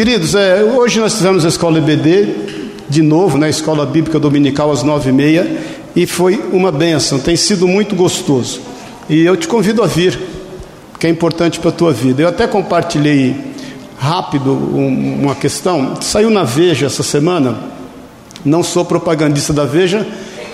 Queridos, 0.00 0.34
é, 0.34 0.64
hoje 0.64 0.98
nós 0.98 1.18
tivemos 1.18 1.44
a 1.44 1.48
escola 1.48 1.76
EBD, 1.76 2.34
de 2.88 3.02
novo, 3.02 3.36
na 3.36 3.44
né, 3.44 3.50
escola 3.50 3.84
bíblica 3.84 4.18
dominical 4.18 4.72
às 4.72 4.82
nove 4.82 5.10
e 5.10 5.12
meia, 5.12 5.58
e 5.94 6.06
foi 6.06 6.42
uma 6.54 6.72
benção, 6.72 7.18
tem 7.18 7.36
sido 7.36 7.68
muito 7.68 7.94
gostoso. 7.94 8.62
E 9.10 9.20
eu 9.20 9.36
te 9.36 9.46
convido 9.46 9.82
a 9.82 9.86
vir, 9.86 10.18
que 10.98 11.06
é 11.06 11.10
importante 11.10 11.60
para 11.60 11.68
a 11.68 11.72
tua 11.74 11.92
vida. 11.92 12.22
Eu 12.22 12.28
até 12.28 12.46
compartilhei 12.46 13.36
rápido 13.98 14.54
uma 14.54 15.34
questão, 15.34 15.94
saiu 16.00 16.30
na 16.30 16.44
Veja 16.44 16.86
essa 16.86 17.02
semana, 17.02 17.58
não 18.42 18.62
sou 18.62 18.86
propagandista 18.86 19.52
da 19.52 19.66
Veja 19.66 20.06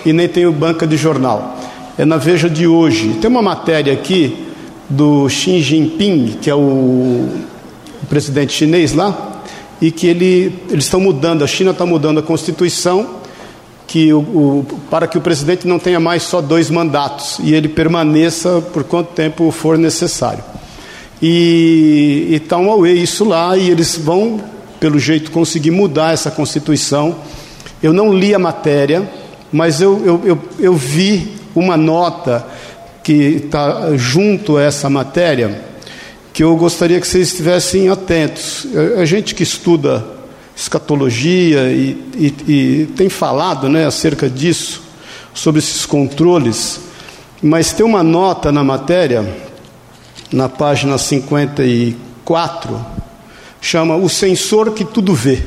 e 0.05 0.11
nem 0.11 0.27
tenho 0.27 0.51
banca 0.51 0.85
de 0.85 0.97
jornal, 0.97 1.57
é 1.97 2.03
na 2.03 2.17
Veja 2.17 2.49
de 2.49 2.67
hoje. 2.67 3.17
Tem 3.21 3.29
uma 3.29 3.41
matéria 3.41 3.93
aqui 3.93 4.45
do 4.89 5.29
Xi 5.29 5.61
Jinping, 5.61 6.35
que 6.41 6.49
é 6.49 6.55
o 6.55 7.29
presidente 8.09 8.51
chinês 8.51 8.93
lá, 8.93 9.36
e 9.81 9.91
que 9.91 10.07
ele, 10.07 10.59
eles 10.69 10.85
estão 10.85 10.99
mudando, 10.99 11.43
a 11.43 11.47
China 11.47 11.71
está 11.71 11.85
mudando 11.85 12.19
a 12.19 12.23
Constituição 12.23 13.17
que 13.87 14.11
o, 14.11 14.19
o, 14.19 14.65
para 14.89 15.07
que 15.07 15.17
o 15.17 15.21
presidente 15.21 15.65
não 15.65 15.79
tenha 15.79 15.99
mais 15.99 16.23
só 16.23 16.41
dois 16.41 16.69
mandatos 16.69 17.39
e 17.41 17.53
ele 17.53 17.69
permaneça 17.69 18.61
por 18.73 18.83
quanto 18.83 19.13
tempo 19.13 19.49
for 19.49 19.77
necessário. 19.77 20.43
E 21.21 22.27
está 22.31 22.57
um 22.57 22.69
away 22.69 22.93
isso 22.93 23.23
lá 23.23 23.57
e 23.57 23.69
eles 23.69 23.97
vão, 23.97 24.41
pelo 24.79 24.99
jeito, 24.99 25.31
conseguir 25.31 25.71
mudar 25.71 26.13
essa 26.13 26.29
Constituição. 26.29 27.15
Eu 27.81 27.93
não 27.93 28.13
li 28.13 28.35
a 28.35 28.39
matéria, 28.39 29.09
mas 29.51 29.81
eu, 29.81 30.05
eu, 30.05 30.21
eu, 30.25 30.39
eu 30.59 30.73
vi 30.73 31.35
uma 31.55 31.77
nota 31.77 32.45
que 33.03 33.13
está 33.13 33.95
junto 33.95 34.57
a 34.57 34.63
essa 34.63 34.89
matéria 34.89 35.63
que 36.37 36.43
eu 36.43 36.55
gostaria 36.55 37.01
que 37.01 37.07
vocês 37.07 37.29
estivessem 37.29 37.89
atentos. 37.89 38.67
A 38.95 39.05
gente 39.05 39.33
que 39.33 39.41
estuda 39.41 40.05
escatologia 40.55 41.71
e, 41.71 41.97
e, 42.15 42.35
e 42.47 42.85
tem 42.95 43.09
falado 43.09 43.67
né, 43.67 43.87
acerca 43.87 44.29
disso, 44.29 44.83
sobre 45.33 45.57
esses 45.57 45.83
controles, 45.83 46.79
mas 47.41 47.73
tem 47.73 47.83
uma 47.83 48.03
nota 48.03 48.51
na 48.51 48.63
matéria, 48.63 49.27
na 50.31 50.47
página 50.47 50.95
54, 50.99 52.85
chama 53.59 53.95
O 53.95 54.07
Sensor 54.07 54.73
que 54.73 54.85
Tudo 54.85 55.15
Vê. 55.15 55.41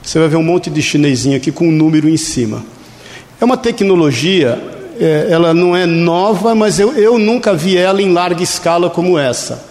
Você 0.00 0.20
vai 0.20 0.28
ver 0.28 0.36
um 0.36 0.44
monte 0.44 0.70
de 0.70 0.80
chinesinho 0.80 1.36
aqui 1.36 1.50
com 1.50 1.66
um 1.66 1.72
número 1.72 2.08
em 2.08 2.16
cima. 2.16 2.64
É 3.40 3.44
uma 3.44 3.56
tecnologia, 3.56 4.62
é, 5.00 5.26
ela 5.28 5.52
não 5.52 5.76
é 5.76 5.86
nova, 5.86 6.54
mas 6.54 6.78
eu, 6.78 6.92
eu 6.92 7.18
nunca 7.18 7.52
vi 7.52 7.76
ela 7.76 8.00
em 8.00 8.12
larga 8.12 8.44
escala 8.44 8.88
como 8.88 9.18
essa 9.18 9.66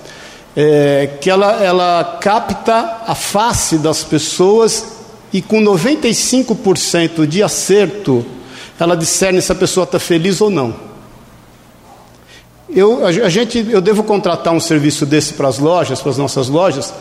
é, 0.59 1.11
que 1.21 1.29
ela, 1.29 1.63
ela 1.63 2.17
capta 2.19 3.03
a 3.05 3.13
face 3.13 3.77
das 3.77 4.03
pessoas 4.03 4.97
e 5.31 5.39
com 5.39 5.61
95% 5.61 7.27
de 7.27 7.43
acerto, 7.43 8.25
ela 8.79 8.97
discerne 8.97 9.39
se 9.39 9.51
a 9.51 9.55
pessoa 9.55 9.83
está 9.83 9.99
feliz 9.99 10.41
ou 10.41 10.49
não. 10.49 10.73
Eu, 12.67 13.05
a, 13.05 13.29
gente, 13.29 13.67
eu 13.69 13.79
devo 13.79 14.03
contratar 14.03 14.51
um 14.51 14.59
serviço 14.59 15.05
desse 15.05 15.35
para 15.35 15.47
as 15.47 15.59
lojas, 15.59 16.01
para 16.01 16.09
as 16.09 16.17
nossas 16.17 16.49
lojas, 16.49 16.91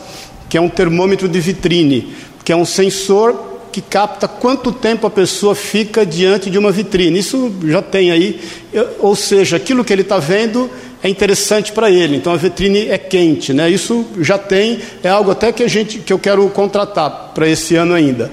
que 0.47 0.55
é 0.55 0.61
um 0.61 0.69
termômetro 0.69 1.27
de 1.27 1.39
vitrine, 1.39 2.13
que 2.45 2.51
é 2.51 2.55
um 2.55 2.63
sensor 2.63 3.57
que 3.71 3.81
capta 3.81 4.27
quanto 4.27 4.71
tempo 4.71 5.07
a 5.07 5.09
pessoa 5.09 5.55
fica 5.55 6.05
diante 6.05 6.51
de 6.51 6.59
uma 6.59 6.71
vitrine. 6.71 7.19
Isso 7.19 7.51
já 7.65 7.81
tem 7.81 8.11
aí, 8.11 8.39
ou 8.99 9.15
seja, 9.15 9.57
aquilo 9.57 9.83
que 9.83 9.91
ele 9.91 10.03
está 10.03 10.19
vendo 10.19 10.69
é 11.03 11.09
interessante 11.09 11.71
para 11.71 11.89
ele. 11.89 12.17
Então 12.17 12.33
a 12.33 12.37
vitrine 12.37 12.87
é 12.89 12.97
quente, 12.97 13.53
né? 13.53 13.69
Isso 13.69 14.05
já 14.19 14.37
tem, 14.37 14.79
é 15.03 15.09
algo 15.09 15.31
até 15.31 15.51
que 15.51 15.63
a 15.63 15.67
gente 15.67 15.99
que 15.99 16.11
eu 16.11 16.19
quero 16.19 16.47
contratar 16.49 17.31
para 17.33 17.47
esse 17.47 17.75
ano 17.75 17.93
ainda. 17.93 18.31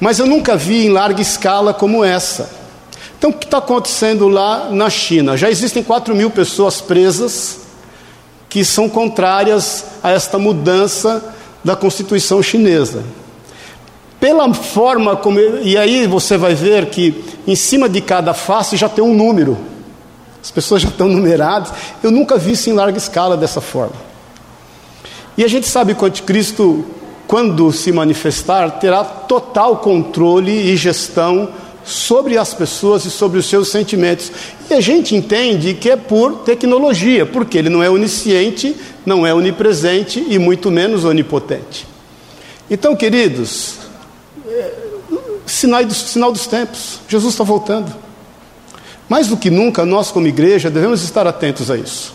Mas 0.00 0.18
eu 0.18 0.26
nunca 0.26 0.56
vi 0.56 0.86
em 0.86 0.90
larga 0.90 1.22
escala 1.22 1.72
como 1.72 2.04
essa. 2.04 2.50
Então 3.18 3.30
o 3.30 3.32
que 3.32 3.46
está 3.46 3.58
acontecendo 3.58 4.28
lá 4.28 4.68
na 4.70 4.90
China? 4.90 5.36
Já 5.36 5.50
existem 5.50 5.82
4 5.82 6.14
mil 6.14 6.30
pessoas 6.30 6.80
presas 6.80 7.60
que 8.50 8.64
são 8.64 8.88
contrárias 8.88 9.84
a 10.02 10.10
esta 10.10 10.38
mudança 10.38 11.34
da 11.64 11.74
Constituição 11.74 12.42
chinesa. 12.42 13.02
Pela 14.20 14.52
forma 14.52 15.16
como. 15.16 15.40
E 15.40 15.76
aí 15.76 16.06
você 16.06 16.36
vai 16.36 16.54
ver 16.54 16.86
que 16.86 17.24
em 17.46 17.56
cima 17.56 17.88
de 17.88 18.00
cada 18.00 18.34
face 18.34 18.76
já 18.76 18.88
tem 18.88 19.02
um 19.02 19.14
número. 19.14 19.73
As 20.44 20.50
pessoas 20.50 20.82
já 20.82 20.90
estão 20.90 21.08
numeradas. 21.08 21.72
Eu 22.02 22.10
nunca 22.10 22.36
vi 22.36 22.52
isso 22.52 22.68
em 22.68 22.74
larga 22.74 22.98
escala 22.98 23.34
dessa 23.34 23.62
forma. 23.62 23.96
E 25.38 25.42
a 25.42 25.48
gente 25.48 25.66
sabe 25.66 25.94
que 25.94 26.04
o 26.04 26.06
anticristo, 26.06 26.84
quando 27.26 27.72
se 27.72 27.90
manifestar, 27.90 28.72
terá 28.72 29.02
total 29.02 29.78
controle 29.78 30.52
e 30.52 30.76
gestão 30.76 31.48
sobre 31.82 32.36
as 32.36 32.52
pessoas 32.52 33.06
e 33.06 33.10
sobre 33.10 33.38
os 33.38 33.46
seus 33.46 33.68
sentimentos. 33.68 34.30
E 34.68 34.74
a 34.74 34.82
gente 34.82 35.16
entende 35.16 35.72
que 35.72 35.88
é 35.88 35.96
por 35.96 36.40
tecnologia, 36.40 37.24
porque 37.24 37.56
ele 37.56 37.70
não 37.70 37.82
é 37.82 37.88
onisciente, 37.88 38.76
não 39.04 39.26
é 39.26 39.32
onipresente 39.32 40.22
e 40.28 40.38
muito 40.38 40.70
menos 40.70 41.06
onipotente. 41.06 41.86
Então, 42.70 42.94
queridos, 42.94 43.76
é, 44.46 44.72
sinal 45.46 45.84
dos, 45.86 45.96
sinal 45.96 46.30
dos 46.30 46.46
tempos, 46.46 47.00
Jesus 47.08 47.32
está 47.32 47.44
voltando. 47.44 48.04
Mais 49.08 49.28
do 49.28 49.36
que 49.36 49.50
nunca, 49.50 49.84
nós, 49.84 50.10
como 50.10 50.26
igreja, 50.26 50.70
devemos 50.70 51.02
estar 51.02 51.26
atentos 51.26 51.70
a 51.70 51.76
isso. 51.76 52.14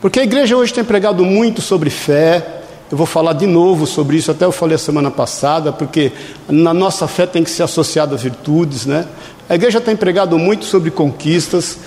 Porque 0.00 0.20
a 0.20 0.22
igreja 0.22 0.56
hoje 0.56 0.72
tem 0.72 0.84
pregado 0.84 1.24
muito 1.24 1.60
sobre 1.60 1.90
fé. 1.90 2.60
Eu 2.90 2.96
vou 2.96 3.06
falar 3.06 3.32
de 3.32 3.46
novo 3.46 3.86
sobre 3.86 4.16
isso, 4.16 4.30
até 4.30 4.44
eu 4.44 4.52
falei 4.52 4.76
a 4.76 4.78
semana 4.78 5.10
passada, 5.10 5.72
porque 5.72 6.12
na 6.48 6.74
nossa 6.74 7.08
fé 7.08 7.26
tem 7.26 7.42
que 7.42 7.50
ser 7.50 7.62
associada 7.62 8.14
a 8.14 8.18
virtudes, 8.18 8.86
né? 8.86 9.06
A 9.48 9.54
igreja 9.54 9.80
tem 9.80 9.96
pregado 9.96 10.38
muito 10.38 10.64
sobre 10.64 10.90
conquistas, 10.90 11.78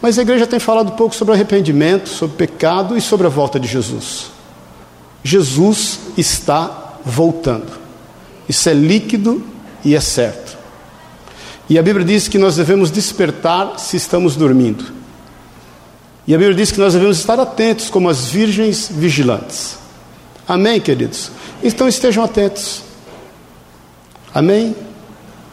mas 0.00 0.18
a 0.18 0.22
igreja 0.22 0.46
tem 0.46 0.58
falado 0.58 0.92
pouco 0.92 1.14
sobre 1.14 1.34
arrependimento, 1.34 2.08
sobre 2.08 2.36
pecado 2.36 2.96
e 2.96 3.00
sobre 3.00 3.26
a 3.26 3.30
volta 3.30 3.58
de 3.58 3.66
Jesus. 3.66 4.26
Jesus 5.22 5.98
está 6.16 6.94
voltando. 7.04 7.72
Isso 8.48 8.68
é 8.68 8.74
líquido 8.74 9.44
e 9.84 9.94
é 9.94 10.00
certo. 10.00 10.53
E 11.68 11.78
a 11.78 11.82
Bíblia 11.82 12.04
diz 12.04 12.28
que 12.28 12.38
nós 12.38 12.56
devemos 12.56 12.90
despertar 12.90 13.78
se 13.78 13.96
estamos 13.96 14.36
dormindo. 14.36 14.84
E 16.26 16.34
a 16.34 16.38
Bíblia 16.38 16.56
diz 16.56 16.70
que 16.70 16.78
nós 16.78 16.92
devemos 16.92 17.18
estar 17.18 17.38
atentos 17.40 17.88
como 17.88 18.08
as 18.08 18.26
virgens 18.26 18.90
vigilantes. 18.90 19.78
Amém, 20.46 20.80
queridos? 20.80 21.30
Então 21.62 21.88
estejam 21.88 22.22
atentos. 22.22 22.82
Amém? 24.34 24.76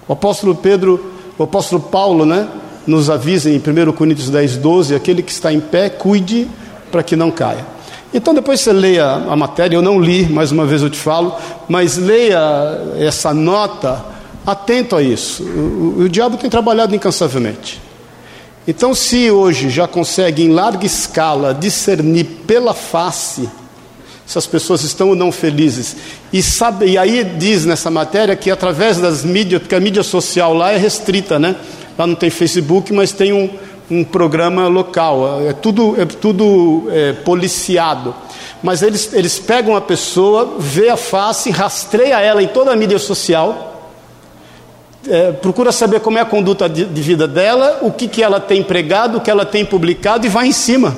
O 0.08 0.14
apóstolo 0.14 0.56
Pedro, 0.56 1.14
o 1.38 1.44
apóstolo 1.44 1.82
Paulo, 1.82 2.26
né, 2.26 2.48
nos 2.86 3.10
avisa 3.10 3.50
em 3.50 3.58
1 3.58 3.92
Coríntios 3.94 4.30
10, 4.30 4.58
12: 4.58 4.96
aquele 4.96 5.24
que 5.24 5.32
está 5.32 5.54
em 5.54 5.62
pé, 5.62 5.90
cuide 5.90 6.48
para 6.92 7.04
que 7.04 7.16
não 7.16 7.32
caia. 7.32 7.66
Então 8.14 8.34
depois 8.34 8.60
você 8.60 8.74
leia 8.74 9.06
a 9.06 9.36
matéria, 9.38 9.78
eu 9.78 9.82
não 9.82 10.02
li, 10.02 10.28
mais 10.28 10.52
uma 10.52 10.66
vez 10.66 10.82
eu 10.82 10.90
te 10.90 11.00
falo, 11.00 11.34
mas 11.70 11.98
leia 11.98 12.40
essa 13.00 13.34
nota 13.34 14.04
atento 14.46 14.96
a 14.96 15.02
isso. 15.02 15.44
O, 15.44 15.47
o, 15.47 16.03
o 16.03 16.09
diabo 16.09 16.38
tem 16.38 16.50
trabalhado 16.50 16.96
incansavelmente. 16.96 17.81
Então, 18.68 18.94
se 18.94 19.31
hoje 19.31 19.69
já 19.69 19.88
consegue 19.88 20.44
em 20.44 20.50
larga 20.50 20.85
escala 20.85 21.53
discernir 21.53 22.25
pela 22.46 22.74
face 22.74 23.50
se 24.31 24.38
as 24.38 24.47
pessoas 24.47 24.81
estão 24.84 25.09
ou 25.09 25.16
não 25.16 25.29
felizes, 25.29 25.97
e, 26.31 26.41
sabe, 26.41 26.85
e 26.85 26.97
aí 26.97 27.22
diz 27.22 27.66
nessa 27.66 27.91
matéria 27.91 28.34
que 28.34 28.50
através 28.50 28.97
das 28.97 29.25
mídias, 29.25 29.62
porque 29.62 29.75
a 29.75 29.79
mídia 29.79 30.03
social 30.03 30.53
lá 30.53 30.72
é 30.72 30.78
restrita, 30.78 31.38
né? 31.38 31.53
Lá 31.97 32.08
não 32.08 32.16
tem 32.16 32.29
Facebook, 32.29 32.94
mas 32.94 33.12
tem 33.12 33.34
um, 33.34 33.50
um 33.90 34.06
programa 34.06 34.69
local, 34.69 35.41
é 35.46 35.52
tudo, 35.52 36.02
é 36.02 36.05
tudo 36.05 36.87
é, 36.91 37.11
policiado. 37.11 38.16
Mas 38.64 38.82
eles, 38.82 39.11
eles 39.11 39.37
pegam 39.37 39.76
a 39.76 39.82
pessoa, 39.82 40.55
vê 40.58 40.87
a 40.87 40.96
face, 40.96 41.49
rastreia 41.49 42.22
ela 42.22 42.41
em 42.41 42.47
toda 42.47 42.72
a 42.72 42.76
mídia 42.76 42.99
social 42.99 43.71
é, 45.08 45.32
procura 45.32 45.72
saber 45.72 46.00
como 46.00 46.18
é 46.18 46.22
a 46.22 46.26
conduta 46.26 46.70
de, 46.70 46.86
de 46.86 47.02
vida 47.02 47.28
dela, 47.28 47.80
o 47.82 47.92
que, 47.92 48.08
que 48.08 48.22
ela 48.22 48.40
tem 48.40 48.64
pregado, 48.64 49.18
o 49.18 49.22
que 49.22 49.32
ela 49.32 49.46
tem 49.46 49.66
publicado 49.66 50.26
e 50.26 50.30
vai 50.30 50.48
em 50.48 50.52
cima. 50.52 50.96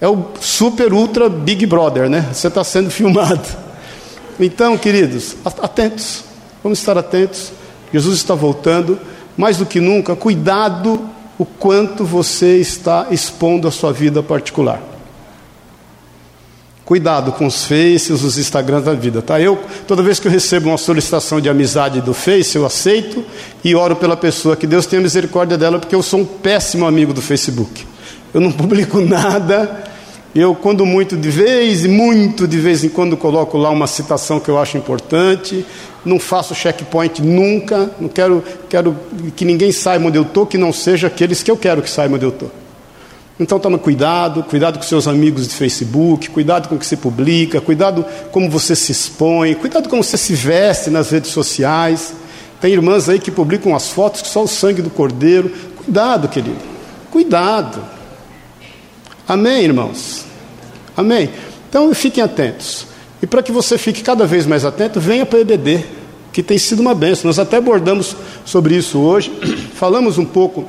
É 0.00 0.08
o 0.08 0.26
super, 0.40 0.92
ultra 0.92 1.28
Big 1.28 1.64
Brother, 1.64 2.10
né? 2.10 2.28
Você 2.32 2.48
está 2.48 2.64
sendo 2.64 2.90
filmado. 2.90 3.46
Então, 4.40 4.76
queridos, 4.76 5.36
atentos, 5.44 6.24
vamos 6.62 6.78
estar 6.78 6.98
atentos. 6.98 7.52
Jesus 7.92 8.16
está 8.16 8.34
voltando, 8.34 8.98
mais 9.36 9.58
do 9.58 9.66
que 9.66 9.80
nunca, 9.80 10.16
cuidado 10.16 11.08
o 11.38 11.44
quanto 11.44 12.04
você 12.04 12.58
está 12.58 13.08
expondo 13.10 13.68
a 13.68 13.70
sua 13.70 13.92
vida 13.92 14.22
particular. 14.22 14.91
Cuidado 16.92 17.32
com 17.32 17.46
os 17.46 17.64
Faces, 17.64 18.22
os 18.22 18.36
Instagrams 18.36 18.84
da 18.84 18.92
vida, 18.92 19.22
tá? 19.22 19.40
Eu, 19.40 19.58
toda 19.88 20.02
vez 20.02 20.20
que 20.20 20.28
eu 20.28 20.30
recebo 20.30 20.68
uma 20.68 20.76
solicitação 20.76 21.40
de 21.40 21.48
amizade 21.48 22.02
do 22.02 22.12
Face, 22.12 22.54
eu 22.54 22.66
aceito 22.66 23.24
e 23.64 23.74
oro 23.74 23.96
pela 23.96 24.14
pessoa, 24.14 24.54
que 24.54 24.66
Deus 24.66 24.84
tenha 24.84 25.00
misericórdia 25.00 25.56
dela, 25.56 25.78
porque 25.78 25.94
eu 25.94 26.02
sou 26.02 26.20
um 26.20 26.26
péssimo 26.26 26.84
amigo 26.84 27.14
do 27.14 27.22
Facebook. 27.22 27.86
Eu 28.34 28.42
não 28.42 28.52
publico 28.52 29.00
nada 29.00 29.84
Eu, 30.34 30.54
quando 30.54 30.84
muito 30.84 31.16
de 31.16 31.30
vez, 31.30 31.82
e 31.82 31.88
muito 31.88 32.46
de 32.46 32.58
vez 32.58 32.84
em 32.84 32.90
quando, 32.90 33.16
coloco 33.16 33.56
lá 33.56 33.70
uma 33.70 33.86
citação 33.86 34.38
que 34.38 34.50
eu 34.50 34.58
acho 34.58 34.76
importante. 34.76 35.64
Não 36.04 36.18
faço 36.18 36.54
checkpoint 36.54 37.22
nunca. 37.22 37.90
Não 37.98 38.10
quero, 38.10 38.44
quero 38.68 38.94
que 39.34 39.46
ninguém 39.46 39.72
saiba 39.72 40.08
onde 40.08 40.18
eu 40.18 40.24
estou, 40.24 40.44
que 40.44 40.58
não 40.58 40.74
seja 40.74 41.06
aqueles 41.06 41.42
que 41.42 41.50
eu 41.50 41.56
quero 41.56 41.80
que 41.80 41.88
saibam 41.88 42.16
onde 42.16 42.26
eu 42.26 42.30
estou. 42.30 42.61
Então 43.42 43.58
toma 43.58 43.76
cuidado, 43.76 44.44
cuidado 44.44 44.78
com 44.78 44.84
seus 44.84 45.08
amigos 45.08 45.48
de 45.48 45.54
Facebook, 45.54 46.30
cuidado 46.30 46.68
com 46.68 46.76
o 46.76 46.78
que 46.78 46.86
você 46.86 46.96
publica, 46.96 47.60
cuidado 47.60 48.06
como 48.30 48.48
você 48.48 48.76
se 48.76 48.92
expõe, 48.92 49.56
cuidado 49.56 49.88
como 49.88 50.02
você 50.04 50.16
se 50.16 50.32
veste 50.32 50.90
nas 50.90 51.10
redes 51.10 51.32
sociais. 51.32 52.14
Tem 52.60 52.72
irmãs 52.72 53.08
aí 53.08 53.18
que 53.18 53.32
publicam 53.32 53.74
as 53.74 53.88
fotos 53.88 54.22
que 54.22 54.28
só 54.28 54.44
o 54.44 54.48
sangue 54.48 54.80
do 54.80 54.90
cordeiro. 54.90 55.50
Cuidado, 55.76 56.28
querido. 56.28 56.56
Cuidado. 57.10 57.82
Amém, 59.26 59.64
irmãos? 59.64 60.24
Amém? 60.96 61.28
Então 61.68 61.92
fiquem 61.94 62.22
atentos. 62.22 62.86
E 63.20 63.26
para 63.26 63.42
que 63.42 63.50
você 63.50 63.76
fique 63.76 64.02
cada 64.02 64.24
vez 64.24 64.46
mais 64.46 64.64
atento, 64.64 65.00
venha 65.00 65.26
para 65.26 65.40
o 65.40 65.42
EBD, 65.42 65.84
que 66.32 66.44
tem 66.44 66.58
sido 66.58 66.78
uma 66.78 66.94
benção. 66.94 67.26
Nós 67.28 67.40
até 67.40 67.56
abordamos 67.56 68.14
sobre 68.44 68.76
isso 68.76 69.00
hoje, 69.00 69.32
falamos 69.74 70.16
um 70.16 70.24
pouco 70.24 70.64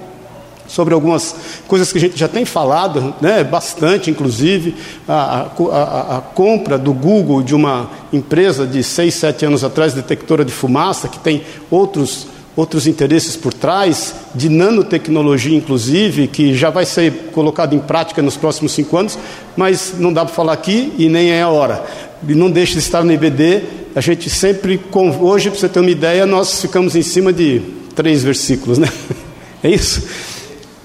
sobre 0.68 0.94
algumas 0.94 1.36
coisas 1.68 1.92
que 1.92 1.98
a 1.98 2.02
gente 2.02 2.18
já 2.18 2.28
tem 2.28 2.46
falado, 2.46 3.14
né, 3.22 3.44
bastante, 3.44 4.10
inclusive, 4.10 4.76
a, 5.08 5.48
a, 5.72 6.18
a, 6.18 6.22
compra 6.22 6.78
do 6.78 6.94
Google 6.94 7.42
de 7.42 7.54
uma 7.54 7.90
empresa 8.12 8.66
de 8.66 8.84
6, 8.84 9.14
7 9.14 9.46
anos 9.46 9.64
atrás, 9.64 9.94
detectora 9.94 10.44
de 10.44 10.52
fumaça, 10.52 11.08
que 11.08 11.20
tem 11.20 11.44
outros, 11.70 12.28
outros 12.56 12.88
interesses 12.88 13.36
por 13.36 13.54
trás, 13.54 14.16
de 14.34 14.50
nanotecnologia, 14.50 15.56
inclusive, 15.56 16.28
que 16.28 16.54
já 16.54 16.70
vai 16.70 16.86
ser 16.86 17.30
colocado 17.34 17.76
em 17.76 17.80
prática 17.80 18.22
nos 18.22 18.38
próximos 18.38 18.72
cinco 18.72 18.98
anos, 18.98 19.18
mas 19.56 19.96
não 19.98 20.14
dá 20.14 20.26
para 20.26 20.34
falar 20.34 20.54
aqui 20.54 20.94
e 20.98 21.10
nem 21.10 21.32
é 21.32 21.42
a 21.42 21.50
hora. 21.50 21.84
E 22.28 22.34
não 22.34 22.50
deixe 22.50 22.74
de 22.74 22.80
estar 22.80 23.04
no 23.04 23.12
IBD, 23.12 23.64
a 23.96 24.02
gente 24.02 24.30
sempre, 24.30 24.80
hoje, 25.20 25.50
para 25.50 25.60
você 25.60 25.70
ter 25.70 25.80
uma 25.80 25.92
ideia, 25.92 26.26
nós 26.26 26.62
ficamos 26.62 26.96
em 26.96 27.04
cima 27.04 27.32
de 27.32 27.62
três 27.96 28.24
versículos, 28.24 28.78
né? 28.78 28.90
É 29.66 29.70
isso? 29.70 30.04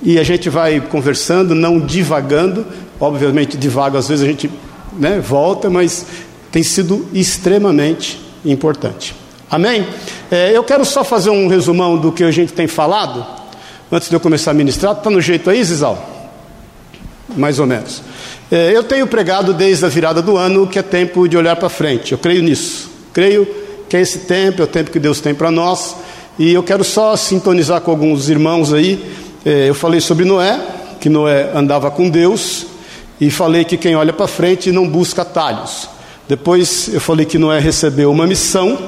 E 0.02 0.18
a 0.18 0.22
gente 0.22 0.48
vai 0.48 0.80
conversando, 0.80 1.54
não 1.54 1.80
divagando, 1.80 2.64
obviamente 3.00 3.56
divaga, 3.56 3.98
às 3.98 4.08
vezes 4.08 4.24
a 4.24 4.28
gente 4.28 4.50
né, 4.92 5.20
volta, 5.20 5.68
mas 5.68 6.06
tem 6.52 6.62
sido 6.62 7.06
extremamente 7.12 8.20
importante. 8.44 9.14
Amém? 9.50 9.86
É, 10.30 10.56
eu 10.56 10.62
quero 10.62 10.84
só 10.84 11.02
fazer 11.02 11.30
um 11.30 11.48
resumão 11.48 11.96
do 11.96 12.12
que 12.12 12.22
a 12.22 12.30
gente 12.30 12.52
tem 12.52 12.66
falado, 12.66 13.26
antes 13.90 14.08
de 14.08 14.14
eu 14.14 14.20
começar 14.20 14.50
a 14.50 14.54
ministrar. 14.54 14.92
Está 14.92 15.10
no 15.10 15.20
jeito 15.20 15.50
aí, 15.50 15.62
Zizal? 15.64 16.16
Mais 17.36 17.58
ou 17.58 17.66
menos. 17.66 18.02
É, 18.50 18.70
eu 18.74 18.82
tenho 18.84 19.06
pregado 19.06 19.52
desde 19.52 19.84
a 19.84 19.88
virada 19.88 20.22
do 20.22 20.36
ano 20.36 20.66
que 20.66 20.78
é 20.78 20.82
tempo 20.82 21.28
de 21.28 21.36
olhar 21.36 21.56
para 21.56 21.68
frente. 21.68 22.12
Eu 22.12 22.18
creio 22.18 22.42
nisso. 22.42 22.90
Creio 23.12 23.46
que 23.88 23.96
é 23.96 24.00
esse 24.00 24.20
tempo, 24.20 24.62
é 24.62 24.64
o 24.64 24.68
tempo 24.68 24.90
que 24.90 24.98
Deus 24.98 25.20
tem 25.20 25.34
para 25.34 25.50
nós. 25.50 25.96
E 26.38 26.52
eu 26.52 26.62
quero 26.62 26.84
só 26.84 27.16
sintonizar 27.16 27.80
com 27.80 27.90
alguns 27.90 28.28
irmãos 28.28 28.72
aí 28.72 29.27
eu 29.44 29.74
falei 29.74 30.00
sobre 30.00 30.24
Noé, 30.24 30.60
que 31.00 31.08
Noé 31.08 31.50
andava 31.54 31.90
com 31.90 32.08
Deus, 32.08 32.66
e 33.20 33.30
falei 33.30 33.64
que 33.64 33.76
quem 33.76 33.96
olha 33.96 34.12
para 34.12 34.26
frente 34.26 34.70
não 34.70 34.88
busca 34.88 35.22
atalhos. 35.22 35.88
Depois 36.28 36.88
eu 36.92 37.00
falei 37.00 37.24
que 37.24 37.38
Noé 37.38 37.58
recebeu 37.58 38.10
uma 38.10 38.26
missão. 38.26 38.78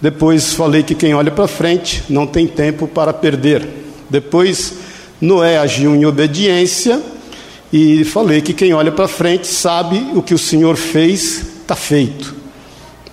Depois 0.00 0.52
falei 0.52 0.82
que 0.82 0.94
quem 0.94 1.14
olha 1.14 1.30
para 1.30 1.48
frente 1.48 2.02
não 2.08 2.26
tem 2.26 2.46
tempo 2.46 2.86
para 2.86 3.12
perder. 3.12 3.66
Depois 4.10 4.74
Noé 5.20 5.58
agiu 5.58 5.94
em 5.94 6.04
obediência 6.04 7.00
e 7.72 8.04
falei 8.04 8.42
que 8.42 8.52
quem 8.52 8.74
olha 8.74 8.92
para 8.92 9.08
frente 9.08 9.46
sabe 9.46 10.10
o 10.14 10.22
que 10.22 10.34
o 10.34 10.38
Senhor 10.38 10.76
fez, 10.76 11.46
está 11.62 11.74
feito. 11.74 12.34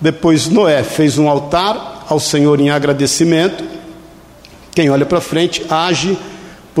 Depois 0.00 0.48
Noé 0.48 0.82
fez 0.82 1.16
um 1.16 1.28
altar 1.28 2.04
ao 2.08 2.20
Senhor 2.20 2.60
em 2.60 2.70
agradecimento. 2.70 3.64
Quem 4.74 4.90
olha 4.90 5.06
para 5.06 5.20
frente 5.20 5.64
age 5.70 6.18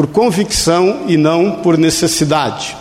por 0.00 0.06
convicção 0.06 1.00
e 1.08 1.18
não 1.18 1.56
por 1.56 1.76
necessidade. 1.76 2.74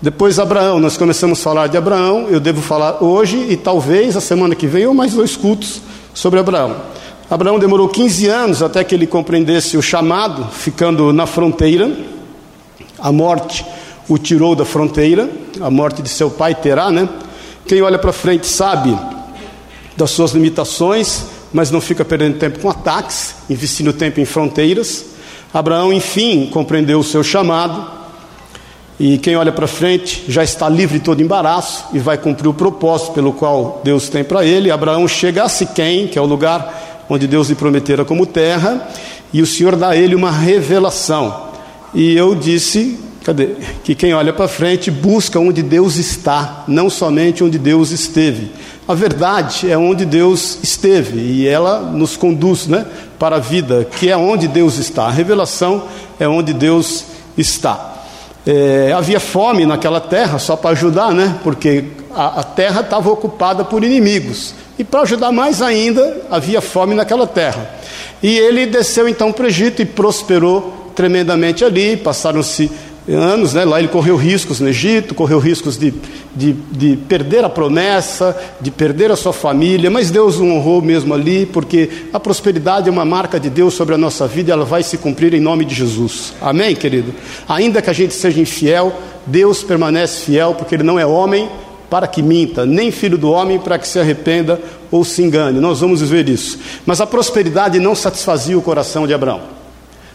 Depois 0.00 0.38
Abraão, 0.38 0.78
nós 0.78 0.96
começamos 0.96 1.40
a 1.40 1.42
falar 1.42 1.66
de 1.66 1.76
Abraão, 1.76 2.28
eu 2.30 2.38
devo 2.38 2.62
falar 2.62 3.02
hoje 3.02 3.48
e 3.50 3.56
talvez 3.56 4.16
a 4.16 4.20
semana 4.20 4.54
que 4.54 4.68
vem 4.68 4.86
ou 4.86 4.94
mais 4.94 5.12
dois 5.12 5.34
cultos 5.34 5.82
sobre 6.14 6.38
Abraão. 6.38 6.76
Abraão 7.28 7.58
demorou 7.58 7.88
15 7.88 8.28
anos 8.28 8.62
até 8.62 8.84
que 8.84 8.94
ele 8.94 9.08
compreendesse 9.08 9.76
o 9.76 9.82
chamado, 9.82 10.46
ficando 10.52 11.12
na 11.12 11.26
fronteira. 11.26 11.90
A 13.00 13.10
morte 13.10 13.66
o 14.08 14.16
tirou 14.16 14.54
da 14.54 14.64
fronteira, 14.64 15.28
a 15.60 15.68
morte 15.68 16.00
de 16.00 16.08
seu 16.08 16.30
pai 16.30 16.54
terá, 16.54 16.92
né? 16.92 17.08
Quem 17.66 17.82
olha 17.82 17.98
para 17.98 18.12
frente 18.12 18.46
sabe 18.46 18.96
das 19.96 20.12
suas 20.12 20.30
limitações, 20.30 21.24
mas 21.52 21.72
não 21.72 21.80
fica 21.80 22.04
perdendo 22.04 22.38
tempo 22.38 22.60
com 22.60 22.70
ataques, 22.70 23.34
investindo 23.50 23.92
tempo 23.92 24.20
em 24.20 24.24
fronteiras. 24.24 25.09
Abraão, 25.52 25.92
enfim, 25.92 26.48
compreendeu 26.52 27.00
o 27.00 27.04
seu 27.04 27.24
chamado, 27.24 27.84
e 29.00 29.18
quem 29.18 29.34
olha 29.34 29.50
para 29.50 29.66
frente 29.66 30.22
já 30.28 30.44
está 30.44 30.68
livre 30.68 30.98
de 30.98 31.04
todo 31.04 31.22
embaraço 31.22 31.86
e 31.92 31.98
vai 31.98 32.18
cumprir 32.18 32.48
o 32.48 32.54
propósito 32.54 33.12
pelo 33.12 33.32
qual 33.32 33.80
Deus 33.82 34.10
tem 34.10 34.22
para 34.22 34.44
ele. 34.44 34.70
Abraão 34.70 35.08
chega 35.08 35.42
a 35.42 35.48
Siquém, 35.48 36.06
que 36.06 36.18
é 36.18 36.22
o 36.22 36.26
lugar 36.26 37.06
onde 37.08 37.26
Deus 37.26 37.48
lhe 37.48 37.54
prometera 37.54 38.04
como 38.04 38.26
terra, 38.26 38.88
e 39.32 39.40
o 39.40 39.46
Senhor 39.46 39.74
dá 39.74 39.88
a 39.88 39.96
ele 39.96 40.14
uma 40.14 40.30
revelação. 40.30 41.48
E 41.94 42.14
eu 42.14 42.34
disse, 42.34 43.00
cadê? 43.24 43.56
Que 43.82 43.94
quem 43.94 44.14
olha 44.14 44.32
para 44.32 44.46
frente 44.46 44.90
busca 44.90 45.40
onde 45.40 45.62
Deus 45.62 45.96
está, 45.96 46.64
não 46.68 46.88
somente 46.88 47.42
onde 47.42 47.58
Deus 47.58 47.90
esteve. 47.90 48.52
A 48.90 48.94
verdade 48.94 49.70
é 49.70 49.78
onde 49.78 50.04
Deus 50.04 50.58
esteve 50.64 51.20
e 51.20 51.46
ela 51.46 51.78
nos 51.78 52.16
conduz 52.16 52.66
né, 52.66 52.84
para 53.20 53.36
a 53.36 53.38
vida, 53.38 53.86
que 53.88 54.10
é 54.10 54.16
onde 54.16 54.48
Deus 54.48 54.78
está. 54.78 55.04
A 55.04 55.10
revelação 55.12 55.84
é 56.18 56.26
onde 56.26 56.52
Deus 56.52 57.04
está. 57.38 58.02
É, 58.44 58.92
havia 58.92 59.20
fome 59.20 59.64
naquela 59.64 60.00
terra, 60.00 60.40
só 60.40 60.56
para 60.56 60.70
ajudar, 60.70 61.14
né? 61.14 61.36
Porque 61.44 61.84
a, 62.12 62.40
a 62.40 62.42
terra 62.42 62.80
estava 62.80 63.08
ocupada 63.08 63.64
por 63.64 63.84
inimigos. 63.84 64.56
E 64.76 64.82
para 64.82 65.02
ajudar 65.02 65.30
mais 65.30 65.62
ainda, 65.62 66.22
havia 66.28 66.60
fome 66.60 66.92
naquela 66.92 67.28
terra. 67.28 67.70
E 68.20 68.38
ele 68.38 68.66
desceu 68.66 69.08
então 69.08 69.30
para 69.30 69.44
o 69.44 69.46
Egito 69.46 69.80
e 69.80 69.84
prosperou 69.84 70.90
tremendamente 70.96 71.64
ali. 71.64 71.96
Passaram-se 71.96 72.68
anos, 73.08 73.54
né? 73.54 73.64
lá 73.64 73.78
ele 73.78 73.88
correu 73.88 74.16
riscos 74.16 74.60
no 74.60 74.68
Egito, 74.68 75.14
correu 75.14 75.38
riscos 75.38 75.78
de, 75.78 75.92
de, 76.34 76.52
de, 76.52 76.96
perder 76.96 77.44
a 77.44 77.48
promessa, 77.48 78.36
de 78.60 78.70
perder 78.70 79.10
a 79.10 79.16
sua 79.16 79.32
família, 79.32 79.90
mas 79.90 80.10
Deus 80.10 80.36
o 80.36 80.44
honrou 80.44 80.82
mesmo 80.82 81.14
ali, 81.14 81.46
porque 81.46 81.88
a 82.12 82.20
prosperidade 82.20 82.88
é 82.88 82.92
uma 82.92 83.04
marca 83.04 83.40
de 83.40 83.48
Deus 83.48 83.74
sobre 83.74 83.94
a 83.94 83.98
nossa 83.98 84.26
vida 84.26 84.50
e 84.50 84.52
ela 84.52 84.64
vai 84.64 84.82
se 84.82 84.98
cumprir 84.98 85.34
em 85.34 85.40
nome 85.40 85.64
de 85.64 85.74
Jesus. 85.74 86.32
Amém, 86.40 86.74
querido? 86.74 87.14
Ainda 87.48 87.80
que 87.80 87.90
a 87.90 87.94
gente 87.94 88.14
seja 88.14 88.40
infiel, 88.40 88.92
Deus 89.26 89.62
permanece 89.62 90.24
fiel, 90.24 90.54
porque 90.54 90.74
Ele 90.74 90.84
não 90.84 90.98
é 90.98 91.06
homem 91.06 91.48
para 91.88 92.06
que 92.06 92.22
minta, 92.22 92.64
nem 92.64 92.92
filho 92.92 93.18
do 93.18 93.30
homem 93.30 93.58
para 93.58 93.76
que 93.76 93.88
se 93.88 93.98
arrependa 93.98 94.60
ou 94.90 95.04
se 95.04 95.22
engane. 95.22 95.58
Nós 95.58 95.80
vamos 95.80 96.00
ver 96.02 96.28
isso. 96.28 96.58
Mas 96.86 97.00
a 97.00 97.06
prosperidade 97.06 97.80
não 97.80 97.96
satisfazia 97.96 98.56
o 98.56 98.62
coração 98.62 99.06
de 99.06 99.14
Abraão 99.14 99.59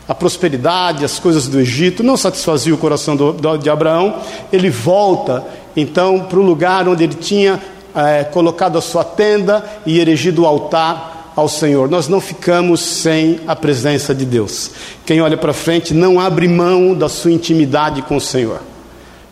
a 0.07 0.13
prosperidade, 0.13 1.03
as 1.03 1.19
coisas 1.19 1.47
do 1.47 1.59
Egito, 1.59 2.03
não 2.03 2.15
satisfazia 2.15 2.74
o 2.74 2.77
coração 2.77 3.15
do, 3.15 3.33
do, 3.33 3.57
de 3.57 3.69
Abraão. 3.69 4.21
Ele 4.51 4.69
volta 4.69 5.43
então 5.75 6.19
para 6.19 6.39
o 6.39 6.43
lugar 6.43 6.88
onde 6.88 7.03
ele 7.03 7.15
tinha 7.15 7.62
é, 7.95 8.24
colocado 8.24 8.77
a 8.77 8.81
sua 8.81 9.03
tenda 9.03 9.63
e 9.85 10.00
erigido 10.00 10.43
o 10.43 10.45
altar 10.45 11.33
ao 11.35 11.50
Senhor. 11.50 11.89
Nós 11.89 12.07
não 12.07 12.21
ficamos 12.21 12.81
sem 12.81 13.39
a 13.47 13.55
presença 13.55 14.13
de 14.13 14.25
Deus. 14.25 14.71
Quem 15.05 15.21
olha 15.21 15.38
para 15.38 15.53
frente 15.53 15.93
não 15.93 16.19
abre 16.19 16.47
mão 16.47 16.93
da 16.93 17.09
sua 17.09 17.31
intimidade 17.31 18.01
com 18.03 18.17
o 18.17 18.21
Senhor. 18.21 18.62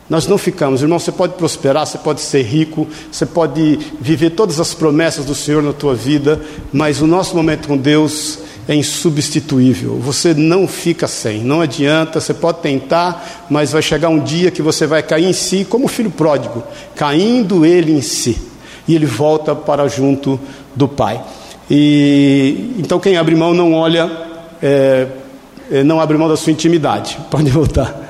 Nós 0.10 0.28
não 0.28 0.38
ficamos, 0.38 0.82
irmão. 0.82 1.00
Você 1.00 1.12
pode 1.12 1.34
prosperar, 1.34 1.88
você 1.88 1.98
pode 1.98 2.20
ser 2.22 2.42
rico, 2.42 2.88
você 3.12 3.26
pode 3.26 3.80
viver 4.02 4.32
todas 4.32 4.60
as 4.60 4.74
promessas 4.74 5.26
do 5.26 5.34
Senhor 5.34 5.64
na 5.64 5.72
tua 5.72 5.96
vida, 5.96 6.42
mas 6.74 7.02
o 7.02 7.08
nosso 7.08 7.36
momento 7.36 7.68
com 7.68 7.78
Deus 7.78 8.40
é 8.68 8.76
insubstituível. 8.76 9.98
Você 10.00 10.34
não 10.34 10.68
fica 10.68 11.08
sem, 11.08 11.44
não 11.44 11.62
adianta, 11.62 12.20
você 12.20 12.34
pode 12.34 12.60
tentar, 12.60 13.46
mas 13.50 13.72
vai 13.72 13.82
chegar 13.82 14.10
um 14.10 14.20
dia 14.20 14.52
que 14.52 14.62
você 14.62 14.88
vai 14.88 15.04
cair 15.04 15.26
em 15.26 15.34
si, 15.34 15.66
como 15.70 15.86
o 15.86 15.90
filho 15.90 16.12
pródigo, 16.12 16.64
caindo 16.96 17.66
ele 17.66 17.92
em 17.92 18.02
si, 18.02 18.38
e 18.88 18.96
ele 18.96 19.06
volta 19.06 19.54
para 19.56 19.88
junto 19.88 20.40
do 20.76 20.88
Pai. 20.88 21.22
E 21.70 22.74
então 22.78 23.00
quem 23.00 23.18
abre 23.18 23.36
mão 23.36 23.54
não 23.54 23.74
olha, 23.74 24.10
é, 24.62 25.08
é 25.72 25.84
não 25.84 26.00
abre 26.00 26.18
mão 26.18 26.28
da 26.28 26.38
sua 26.38 26.52
intimidade. 26.52 27.18
Pode 27.30 27.50
voltar. 27.50 28.02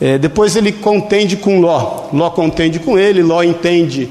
É, 0.00 0.18
depois 0.18 0.56
ele 0.56 0.72
contende 0.72 1.36
com 1.36 1.60
Ló. 1.60 2.08
Ló 2.12 2.30
contende 2.30 2.80
com 2.80 2.98
ele, 2.98 3.22
Ló 3.22 3.42
entende 3.42 4.08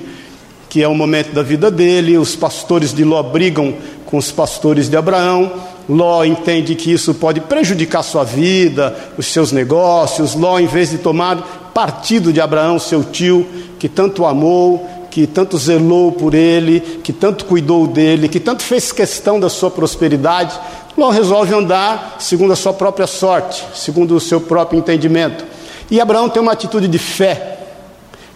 que 0.70 0.82
é 0.82 0.88
o 0.88 0.96
momento 0.96 1.34
da 1.34 1.44
vida 1.44 1.70
dele. 1.70 2.18
Os 2.18 2.34
pastores 2.34 2.94
de 2.94 3.04
Ló 3.04 3.22
brigam 3.22 3.74
com 4.06 4.18
os 4.18 4.32
pastores 4.32 4.90
de 4.90 4.96
Abraão. 4.96 5.52
Ló 5.90 6.24
entende 6.24 6.76
que 6.76 6.92
isso 6.92 7.14
pode 7.14 7.42
prejudicar 7.42 8.04
sua 8.04 8.24
vida, 8.24 8.96
os 9.18 9.26
seus 9.28 9.52
negócios. 9.52 10.36
Ló, 10.36 10.60
em 10.60 10.68
vez 10.68 10.92
de 10.92 10.98
tomar 10.98 11.72
partido 11.74 12.32
de 12.32 12.40
Abraão, 12.40 12.80
seu 12.80 13.04
tio, 13.04 13.46
que 13.80 13.90
tanto 13.90 14.26
amou, 14.26 14.88
que 15.10 15.28
tanto 15.28 15.58
zelou 15.58 16.12
por 16.12 16.34
ele, 16.34 16.80
que 17.04 17.12
tanto 17.12 17.46
cuidou 17.46 17.86
dele, 17.86 18.30
que 18.30 18.40
tanto 18.40 18.64
fez 18.64 18.92
questão 18.92 19.40
da 19.40 19.50
sua 19.50 19.70
prosperidade, 19.70 20.58
Ló 20.98 21.10
resolve 21.10 21.54
andar 21.54 22.18
segundo 22.20 22.54
a 22.54 22.56
sua 22.56 22.74
própria 22.74 23.08
sorte, 23.08 23.66
segundo 23.74 24.16
o 24.16 24.20
seu 24.20 24.42
próprio 24.42 24.80
entendimento. 24.80 25.44
E 25.90 26.00
Abraão 26.00 26.30
tem 26.30 26.42
uma 26.42 26.52
atitude 26.54 26.88
de 26.88 27.00
fé. 27.00 27.58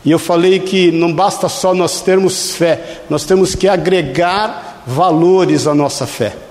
E 0.03 0.11
eu 0.11 0.19
falei 0.19 0.59
que 0.59 0.91
não 0.91 1.11
basta 1.11 1.49
só 1.49 1.73
nós 1.73 2.01
termos 2.01 2.51
fé, 2.51 3.01
nós 3.09 3.23
temos 3.23 3.55
que 3.55 3.67
agregar 3.67 4.83
valores 4.85 5.65
à 5.65 5.73
nossa 5.73 6.05
fé. 6.05 6.44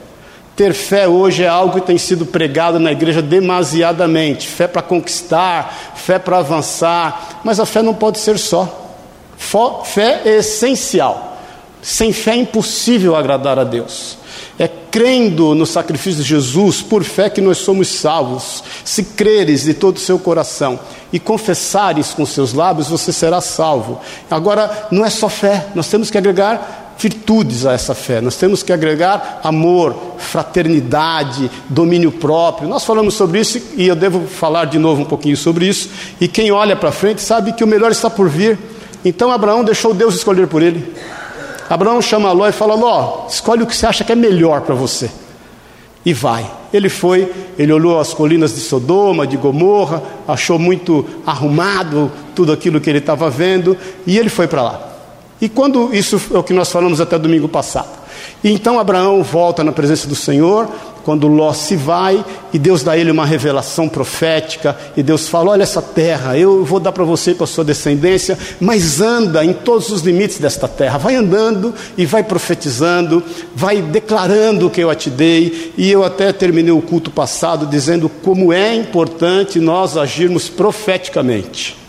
Ter 0.56 0.72
fé 0.72 1.08
hoje 1.08 1.42
é 1.42 1.48
algo 1.48 1.80
que 1.80 1.86
tem 1.86 1.98
sido 1.98 2.24
pregado 2.24 2.78
na 2.78 2.92
igreja 2.92 3.20
demasiadamente. 3.20 4.46
Fé 4.46 4.68
para 4.68 4.82
conquistar, 4.82 5.94
fé 5.96 6.18
para 6.18 6.38
avançar. 6.38 7.40
Mas 7.42 7.58
a 7.58 7.66
fé 7.66 7.82
não 7.82 7.94
pode 7.94 8.18
ser 8.18 8.38
só. 8.38 8.82
Fé 9.84 10.22
é 10.24 10.36
essencial. 10.36 11.38
Sem 11.82 12.12
fé 12.12 12.32
é 12.32 12.36
impossível 12.36 13.16
agradar 13.16 13.58
a 13.58 13.64
Deus. 13.64 14.16
É 14.56 14.68
crendo 14.68 15.56
no 15.56 15.66
sacrifício 15.66 16.22
de 16.22 16.28
Jesus, 16.28 16.80
por 16.80 17.02
fé 17.02 17.28
que 17.28 17.40
nós 17.40 17.58
somos 17.58 17.88
salvos. 17.88 18.62
Se 18.84 19.02
creres 19.02 19.64
de 19.64 19.74
todo 19.74 19.96
o 19.96 20.00
seu 20.00 20.18
coração 20.18 20.78
e 21.12 21.18
confessares 21.18 22.14
com 22.14 22.24
seus 22.24 22.52
lábios, 22.52 22.88
você 22.88 23.12
será 23.12 23.40
salvo. 23.40 24.00
Agora, 24.30 24.86
não 24.92 25.04
é 25.04 25.10
só 25.10 25.28
fé, 25.28 25.66
nós 25.74 25.88
temos 25.88 26.10
que 26.10 26.18
agregar 26.18 26.83
virtudes 26.98 27.66
a 27.66 27.72
essa 27.72 27.94
fé. 27.94 28.20
Nós 28.20 28.36
temos 28.36 28.62
que 28.62 28.72
agregar 28.72 29.40
amor, 29.42 29.94
fraternidade, 30.18 31.50
domínio 31.68 32.12
próprio. 32.12 32.68
Nós 32.68 32.84
falamos 32.84 33.14
sobre 33.14 33.40
isso 33.40 33.60
e 33.76 33.86
eu 33.86 33.96
devo 33.96 34.26
falar 34.26 34.66
de 34.66 34.78
novo 34.78 35.02
um 35.02 35.04
pouquinho 35.04 35.36
sobre 35.36 35.66
isso. 35.66 35.90
E 36.20 36.28
quem 36.28 36.50
olha 36.50 36.76
para 36.76 36.92
frente 36.92 37.20
sabe 37.20 37.52
que 37.52 37.64
o 37.64 37.66
melhor 37.66 37.90
está 37.90 38.08
por 38.08 38.28
vir. 38.28 38.58
Então 39.04 39.30
Abraão 39.30 39.64
deixou 39.64 39.92
Deus 39.92 40.14
escolher 40.14 40.46
por 40.46 40.62
ele. 40.62 40.94
Abraão 41.68 42.00
chama 42.00 42.32
Ló 42.32 42.48
e 42.48 42.52
fala: 42.52 42.74
Ló, 42.74 43.26
escolhe 43.28 43.62
o 43.62 43.66
que 43.66 43.76
você 43.76 43.86
acha 43.86 44.04
que 44.04 44.12
é 44.12 44.16
melhor 44.16 44.62
para 44.62 44.74
você. 44.74 45.10
E 46.04 46.12
vai. 46.12 46.50
Ele 46.72 46.88
foi, 46.88 47.32
ele 47.58 47.72
olhou 47.72 47.98
as 47.98 48.12
colinas 48.12 48.54
de 48.54 48.60
Sodoma, 48.60 49.26
de 49.26 49.36
Gomorra, 49.36 50.02
achou 50.28 50.58
muito 50.58 51.06
arrumado 51.24 52.12
tudo 52.34 52.52
aquilo 52.52 52.80
que 52.80 52.90
ele 52.90 52.98
estava 52.98 53.30
vendo, 53.30 53.76
e 54.06 54.18
ele 54.18 54.28
foi 54.28 54.46
para 54.46 54.62
lá. 54.62 54.93
E 55.44 55.48
quando 55.50 55.94
isso 55.94 56.18
é 56.32 56.38
o 56.38 56.42
que 56.42 56.54
nós 56.54 56.72
falamos 56.72 57.02
até 57.02 57.18
domingo 57.18 57.46
passado. 57.46 57.90
E 58.42 58.50
então 58.50 58.80
Abraão 58.80 59.22
volta 59.22 59.62
na 59.62 59.72
presença 59.72 60.08
do 60.08 60.14
Senhor, 60.14 60.66
quando 61.04 61.28
Ló 61.28 61.52
se 61.52 61.76
vai, 61.76 62.24
e 62.50 62.58
Deus 62.58 62.82
dá 62.82 62.92
a 62.92 62.96
ele 62.96 63.10
uma 63.10 63.26
revelação 63.26 63.86
profética, 63.86 64.74
e 64.96 65.02
Deus 65.02 65.28
fala: 65.28 65.50
Olha 65.50 65.62
essa 65.62 65.82
terra, 65.82 66.38
eu 66.38 66.64
vou 66.64 66.80
dar 66.80 66.92
para 66.92 67.04
você 67.04 67.32
e 67.32 67.34
para 67.34 67.44
a 67.44 67.46
sua 67.46 67.62
descendência, 67.62 68.38
mas 68.58 69.02
anda 69.02 69.44
em 69.44 69.52
todos 69.52 69.90
os 69.90 70.00
limites 70.00 70.38
desta 70.38 70.66
terra, 70.66 70.96
vai 70.96 71.14
andando 71.14 71.74
e 71.94 72.06
vai 72.06 72.22
profetizando, 72.22 73.22
vai 73.54 73.82
declarando 73.82 74.68
o 74.68 74.70
que 74.70 74.80
eu 74.80 74.94
te 74.94 75.10
dei, 75.10 75.74
e 75.76 75.92
eu 75.92 76.02
até 76.02 76.32
terminei 76.32 76.72
o 76.72 76.80
culto 76.80 77.10
passado 77.10 77.66
dizendo 77.66 78.08
como 78.08 78.50
é 78.50 78.74
importante 78.74 79.60
nós 79.60 79.94
agirmos 79.98 80.48
profeticamente. 80.48 81.83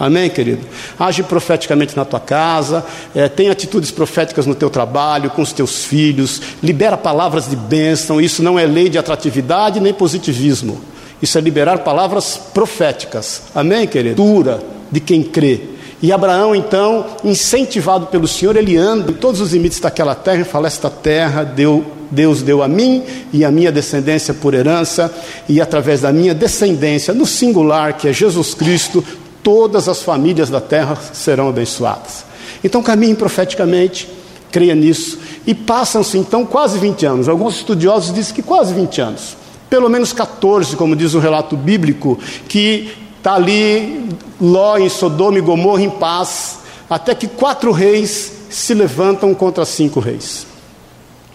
Amém, 0.00 0.30
querido? 0.30 0.66
Age 0.98 1.22
profeticamente 1.22 1.94
na 1.94 2.06
tua 2.06 2.18
casa, 2.18 2.82
é, 3.14 3.28
tem 3.28 3.50
atitudes 3.50 3.90
proféticas 3.90 4.46
no 4.46 4.54
teu 4.54 4.70
trabalho, 4.70 5.28
com 5.28 5.42
os 5.42 5.52
teus 5.52 5.84
filhos, 5.84 6.40
libera 6.62 6.96
palavras 6.96 7.50
de 7.50 7.54
bênção. 7.54 8.18
Isso 8.18 8.42
não 8.42 8.58
é 8.58 8.64
lei 8.64 8.88
de 8.88 8.96
atratividade 8.96 9.78
nem 9.78 9.92
positivismo. 9.92 10.80
Isso 11.20 11.36
é 11.36 11.40
liberar 11.42 11.80
palavras 11.80 12.40
proféticas. 12.54 13.42
Amém, 13.54 13.86
querido? 13.86 14.16
Dura 14.16 14.62
de 14.90 15.00
quem 15.00 15.22
crê. 15.22 15.60
E 16.02 16.10
Abraão, 16.12 16.54
então, 16.56 17.04
incentivado 17.22 18.06
pelo 18.06 18.26
Senhor, 18.26 18.56
ele 18.56 18.78
anda 18.78 19.10
em 19.10 19.14
todos 19.14 19.38
os 19.38 19.52
limites 19.52 19.80
daquela 19.80 20.14
terra 20.14 20.40
e 20.40 20.44
fala: 20.44 20.66
Esta 20.66 20.88
terra 20.88 21.44
deu, 21.44 21.84
Deus 22.10 22.40
deu 22.40 22.62
a 22.62 22.68
mim 22.68 23.02
e 23.34 23.44
a 23.44 23.50
minha 23.50 23.70
descendência 23.70 24.32
por 24.32 24.54
herança, 24.54 25.12
e 25.46 25.60
através 25.60 26.00
da 26.00 26.10
minha 26.10 26.34
descendência, 26.34 27.12
no 27.12 27.26
singular, 27.26 27.98
que 27.98 28.08
é 28.08 28.14
Jesus 28.14 28.54
Cristo, 28.54 29.04
todas 29.42 29.88
as 29.88 30.02
famílias 30.02 30.50
da 30.50 30.60
terra 30.60 30.96
serão 31.12 31.48
abençoadas. 31.48 32.24
Então 32.62 32.82
caminhe 32.82 33.14
profeticamente, 33.14 34.08
creia 34.50 34.74
nisso. 34.74 35.18
E 35.46 35.54
passam-se 35.54 36.18
então 36.18 36.44
quase 36.44 36.78
20 36.78 37.06
anos. 37.06 37.28
Alguns 37.28 37.56
estudiosos 37.56 38.12
dizem 38.12 38.34
que 38.34 38.42
quase 38.42 38.74
20 38.74 39.00
anos. 39.00 39.36
Pelo 39.68 39.88
menos 39.88 40.12
14, 40.12 40.76
como 40.76 40.96
diz 40.96 41.14
o 41.14 41.18
relato 41.20 41.56
bíblico, 41.56 42.18
que 42.48 42.92
está 43.18 43.34
ali 43.34 44.08
Ló 44.40 44.78
em 44.78 44.88
Sodoma 44.88 45.38
e 45.38 45.42
Gomorra 45.42 45.82
em 45.82 45.90
paz, 45.90 46.58
até 46.88 47.14
que 47.14 47.28
quatro 47.28 47.70
reis 47.70 48.32
se 48.50 48.74
levantam 48.74 49.32
contra 49.34 49.64
cinco 49.64 50.00
reis. 50.00 50.46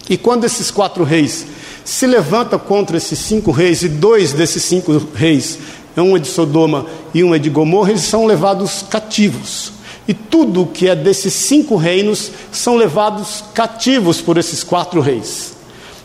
E 0.08 0.16
quando 0.16 0.44
esses 0.44 0.70
quatro 0.70 1.02
reis 1.02 1.46
se 1.84 2.06
levantam 2.06 2.58
contra 2.58 2.96
esses 2.96 3.18
cinco 3.18 3.50
reis, 3.50 3.82
e 3.82 3.88
dois 3.88 4.32
desses 4.32 4.62
cinco 4.64 5.00
reis 5.14 5.58
um 6.02 6.16
é 6.16 6.20
de 6.20 6.28
Sodoma 6.28 6.84
e 7.14 7.24
um 7.24 7.34
é 7.34 7.38
de 7.38 7.48
Gomorra, 7.48 7.90
eles 7.90 8.02
são 8.02 8.26
levados 8.26 8.84
cativos. 8.88 9.72
E 10.06 10.12
tudo 10.14 10.66
que 10.66 10.88
é 10.88 10.94
desses 10.94 11.32
cinco 11.32 11.74
reinos 11.74 12.30
são 12.52 12.76
levados 12.76 13.42
cativos 13.54 14.20
por 14.20 14.36
esses 14.36 14.62
quatro 14.62 15.00
reis. 15.00 15.54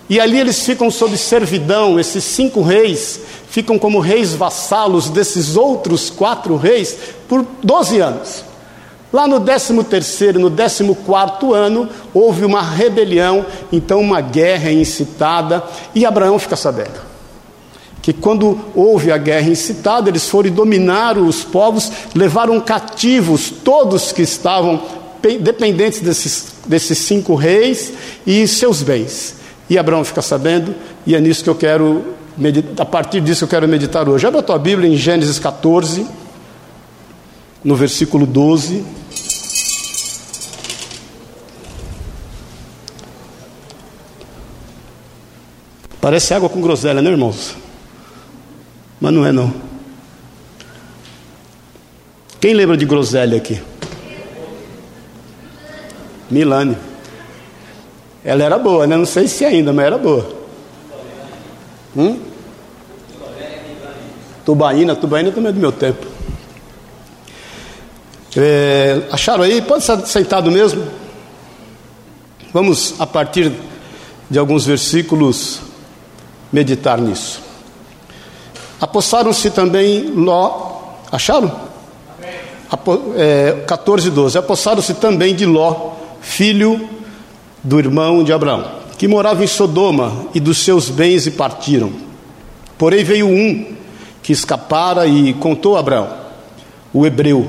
E 0.10 0.19
ali 0.19 0.39
eles 0.39 0.65
ficam 0.65 0.89
sob 0.89 1.15
servidão, 1.17 2.00
esses 2.00 2.24
cinco 2.24 2.62
reis 2.62 3.19
ficam 3.50 3.77
como 3.77 4.00
reis 4.00 4.33
vassalos 4.33 5.10
desses 5.10 5.55
outros 5.55 6.10
quatro 6.10 6.55
reis 6.55 6.98
por 7.27 7.45
12 7.62 8.00
anos. 8.00 8.43
Lá 9.12 9.27
no 9.27 9.41
13 9.41 9.83
terceiro, 9.83 10.39
no 10.39 10.50
14 10.50 10.95
quarto 11.05 11.53
ano, 11.53 11.89
houve 12.13 12.45
uma 12.45 12.62
rebelião, 12.62 13.45
então 13.71 14.00
uma 14.00 14.21
guerra 14.21 14.69
é 14.69 14.74
incitada, 14.74 15.63
e 15.93 16.05
Abraão 16.05 16.39
fica 16.39 16.55
sabendo 16.55 17.11
que 18.01 18.12
quando 18.12 18.60
houve 18.74 19.12
a 19.12 19.17
guerra 19.17 19.50
incitada, 19.50 20.10
eles 20.10 20.27
foram 20.27 20.50
dominar 20.50 21.17
os 21.17 21.43
povos, 21.43 21.91
levaram 22.15 22.60
cativos 22.60 23.51
todos 23.63 24.12
que 24.12 24.24
estavam 24.24 24.81
dependentes 25.39 26.01
desses, 26.01 26.53
desses 26.65 26.98
cinco 26.98 27.36
reis 27.36 27.93
e 28.25 28.48
seus 28.48 28.81
bens. 28.81 29.36
E 29.70 29.77
Abraão 29.77 30.03
fica 30.03 30.22
sabendo, 30.22 30.74
e 31.05 31.15
é 31.15 31.22
nisso 31.22 31.43
que 31.43 31.50
eu 31.50 31.55
quero, 31.55 32.03
meditar, 32.36 32.84
a 32.84 32.86
partir 32.86 33.22
disso 33.22 33.43
eu 33.43 33.48
quero 33.48 33.67
meditar 33.67 34.10
hoje. 34.10 34.25
Abra 34.25 34.39
a 34.39 34.43
tua 34.43 34.58
Bíblia 34.58 34.89
em 34.89 34.98
Gênesis 34.98 35.38
14, 35.38 36.08
no 37.63 37.75
versículo 37.75 38.25
12. 38.25 38.84
Parece 46.01 46.34
água 46.34 46.50
com 46.50 46.60
groselha, 46.60 47.00
né, 47.00 47.12
irmãos? 47.12 47.55
Mas 49.01 49.12
não 49.12 49.25
é 49.25 49.31
não. 49.31 49.51
Quem 52.39 52.53
lembra 52.53 52.77
de 52.77 52.86
groselha 52.86 53.36
aqui? 53.36 53.60
Milane. 56.29 56.77
Ela 58.24 58.43
era 58.43 58.60
boa, 58.60 58.86
né? 58.86 58.96
Não 58.96 59.05
sei 59.05 59.27
se 59.27 59.43
ainda, 59.43 59.74
mas 59.74 59.86
era 59.86 59.98
boa. 59.98 60.41
Hum? 61.98 62.20
Tubaína, 64.46 64.96
Tubaína 64.96 65.31
também 65.31 65.50
é 65.50 65.53
do 65.53 65.60
meu 65.60 65.72
tempo. 65.72 66.05
É, 68.38 69.01
acharam 69.12 69.43
aí? 69.43 69.62
Pode 69.62 69.81
estar 69.81 70.00
sentado 70.05 70.51
mesmo. 70.51 70.84
Vamos, 72.53 72.96
a 73.00 73.08
partir 73.08 73.51
de 74.29 74.39
alguns 74.39 74.65
versículos, 74.65 75.60
meditar 76.51 77.00
nisso. 77.00 77.50
Apossaram-se 78.82 79.52
também 79.52 80.12
Ló. 80.16 80.80
Acharam? 81.12 81.52
Apo, 82.70 83.14
é, 83.16 83.64
14, 83.68 84.10
12. 84.10 84.38
Apossaram-se 84.40 84.96
também 84.96 85.36
de 85.36 85.46
Ló, 85.46 85.92
filho 86.20 86.90
do 87.64 87.78
irmão 87.78 88.24
de 88.24 88.34
Abraão, 88.34 88.66
que 88.98 89.08
morava 89.08 89.44
em 89.44 89.48
Sodoma, 89.48 90.26
e 90.34 90.40
dos 90.40 90.58
seus 90.58 90.90
bens 90.90 91.28
e 91.28 91.32
partiram. 91.32 91.92
Porém 92.76 93.04
veio 93.04 93.28
um 93.28 93.76
que 94.24 94.34
escapara 94.34 95.06
e 95.06 95.34
contou 95.36 95.76
a 95.76 95.80
Abraão, 95.80 96.10
o 96.92 97.06
hebreu. 97.06 97.48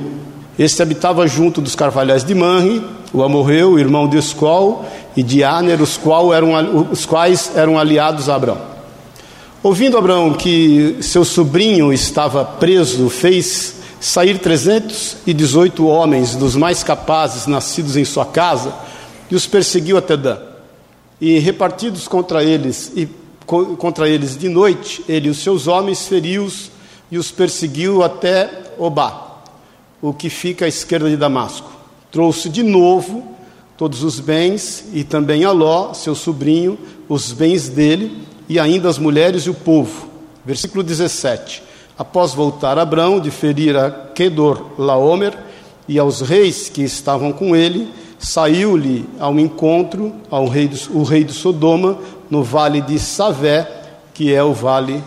Este 0.58 0.82
habitava 0.82 1.26
junto 1.26 1.62
dos 1.62 1.74
carvalhais 1.74 2.24
de 2.24 2.34
Manre, 2.34 2.82
o 3.10 3.22
amorreu, 3.22 3.78
irmão 3.78 4.06
de 4.06 4.18
Escol 4.18 4.84
e 5.16 5.22
de 5.22 5.42
Aner, 5.42 5.80
os, 5.80 5.96
qual 5.96 6.34
eram, 6.34 6.88
os 6.90 7.06
quais 7.06 7.52
eram 7.54 7.78
aliados 7.78 8.28
a 8.28 8.34
Abraão. 8.34 8.71
Ouvindo 9.64 9.96
Abraão 9.96 10.34
que 10.34 10.96
seu 11.00 11.24
sobrinho 11.24 11.92
estava 11.92 12.44
preso, 12.44 13.08
fez 13.08 13.76
sair 14.00 14.40
318 14.40 15.86
homens 15.86 16.34
dos 16.34 16.56
mais 16.56 16.82
capazes 16.82 17.46
nascidos 17.46 17.96
em 17.96 18.04
sua 18.04 18.26
casa 18.26 18.74
e 19.30 19.36
os 19.36 19.46
perseguiu 19.46 19.96
até 19.96 20.16
Dan. 20.16 20.38
E 21.20 21.38
repartidos 21.38 22.08
contra 22.08 22.42
eles 22.42 22.90
e 22.96 23.08
contra 23.46 24.08
eles 24.08 24.36
de 24.36 24.48
noite, 24.48 25.04
ele 25.08 25.28
e 25.28 25.30
os 25.30 25.38
seus 25.38 25.68
homens 25.68 26.08
feriu-os 26.08 26.68
e 27.08 27.16
os 27.16 27.30
perseguiu 27.30 28.02
até 28.02 28.50
Obá, 28.76 29.44
o 30.00 30.12
que 30.12 30.28
fica 30.28 30.64
à 30.64 30.68
esquerda 30.68 31.08
de 31.08 31.16
Damasco. 31.16 31.70
Trouxe 32.10 32.48
de 32.48 32.64
novo 32.64 33.36
todos 33.78 34.02
os 34.02 34.18
bens 34.18 34.86
e 34.92 35.04
também 35.04 35.44
Aló, 35.44 35.94
seu 35.94 36.16
sobrinho, 36.16 36.76
os 37.08 37.30
bens 37.30 37.68
dele 37.68 38.32
e 38.52 38.60
ainda 38.60 38.86
as 38.86 38.98
mulheres 38.98 39.44
e 39.44 39.50
o 39.50 39.54
povo. 39.54 40.10
Versículo 40.44 40.82
17. 40.82 41.62
Após 41.96 42.34
voltar 42.34 42.78
Abrão 42.78 43.18
de 43.18 43.30
ferir 43.30 43.74
a 43.74 43.90
Kedor 43.90 44.72
Laomer 44.78 45.34
e 45.88 45.98
aos 45.98 46.20
reis 46.20 46.68
que 46.68 46.82
estavam 46.82 47.32
com 47.32 47.56
ele, 47.56 47.88
saiu-lhe 48.18 49.08
ao 49.18 49.40
encontro 49.40 50.12
ao 50.30 50.46
rei 50.48 50.68
do, 50.68 50.76
o 50.98 51.02
rei 51.02 51.24
de 51.24 51.32
Sodoma 51.32 51.98
no 52.28 52.44
vale 52.44 52.82
de 52.82 52.98
Savé, 52.98 53.66
que 54.12 54.34
é 54.34 54.44
o 54.44 54.52
vale 54.52 55.02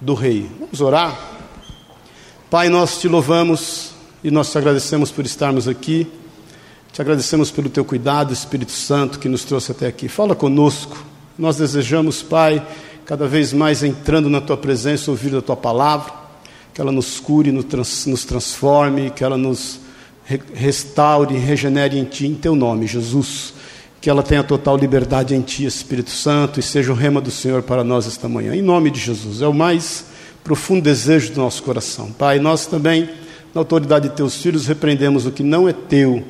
do 0.00 0.14
rei. 0.14 0.50
Vamos 0.58 0.80
orar? 0.80 1.16
Pai, 2.50 2.68
nós 2.68 2.98
te 2.98 3.06
louvamos 3.06 3.92
e 4.24 4.32
nós 4.32 4.50
te 4.50 4.58
agradecemos 4.58 5.12
por 5.12 5.24
estarmos 5.24 5.68
aqui. 5.68 6.08
Te 6.92 7.00
agradecemos 7.00 7.52
pelo 7.52 7.70
teu 7.70 7.84
cuidado, 7.84 8.32
Espírito 8.32 8.72
Santo, 8.72 9.20
que 9.20 9.28
nos 9.28 9.44
trouxe 9.44 9.70
até 9.70 9.86
aqui. 9.86 10.08
Fala 10.08 10.34
conosco. 10.34 11.09
Nós 11.40 11.56
desejamos, 11.56 12.22
Pai, 12.22 12.62
cada 13.06 13.26
vez 13.26 13.50
mais 13.54 13.82
entrando 13.82 14.28
na 14.28 14.42
tua 14.42 14.58
presença, 14.58 15.10
ouvir 15.10 15.34
a 15.34 15.40
tua 15.40 15.56
palavra, 15.56 16.12
que 16.74 16.82
ela 16.82 16.92
nos 16.92 17.18
cure, 17.18 17.50
nos 17.50 18.24
transforme, 18.26 19.08
que 19.08 19.24
ela 19.24 19.38
nos 19.38 19.80
restaure, 20.52 21.34
regenere 21.38 21.98
em 21.98 22.04
Ti, 22.04 22.26
em 22.26 22.34
Teu 22.34 22.54
nome, 22.54 22.86
Jesus. 22.86 23.54
Que 24.02 24.10
ela 24.10 24.22
tenha 24.22 24.44
total 24.44 24.76
liberdade 24.76 25.34
em 25.34 25.40
Ti, 25.40 25.64
Espírito 25.64 26.10
Santo, 26.10 26.60
e 26.60 26.62
seja 26.62 26.92
o 26.92 26.94
rema 26.94 27.22
do 27.22 27.30
Senhor 27.30 27.62
para 27.62 27.82
nós 27.82 28.06
esta 28.06 28.28
manhã. 28.28 28.54
Em 28.54 28.60
nome 28.60 28.90
de 28.90 29.00
Jesus. 29.00 29.40
É 29.40 29.48
o 29.48 29.54
mais 29.54 30.04
profundo 30.44 30.82
desejo 30.82 31.32
do 31.32 31.40
nosso 31.40 31.62
coração. 31.62 32.12
Pai, 32.12 32.38
nós 32.38 32.66
também, 32.66 33.08
na 33.54 33.62
autoridade 33.62 34.10
de 34.10 34.14
Teus 34.14 34.36
filhos, 34.36 34.66
repreendemos 34.66 35.24
o 35.24 35.32
que 35.32 35.42
não 35.42 35.66
é 35.66 35.72
Teu 35.72 36.22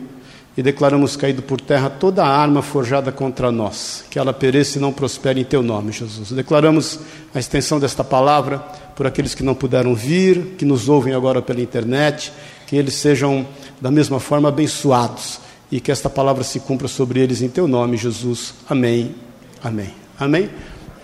e 0.57 0.63
declaramos 0.63 1.17
caído 1.17 1.43
por 1.43 1.61
terra 1.61 1.89
toda 1.89 2.25
arma 2.25 2.61
forjada 2.61 3.13
contra 3.13 3.53
nós, 3.53 4.05
que 4.11 4.19
ela 4.19 4.33
pereça 4.33 4.79
e 4.79 4.81
não 4.81 4.93
prospere 4.93 5.41
em 5.41 5.45
teu 5.45 5.63
nome, 5.63 5.93
Jesus. 5.93 6.33
Declaramos 6.33 6.99
a 7.35 7.39
extensão 7.39 7.79
desta 7.79 8.03
palavra 8.03 8.59
por 8.97 9.07
aqueles 9.07 9.35
que 9.35 9.43
não 9.43 9.55
puderam 9.55 9.95
vir, 9.95 10.57
que 10.59 10.65
nos 10.65 10.89
ouvem 10.89 11.15
agora 11.15 11.41
pela 11.41 11.61
internet, 11.61 12.33
que 12.67 12.77
eles 12.77 12.95
sejam 12.95 13.47
da 13.81 13.91
mesma 13.91 14.21
forma 14.21 14.49
abençoados 14.49 15.41
e 15.71 15.81
que 15.81 15.93
esta 15.93 16.11
palavra 16.11 16.43
se 16.43 16.61
cumpra 16.61 16.89
sobre 16.89 17.21
eles 17.21 17.41
em 17.41 17.49
teu 17.49 17.69
nome, 17.69 17.97
Jesus. 17.97 18.55
Amém. 18.69 19.15
Amém. 19.63 19.91
Amém. 20.19 20.51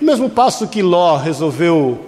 No 0.01 0.07
mesmo 0.07 0.29
passo 0.29 0.67
que 0.67 0.83
Ló 0.83 1.17
resolveu 1.17 2.07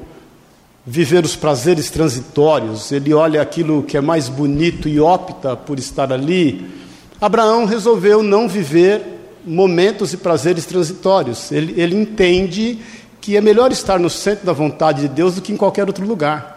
viver 0.85 1.25
os 1.25 1.37
prazeres 1.37 1.89
transitórios, 1.89 2.91
ele 2.93 3.15
olha 3.15 3.41
aquilo 3.41 3.83
que 3.83 3.97
é 3.97 4.01
mais 4.01 4.29
bonito 4.29 4.89
e 4.89 4.99
opta 4.99 5.57
por 5.57 5.79
estar 5.79 6.13
ali. 6.13 6.88
Abraão 7.21 7.65
resolveu 7.65 8.23
não 8.23 8.49
viver 8.49 9.03
momentos 9.45 10.13
e 10.13 10.17
prazeres 10.17 10.67
transitórios. 10.67 11.51
Ele, 11.51 11.75
ele 11.81 11.97
entende 11.97 12.79
que 13.21 13.37
é 13.37 13.41
melhor 13.41 13.73
estar 13.73 13.99
no 13.99 14.09
centro 14.09 14.47
da 14.47 14.53
vontade 14.53 15.03
de 15.03 15.09
Deus 15.09 15.35
do 15.35 15.43
que 15.43 15.53
em 15.53 15.57
qualquer 15.57 15.87
outro 15.87 16.07
lugar. 16.07 16.57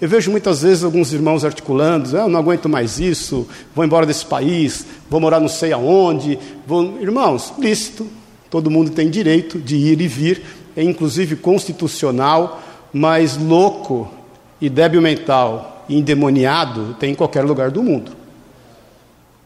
Eu 0.00 0.08
vejo 0.08 0.30
muitas 0.30 0.62
vezes 0.62 0.84
alguns 0.84 1.12
irmãos 1.12 1.44
articulando, 1.44 2.16
ah, 2.16 2.22
eu 2.22 2.28
não 2.28 2.38
aguento 2.38 2.68
mais 2.68 3.00
isso, 3.00 3.48
vou 3.74 3.84
embora 3.84 4.06
desse 4.06 4.24
país, 4.24 4.86
vou 5.10 5.20
morar 5.20 5.40
não 5.40 5.48
sei 5.48 5.72
aonde. 5.72 6.38
Vou... 6.66 7.00
Irmãos, 7.00 7.52
lícito, 7.58 8.06
todo 8.50 8.70
mundo 8.70 8.90
tem 8.90 9.10
direito 9.10 9.58
de 9.58 9.76
ir 9.76 10.00
e 10.00 10.06
vir, 10.06 10.42
é 10.76 10.82
inclusive 10.82 11.36
constitucional, 11.36 12.62
mas 12.92 13.36
louco 13.36 14.08
e 14.60 14.68
débil 14.68 15.02
mental 15.02 15.84
e 15.88 15.98
endemoniado 15.98 16.96
tem 16.98 17.12
em 17.12 17.14
qualquer 17.14 17.44
lugar 17.44 17.70
do 17.70 17.82
mundo. 17.82 18.17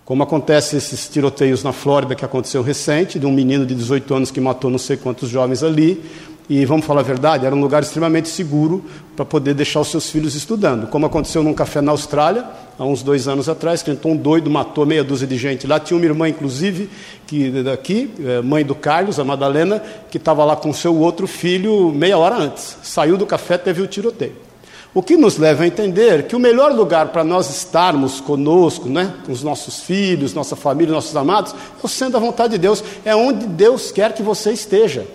Como 0.05 0.23
acontece 0.23 0.77
esses 0.77 1.09
tiroteios 1.09 1.63
na 1.63 1.73
Flórida 1.73 2.15
que 2.15 2.25
aconteceu 2.25 2.61
recente, 2.61 3.19
de 3.19 3.27
um 3.27 3.33
menino 3.33 3.65
de 3.65 3.75
18 3.75 4.15
anos 4.15 4.31
que 4.31 4.41
matou 4.41 4.69
não 4.71 4.79
sei 4.79 4.97
quantos 4.97 5.29
jovens 5.29 5.63
ali, 5.63 6.03
e 6.49 6.65
vamos 6.67 6.85
falar 6.85 7.01
a 7.01 7.05
verdade, 7.05 7.47
era 7.47 7.55
um 7.55 7.61
lugar 7.61 7.83
extremamente 7.83 8.29
seguro 8.29 8.85
para 9.15 9.25
poder 9.25 9.55
deixar 9.55 9.81
os 9.81 9.89
seus 9.89 10.11
filhos 10.11 10.35
estudando. 10.35 10.89
Como 10.89 11.07
aconteceu 11.07 11.43
num 11.43 11.55
café 11.55 11.81
na 11.81 11.93
Austrália, 11.93 12.45
há 12.77 12.85
uns 12.85 13.03
dois 13.03 13.29
anos 13.29 13.49
atrás, 13.49 13.81
que 13.81 13.97
um 14.05 14.17
doido, 14.17 14.51
matou 14.51 14.85
meia 14.85 15.05
dúzia 15.05 15.27
de 15.27 15.39
gente 15.39 15.69
lá. 15.69 15.79
Tinha 15.79 15.97
uma 15.97 16.05
irmã, 16.05 16.29
inclusive, 16.29 16.91
que 17.27 17.63
daqui, 17.63 18.11
é, 18.25 18.43
mãe 18.43 18.65
do 18.65 18.75
Carlos, 18.75 19.21
a 19.21 19.25
Madalena, 19.25 19.81
que 20.11 20.17
estava 20.17 20.45
lá 20.45 20.57
com 20.57 20.73
seu 20.73 20.97
outro 20.97 21.29
filho 21.29 21.93
meia 21.93 22.19
hora 22.19 22.37
antes. 22.37 22.77
Saiu 22.83 23.17
do 23.17 23.25
café, 23.25 23.57
teve 23.57 23.81
o 23.81 23.87
tiroteio. 23.87 24.52
O 24.95 25.03
que 25.03 25.17
nos 25.17 25.39
leva 25.39 25.65
a 25.65 25.67
entender 25.67 26.27
que 26.27 26.37
o 26.37 26.41
melhor 26.41 26.71
lugar 26.73 27.09
para 27.09 27.25
nós 27.25 27.49
estarmos 27.49 28.21
conosco, 28.21 28.89
né, 28.91 29.15
com 29.25 29.33
os 29.33 29.43
nossos 29.43 29.81
filhos, 29.81 30.35
nossa 30.35 30.55
família, 30.55 30.93
nossos 30.93 31.17
amados, 31.17 31.53
é 31.53 31.57
o 31.83 31.89
centro 31.89 32.15
da 32.15 32.19
vontade 32.19 32.53
de 32.53 32.59
Deus, 32.59 32.85
é 33.03 33.17
onde 33.17 33.47
Deus 33.47 33.91
quer 33.91 34.13
que 34.13 34.23
você 34.23 34.53
esteja. 34.53 35.07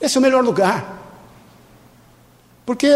Esse 0.00 0.16
é 0.16 0.18
o 0.18 0.22
melhor 0.22 0.42
lugar. 0.42 0.98
Porque 2.66 2.90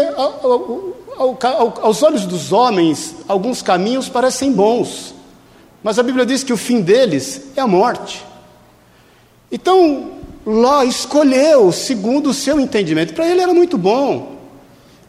aos 1.81 2.03
olhos 2.03 2.25
dos 2.25 2.51
homens, 2.51 3.15
alguns 3.25 3.61
caminhos 3.61 4.09
parecem 4.09 4.51
bons, 4.51 5.15
mas 5.81 5.97
a 5.97 6.03
Bíblia 6.03 6.25
diz 6.25 6.43
que 6.43 6.51
o 6.51 6.57
fim 6.57 6.81
deles 6.81 7.41
é 7.55 7.61
a 7.61 7.67
morte. 7.67 8.25
Então, 9.49 10.11
Ló 10.45 10.83
escolheu 10.83 11.71
segundo 11.71 12.31
o 12.31 12.33
seu 12.33 12.59
entendimento, 12.59 13.13
para 13.13 13.27
ele 13.27 13.41
era 13.41 13.53
muito 13.53 13.77
bom. 13.77 14.34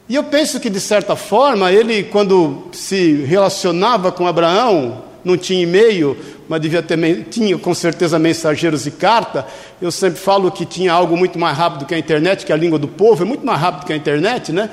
E 0.09 0.15
eu 0.15 0.23
penso 0.23 0.61
que, 0.61 0.71
de 0.71 0.81
certa 0.81 1.17
forma, 1.17 1.73
ele, 1.73 2.05
quando 2.05 2.69
se 2.73 3.25
relacionava 3.25 4.13
com 4.13 4.27
Abraão, 4.27 5.03
não 5.25 5.37
tinha 5.37 5.61
e-mail, 5.61 6.17
mas 6.49 6.61
devia 6.61 6.81
ter, 6.81 7.25
tinha 7.29 7.59
com 7.59 7.75
certeza 7.75 8.17
mensageiros 8.17 8.87
e 8.87 8.93
carta. 8.93 9.45
Eu 9.83 9.91
sempre 9.91 10.21
falo 10.21 10.53
que 10.53 10.65
tinha 10.65 10.93
algo 10.93 11.17
muito 11.17 11.37
mais 11.37 11.59
rápido 11.59 11.85
que 11.85 11.95
a 11.95 11.99
internet, 11.99 12.47
que 12.47 12.53
a 12.53 12.57
língua 12.57 12.79
do 12.79 12.87
povo 12.87 13.25
é 13.25 13.27
muito 13.27 13.45
mais 13.45 13.61
rápido 13.61 13.87
que 13.87 13.93
a 13.93 13.97
internet, 13.97 14.53
né? 14.53 14.71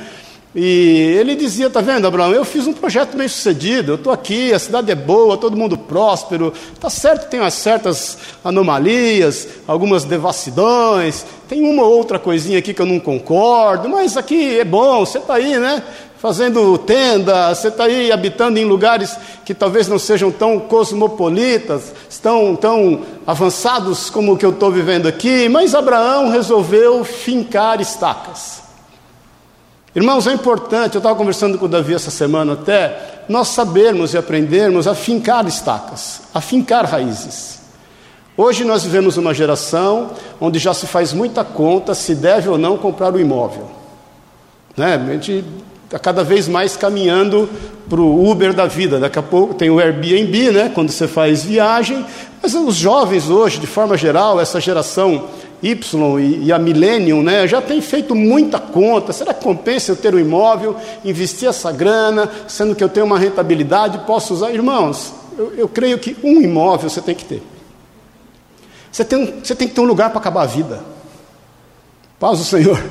E 0.55 1.15
ele 1.19 1.35
dizia: 1.35 1.67
Está 1.67 1.81
vendo, 1.81 2.05
Abraão? 2.05 2.31
Eu 2.31 2.45
fiz 2.45 2.67
um 2.67 2.73
projeto 2.73 3.17
bem 3.17 3.27
sucedido, 3.27 3.93
eu 3.93 3.95
estou 3.95 4.13
aqui, 4.13 4.53
a 4.53 4.59
cidade 4.59 4.91
é 4.91 4.95
boa, 4.95 5.37
todo 5.37 5.57
mundo 5.57 5.77
próspero. 5.77 6.53
Está 6.73 6.89
certo, 6.89 7.29
tem 7.29 7.39
umas 7.39 7.55
certas 7.55 8.17
anomalias, 8.43 9.47
algumas 9.67 10.03
devassidões, 10.03 11.25
tem 11.47 11.63
uma 11.67 11.83
ou 11.83 11.97
outra 11.97 12.19
coisinha 12.19 12.59
aqui 12.59 12.73
que 12.73 12.81
eu 12.81 12.85
não 12.85 12.99
concordo, 12.99 13.89
mas 13.89 14.15
aqui 14.15 14.59
é 14.59 14.65
bom, 14.65 15.05
você 15.05 15.17
está 15.17 15.35
aí, 15.35 15.57
né? 15.57 15.81
fazendo 16.23 16.77
tenda, 16.77 17.53
você 17.53 17.67
está 17.67 17.83
aí 17.83 18.09
habitando 18.09 18.57
em 18.57 18.63
lugares 18.63 19.13
que 19.43 19.53
talvez 19.53 19.89
não 19.89 19.99
sejam 19.99 20.31
tão 20.31 20.57
cosmopolitas, 20.57 21.93
tão, 22.21 22.55
tão 22.55 23.01
avançados 23.27 24.09
como 24.09 24.31
o 24.31 24.37
que 24.37 24.45
eu 24.45 24.51
estou 24.51 24.71
vivendo 24.71 25.05
aqui, 25.05 25.49
mas 25.49 25.75
Abraão 25.75 26.29
resolveu 26.29 27.03
fincar 27.03 27.81
estacas. 27.81 28.62
Irmãos, 29.95 30.25
é 30.25 30.33
importante, 30.33 30.95
eu 30.95 30.99
estava 30.99 31.15
conversando 31.15 31.57
com 31.57 31.65
o 31.65 31.69
Davi 31.69 31.93
essa 31.93 32.09
semana 32.09 32.53
até, 32.53 33.21
nós 33.29 33.49
sabermos 33.49 34.13
e 34.13 34.17
aprendermos 34.17 34.87
a 34.87 34.95
fincar 34.95 35.45
estacas, 35.45 36.23
a 36.33 36.41
fincar 36.41 36.85
raízes. 36.85 37.59
Hoje 38.35 38.63
nós 38.63 38.83
vivemos 38.83 39.17
uma 39.17 39.35
geração 39.35 40.09
onde 40.41 40.57
já 40.57 40.73
se 40.73 40.87
faz 40.87 41.13
muita 41.13 41.43
conta 41.43 41.93
se 41.93 42.15
deve 42.15 42.49
ou 42.49 42.57
não 42.57 42.75
comprar 42.75 43.13
o 43.13 43.19
imóvel. 43.19 43.69
Né? 44.75 44.95
A 44.95 45.11
gente 45.13 45.45
está 45.85 45.99
cada 45.99 46.23
vez 46.23 46.47
mais 46.47 46.75
caminhando 46.75 47.47
para 47.87 48.01
o 48.01 48.27
Uber 48.27 48.51
da 48.51 48.65
vida. 48.65 48.99
Daqui 48.99 49.19
a 49.19 49.23
pouco 49.23 49.53
tem 49.53 49.69
o 49.69 49.79
Airbnb, 49.79 50.51
né, 50.51 50.71
quando 50.73 50.89
você 50.89 51.07
faz 51.07 51.43
viagem. 51.43 52.03
Mas 52.41 52.55
os 52.55 52.75
jovens 52.75 53.29
hoje, 53.29 53.59
de 53.59 53.67
forma 53.67 53.95
geral, 53.95 54.41
essa 54.41 54.59
geração 54.59 55.25
Y 55.63 56.43
e, 56.43 56.51
a 56.51 56.59
Millennium, 56.59 57.23
né, 57.23 57.47
já 57.47 57.61
tem 57.61 57.79
feito 57.79 58.13
muita 58.13 58.59
conta. 58.59 59.13
Será 59.13 59.33
que 59.33 59.41
compensa 59.41 59.93
eu 59.93 59.95
ter 59.95 60.13
um 60.13 60.19
imóvel, 60.19 60.75
investir 61.05 61.47
essa 61.47 61.71
grana, 61.71 62.29
sendo 62.49 62.75
que 62.75 62.83
eu 62.83 62.89
tenho 62.89 63.05
uma 63.05 63.17
rentabilidade, 63.17 63.99
posso 63.99 64.33
usar? 64.33 64.51
Irmãos, 64.51 65.13
eu, 65.37 65.53
eu 65.55 65.69
creio 65.69 65.97
que 65.97 66.17
um 66.21 66.41
imóvel 66.41 66.89
você 66.89 67.01
tem 67.01 67.15
que 67.15 67.23
ter. 67.23 67.41
Você 68.91 69.05
tem, 69.05 69.39
você 69.41 69.55
tem 69.55 69.65
que 69.65 69.73
ter 69.73 69.79
um 69.79 69.85
lugar 69.85 70.09
para 70.09 70.19
acabar 70.19 70.41
a 70.41 70.47
vida. 70.47 70.83
Paz 72.19 72.39
do 72.39 72.43
Senhor. 72.43 72.83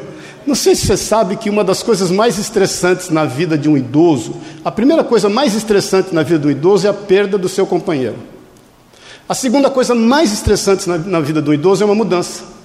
Não 0.47 0.55
sei 0.55 0.75
se 0.75 0.87
você 0.87 0.97
sabe 0.97 1.37
que 1.37 1.51
uma 1.51 1.63
das 1.63 1.83
coisas 1.83 2.11
mais 2.11 2.39
estressantes 2.39 3.11
na 3.11 3.27
vida 3.27 3.57
de 3.57 3.69
um 3.69 3.77
idoso, 3.77 4.35
a 4.65 4.71
primeira 4.71 5.05
coisa 5.05 5.29
mais 5.29 5.55
estressante 5.55 6.15
na 6.15 6.23
vida 6.23 6.39
do 6.39 6.51
idoso 6.51 6.87
é 6.87 6.91
a 6.91 6.95
perda 6.95 7.37
do 7.37 7.51
seu 7.51 7.67
companheiro. 7.67 8.17
A 9.29 9.35
segunda 9.35 9.69
coisa 9.69 9.95
mais 9.95 10.33
estressante 10.33 10.89
na, 10.89 10.97
na 10.97 11.21
vida 11.21 11.43
do 11.43 11.53
idoso 11.53 11.83
é 11.83 11.87
uma 11.87 11.95
mudança. 11.95 12.62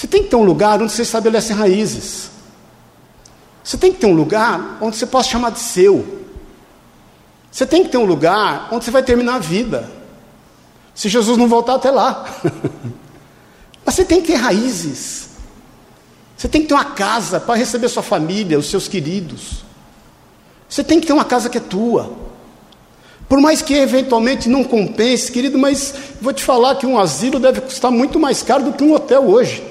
Você 0.00 0.06
tem 0.06 0.22
que 0.22 0.30
ter 0.30 0.36
um 0.36 0.44
lugar 0.44 0.80
onde 0.80 0.90
você 0.92 1.02
estabelece 1.02 1.52
raízes. 1.52 2.30
Você 3.62 3.76
tem 3.76 3.92
que 3.92 3.98
ter 3.98 4.06
um 4.06 4.14
lugar 4.14 4.78
onde 4.80 4.96
você 4.96 5.04
possa 5.04 5.28
chamar 5.28 5.50
de 5.50 5.58
seu. 5.58 6.24
Você 7.52 7.66
tem 7.66 7.84
que 7.84 7.90
ter 7.90 7.98
um 7.98 8.06
lugar 8.06 8.70
onde 8.72 8.82
você 8.82 8.90
vai 8.90 9.02
terminar 9.02 9.34
a 9.34 9.38
vida. 9.38 9.90
Se 10.94 11.06
Jesus 11.10 11.36
não 11.36 11.46
voltar 11.46 11.74
até 11.74 11.90
lá. 11.90 12.24
Mas 13.84 13.94
você 13.94 14.02
tem 14.02 14.22
que 14.22 14.28
ter 14.28 14.36
raízes. 14.36 15.28
Você 16.34 16.48
tem 16.48 16.62
que 16.62 16.68
ter 16.68 16.74
uma 16.74 16.86
casa 16.86 17.38
para 17.38 17.56
receber 17.56 17.90
sua 17.90 18.02
família, 18.02 18.58
os 18.58 18.70
seus 18.70 18.88
queridos. 18.88 19.64
Você 20.66 20.82
tem 20.82 20.98
que 20.98 21.06
ter 21.06 21.12
uma 21.12 21.26
casa 21.26 21.50
que 21.50 21.58
é 21.58 21.60
tua. 21.60 22.10
Por 23.28 23.38
mais 23.38 23.60
que 23.60 23.74
eventualmente 23.74 24.48
não 24.48 24.64
compense, 24.64 25.30
querido, 25.30 25.58
mas 25.58 25.92
vou 26.22 26.32
te 26.32 26.42
falar 26.42 26.76
que 26.76 26.86
um 26.86 26.98
asilo 26.98 27.38
deve 27.38 27.60
custar 27.60 27.90
muito 27.90 28.18
mais 28.18 28.42
caro 28.42 28.64
do 28.64 28.72
que 28.72 28.82
um 28.82 28.94
hotel 28.94 29.28
hoje. 29.28 29.68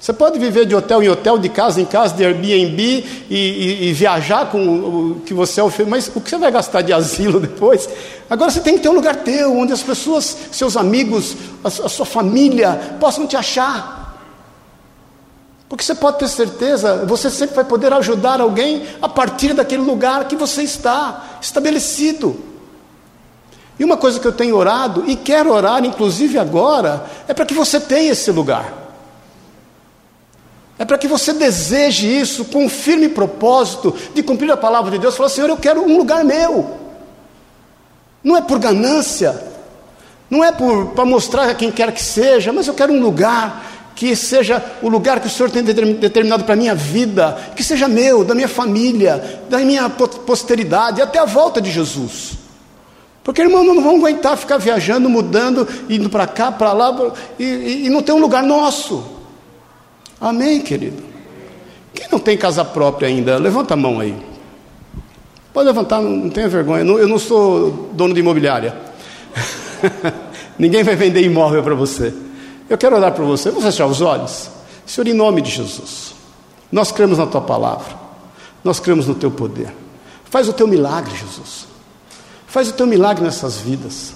Você 0.00 0.14
pode 0.14 0.38
viver 0.38 0.64
de 0.64 0.74
hotel 0.74 1.02
em 1.02 1.10
hotel, 1.10 1.36
de 1.36 1.50
casa 1.50 1.78
em 1.78 1.84
casa, 1.84 2.14
de 2.14 2.24
Airbnb 2.24 2.82
e, 3.28 3.34
e, 3.34 3.88
e 3.88 3.92
viajar 3.92 4.50
com 4.50 4.64
o 4.64 5.20
que 5.26 5.34
você 5.34 5.60
oferece, 5.60 5.90
mas 5.90 6.10
o 6.14 6.22
que 6.22 6.30
você 6.30 6.38
vai 6.38 6.50
gastar 6.50 6.80
de 6.80 6.90
asilo 6.90 7.38
depois? 7.40 7.86
Agora 8.28 8.50
você 8.50 8.60
tem 8.60 8.76
que 8.76 8.80
ter 8.80 8.88
um 8.88 8.94
lugar 8.94 9.16
teu, 9.16 9.54
onde 9.54 9.74
as 9.74 9.82
pessoas, 9.82 10.34
seus 10.50 10.74
amigos, 10.74 11.36
a, 11.62 11.68
a 11.68 11.88
sua 11.88 12.06
família 12.06 12.96
possam 12.98 13.26
te 13.26 13.36
achar. 13.36 14.00
Porque 15.68 15.84
você 15.84 15.94
pode 15.94 16.18
ter 16.18 16.28
certeza, 16.28 17.04
você 17.04 17.28
sempre 17.28 17.56
vai 17.56 17.64
poder 17.64 17.92
ajudar 17.92 18.40
alguém 18.40 18.82
a 19.02 19.08
partir 19.08 19.52
daquele 19.52 19.82
lugar 19.82 20.26
que 20.26 20.34
você 20.34 20.62
está 20.62 21.38
estabelecido. 21.42 22.40
E 23.78 23.84
uma 23.84 23.98
coisa 23.98 24.18
que 24.18 24.26
eu 24.26 24.32
tenho 24.32 24.56
orado 24.56 25.04
e 25.06 25.14
quero 25.14 25.52
orar, 25.52 25.84
inclusive 25.84 26.38
agora, 26.38 27.04
é 27.28 27.34
para 27.34 27.44
que 27.44 27.54
você 27.54 27.78
tenha 27.78 28.12
esse 28.12 28.30
lugar. 28.30 28.80
É 30.80 30.84
para 30.86 30.96
que 30.96 31.06
você 31.06 31.34
deseje 31.34 32.06
isso 32.08 32.46
com 32.46 32.64
um 32.64 32.68
firme 32.70 33.06
propósito 33.10 33.94
de 34.14 34.22
cumprir 34.22 34.50
a 34.50 34.56
palavra 34.56 34.90
de 34.90 34.98
Deus. 34.98 35.14
Falar, 35.14 35.28
Senhor, 35.28 35.50
eu 35.50 35.58
quero 35.58 35.82
um 35.82 35.98
lugar 35.98 36.24
meu. 36.24 36.70
Não 38.24 38.34
é 38.34 38.40
por 38.40 38.58
ganância, 38.58 39.38
não 40.30 40.42
é 40.42 40.50
para 40.50 41.04
mostrar 41.04 41.50
a 41.50 41.54
quem 41.54 41.70
quer 41.70 41.92
que 41.92 42.02
seja, 42.02 42.50
mas 42.50 42.66
eu 42.66 42.72
quero 42.72 42.94
um 42.94 43.00
lugar 43.00 43.92
que 43.94 44.16
seja 44.16 44.64
o 44.80 44.88
lugar 44.88 45.20
que 45.20 45.26
o 45.26 45.30
Senhor 45.30 45.50
tem 45.50 45.62
determinado 45.62 46.44
para 46.44 46.54
a 46.54 46.56
minha 46.56 46.74
vida, 46.74 47.36
que 47.54 47.62
seja 47.62 47.86
meu, 47.86 48.24
da 48.24 48.34
minha 48.34 48.48
família, 48.48 49.42
da 49.50 49.58
minha 49.58 49.86
posteridade, 49.90 51.02
até 51.02 51.18
a 51.18 51.26
volta 51.26 51.60
de 51.60 51.70
Jesus. 51.70 52.38
Porque, 53.22 53.42
irmão, 53.42 53.62
não 53.62 53.82
vão 53.82 53.96
aguentar 53.96 54.34
ficar 54.38 54.56
viajando, 54.56 55.10
mudando, 55.10 55.68
indo 55.90 56.08
para 56.08 56.26
cá, 56.26 56.50
para 56.50 56.72
lá, 56.72 57.12
e, 57.38 57.84
e, 57.84 57.90
não 57.90 58.00
tem 58.00 58.14
um 58.14 58.18
lugar 58.18 58.42
nosso. 58.42 59.19
Amém, 60.20 60.60
querido? 60.60 61.02
Quem 61.94 62.06
não 62.10 62.18
tem 62.18 62.36
casa 62.36 62.64
própria 62.64 63.08
ainda, 63.08 63.38
levanta 63.38 63.74
a 63.74 63.76
mão 63.76 64.00
aí. 64.00 64.14
Pode 65.52 65.66
levantar, 65.66 66.00
não 66.00 66.28
tenha 66.28 66.48
vergonha. 66.48 66.84
Eu 66.84 67.08
não 67.08 67.18
sou 67.18 67.90
dono 67.92 68.12
de 68.12 68.20
imobiliária. 68.20 68.76
Ninguém 70.58 70.84
vai 70.84 70.94
vender 70.94 71.22
imóvel 71.22 71.62
para 71.62 71.74
você. 71.74 72.12
Eu 72.68 72.76
quero 72.76 72.96
orar 72.96 73.12
por 73.12 73.24
você. 73.24 73.48
Vamos 73.50 73.64
fechar 73.64 73.86
os 73.86 74.00
olhos? 74.00 74.50
Senhor, 74.86 75.08
em 75.08 75.14
nome 75.14 75.40
de 75.40 75.50
Jesus, 75.50 76.14
nós 76.70 76.92
cremos 76.92 77.16
na 77.16 77.26
tua 77.26 77.40
palavra, 77.40 77.94
nós 78.62 78.78
cremos 78.78 79.06
no 79.06 79.14
teu 79.14 79.30
poder. 79.30 79.72
Faz 80.24 80.48
o 80.48 80.52
teu 80.52 80.66
milagre, 80.66 81.12
Jesus. 81.16 81.66
Faz 82.46 82.68
o 82.68 82.72
teu 82.72 82.86
milagre 82.86 83.24
nessas 83.24 83.56
vidas. 83.56 84.12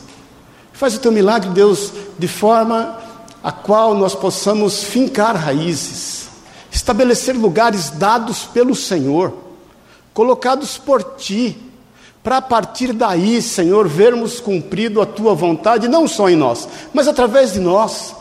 Faz 0.73 0.97
o 0.97 1.01
teu 1.01 1.13
milagre, 1.13 1.51
Deus, 1.51 1.93
de 2.19 2.29
forma 2.29 2.99
a 3.45 3.53
qual 3.53 3.95
nós 3.95 4.15
possamos 4.15 4.83
fincar 4.85 5.37
raízes, 5.37 6.29
estabelecer 6.73 7.37
lugares 7.37 7.91
dados 7.91 8.45
pelo 8.45 8.75
Senhor, 8.75 9.35
colocados 10.15 10.79
por 10.79 11.03
ti, 11.19 11.55
para 12.23 12.39
a 12.39 12.43
partir 12.43 12.95
daí, 12.95 13.43
Senhor, 13.43 13.87
vermos 13.87 14.41
cumprido 14.41 14.99
a 15.03 15.05
tua 15.05 15.35
vontade, 15.35 15.89
não 15.89 16.09
só 16.09 16.31
em 16.31 16.37
nós, 16.37 16.67
mas 16.95 17.07
através 17.07 17.53
de 17.53 17.61
nós. 17.61 18.17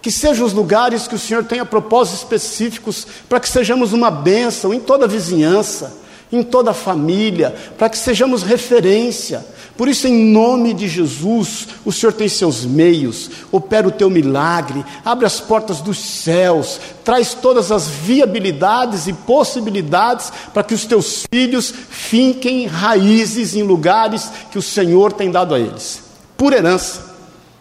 Que 0.00 0.12
sejam 0.12 0.46
os 0.46 0.52
lugares 0.52 1.08
que 1.08 1.16
o 1.16 1.18
Senhor 1.18 1.44
tenha 1.44 1.64
propósitos 1.64 2.20
específicos 2.20 3.04
para 3.28 3.40
que 3.40 3.48
sejamos 3.48 3.92
uma 3.92 4.12
bênção 4.12 4.72
em 4.72 4.78
toda 4.78 5.06
a 5.06 5.08
vizinhança, 5.08 5.96
em 6.30 6.42
toda 6.42 6.70
a 6.70 6.74
família, 6.74 7.54
para 7.76 7.88
que 7.88 7.98
sejamos 7.98 8.44
referência. 8.44 9.44
Por 9.76 9.88
isso, 9.88 10.06
em 10.06 10.30
nome 10.30 10.74
de 10.74 10.86
Jesus, 10.86 11.68
o 11.84 11.90
Senhor 11.90 12.12
tem 12.12 12.28
seus 12.28 12.64
meios, 12.64 13.30
opera 13.50 13.88
o 13.88 13.92
teu 13.92 14.10
milagre, 14.10 14.84
abre 15.04 15.24
as 15.24 15.40
portas 15.40 15.80
dos 15.80 15.98
céus, 15.98 16.78
traz 17.02 17.32
todas 17.32 17.72
as 17.72 17.88
viabilidades 17.88 19.06
e 19.06 19.14
possibilidades 19.14 20.30
para 20.52 20.62
que 20.62 20.74
os 20.74 20.84
teus 20.84 21.24
filhos 21.32 21.72
finquem 21.88 22.66
raízes 22.66 23.56
em 23.56 23.62
lugares 23.62 24.30
que 24.50 24.58
o 24.58 24.62
Senhor 24.62 25.12
tem 25.12 25.30
dado 25.30 25.54
a 25.54 25.58
eles, 25.58 26.02
por 26.36 26.52
herança. 26.52 27.12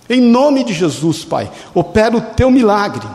Em 0.10 0.19
nome 0.19 0.65
de 0.65 0.74
Jesus, 0.74 1.24
Pai, 1.24 1.50
opera 1.74 2.17
o 2.17 2.21
teu 2.21 2.52
milagre. 2.52 3.08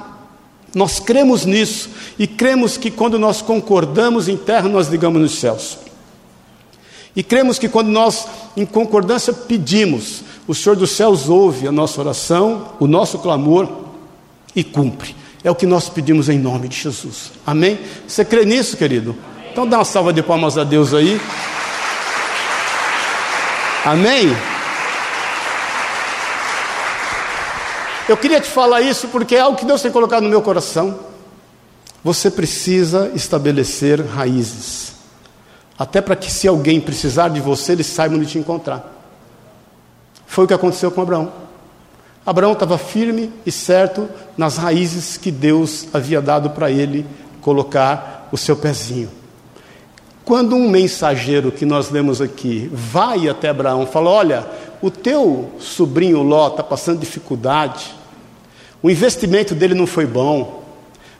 Nós 0.74 0.98
cremos 0.98 1.44
nisso 1.44 1.90
e 2.18 2.26
cremos 2.26 2.78
que 2.78 2.90
quando 2.90 3.18
nós 3.18 3.42
concordamos 3.42 4.28
em 4.28 4.36
terra, 4.36 4.68
nós 4.68 4.88
ligamos 4.88 5.20
nos 5.20 5.38
céus. 5.38 5.85
E 7.16 7.22
cremos 7.22 7.58
que 7.58 7.68
quando 7.68 7.88
nós, 7.88 8.28
em 8.54 8.66
concordância, 8.66 9.32
pedimos, 9.32 10.22
o 10.46 10.54
Senhor 10.54 10.76
dos 10.76 10.90
céus 10.90 11.30
ouve 11.30 11.66
a 11.66 11.72
nossa 11.72 11.98
oração, 11.98 12.72
o 12.78 12.86
nosso 12.86 13.18
clamor 13.18 13.66
e 14.54 14.62
cumpre. 14.62 15.16
É 15.42 15.50
o 15.50 15.54
que 15.54 15.64
nós 15.64 15.88
pedimos 15.88 16.28
em 16.28 16.38
nome 16.38 16.68
de 16.68 16.76
Jesus. 16.76 17.32
Amém? 17.46 17.78
Você 18.06 18.24
crê 18.24 18.44
nisso, 18.44 18.76
querido? 18.76 19.16
Então 19.50 19.66
dá 19.66 19.78
uma 19.78 19.84
salva 19.84 20.12
de 20.12 20.22
palmas 20.22 20.58
a 20.58 20.64
Deus 20.64 20.92
aí. 20.92 21.18
Amém? 23.82 24.36
Eu 28.08 28.16
queria 28.16 28.40
te 28.40 28.48
falar 28.48 28.82
isso 28.82 29.08
porque 29.08 29.36
é 29.36 29.40
algo 29.40 29.56
que 29.56 29.64
Deus 29.64 29.80
tem 29.80 29.90
colocado 29.90 30.24
no 30.24 30.28
meu 30.28 30.42
coração. 30.42 30.98
Você 32.04 32.30
precisa 32.30 33.10
estabelecer 33.14 34.04
raízes, 34.04 34.95
até 35.78 36.00
para 36.00 36.16
que, 36.16 36.30
se 36.30 36.48
alguém 36.48 36.80
precisar 36.80 37.28
de 37.28 37.40
você, 37.40 37.72
eles 37.72 37.86
saibam 37.86 38.18
onde 38.18 38.26
te 38.26 38.38
encontrar. 38.38 38.92
Foi 40.26 40.44
o 40.44 40.48
que 40.48 40.54
aconteceu 40.54 40.90
com 40.90 41.00
Abraão. 41.02 41.32
Abraão 42.24 42.52
estava 42.52 42.76
firme 42.76 43.32
e 43.44 43.52
certo 43.52 44.08
nas 44.36 44.56
raízes 44.56 45.16
que 45.16 45.30
Deus 45.30 45.86
havia 45.92 46.20
dado 46.20 46.50
para 46.50 46.70
ele 46.70 47.06
colocar 47.40 48.28
o 48.32 48.36
seu 48.36 48.56
pezinho. 48.56 49.08
Quando 50.24 50.56
um 50.56 50.68
mensageiro 50.68 51.52
que 51.52 51.64
nós 51.64 51.88
lemos 51.88 52.20
aqui 52.20 52.68
vai 52.72 53.28
até 53.28 53.48
Abraão 53.48 53.84
e 53.84 53.86
fala: 53.86 54.10
Olha, 54.10 54.46
o 54.82 54.90
teu 54.90 55.52
sobrinho 55.60 56.22
Ló 56.22 56.48
está 56.48 56.64
passando 56.64 56.98
dificuldade, 56.98 57.94
o 58.82 58.90
investimento 58.90 59.54
dele 59.54 59.74
não 59.74 59.86
foi 59.86 60.04
bom, 60.04 60.65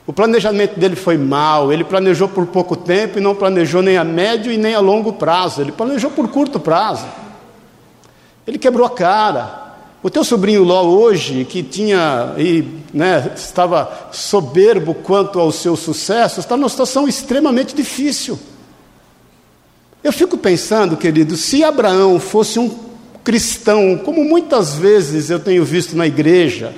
o 0.07 0.12
planejamento 0.12 0.79
dele 0.79 0.95
foi 0.95 1.19
mal, 1.19 1.73
ele 1.73 1.83
planejou 1.83 2.29
por 2.29 2.47
pouco 2.47 2.77
tempo 2.77 3.19
e 3.19 3.21
não 3.21 3.35
planejou 3.35 3.83
nem 3.83 3.97
a 3.97 4.05
médio 4.05 4.53
e 4.53 4.57
nem 4.57 4.75
a 4.75 4.81
longo 4.81 5.14
prazo, 5.14 5.61
ele 5.61 5.73
planejou 5.73 6.11
por 6.11 6.29
curto 6.29 6.61
prazo. 6.61 7.07
Ele 8.47 8.59
quebrou 8.59 8.87
a 8.87 8.90
cara. 8.90 9.64
O 10.03 10.09
teu 10.09 10.23
sobrinho 10.23 10.62
Ló 10.62 10.85
hoje, 10.85 11.45
que 11.45 11.64
tinha 11.64 12.35
e 12.38 12.64
né, 12.95 13.33
estava 13.35 14.09
soberbo 14.12 14.95
quanto 14.95 15.40
ao 15.40 15.51
seu 15.51 15.75
sucesso, 15.75 16.38
está 16.38 16.57
numa 16.57 16.69
situação 16.69 17.09
extremamente 17.09 17.75
difícil. 17.75 18.38
Eu 20.05 20.12
fico 20.12 20.38
pensando, 20.38 20.97
querido, 20.97 21.37
se 21.37 21.64
Abraão 21.64 22.21
fosse 22.21 22.61
um 22.61 22.71
cristão, 23.25 23.99
como 24.05 24.23
muitas 24.23 24.77
vezes 24.77 25.31
eu 25.31 25.40
tenho 25.40 25.64
visto 25.64 25.97
na 25.97 26.07
igreja, 26.07 26.73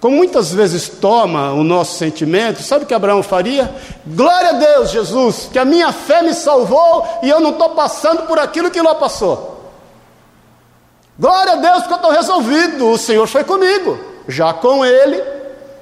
como 0.00 0.16
muitas 0.16 0.52
vezes 0.52 0.88
toma 0.88 1.52
o 1.52 1.64
nosso 1.64 1.98
sentimento, 1.98 2.62
sabe 2.62 2.84
o 2.84 2.86
que 2.86 2.94
Abraão 2.94 3.22
faria? 3.22 3.68
Glória 4.06 4.50
a 4.50 4.52
Deus, 4.52 4.90
Jesus, 4.90 5.48
que 5.52 5.58
a 5.58 5.64
minha 5.64 5.92
fé 5.92 6.22
me 6.22 6.34
salvou 6.34 7.04
e 7.22 7.28
eu 7.28 7.40
não 7.40 7.50
estou 7.50 7.70
passando 7.70 8.22
por 8.22 8.38
aquilo 8.38 8.70
que 8.70 8.80
Ló 8.80 8.94
passou. 8.94 9.58
Glória 11.18 11.54
a 11.54 11.56
Deus, 11.56 11.86
que 11.86 11.92
eu 11.92 11.96
estou 11.96 12.12
resolvido, 12.12 12.88
o 12.90 12.96
Senhor 12.96 13.26
foi 13.26 13.42
comigo, 13.42 13.98
já 14.28 14.52
com 14.52 14.84
ele, 14.84 15.20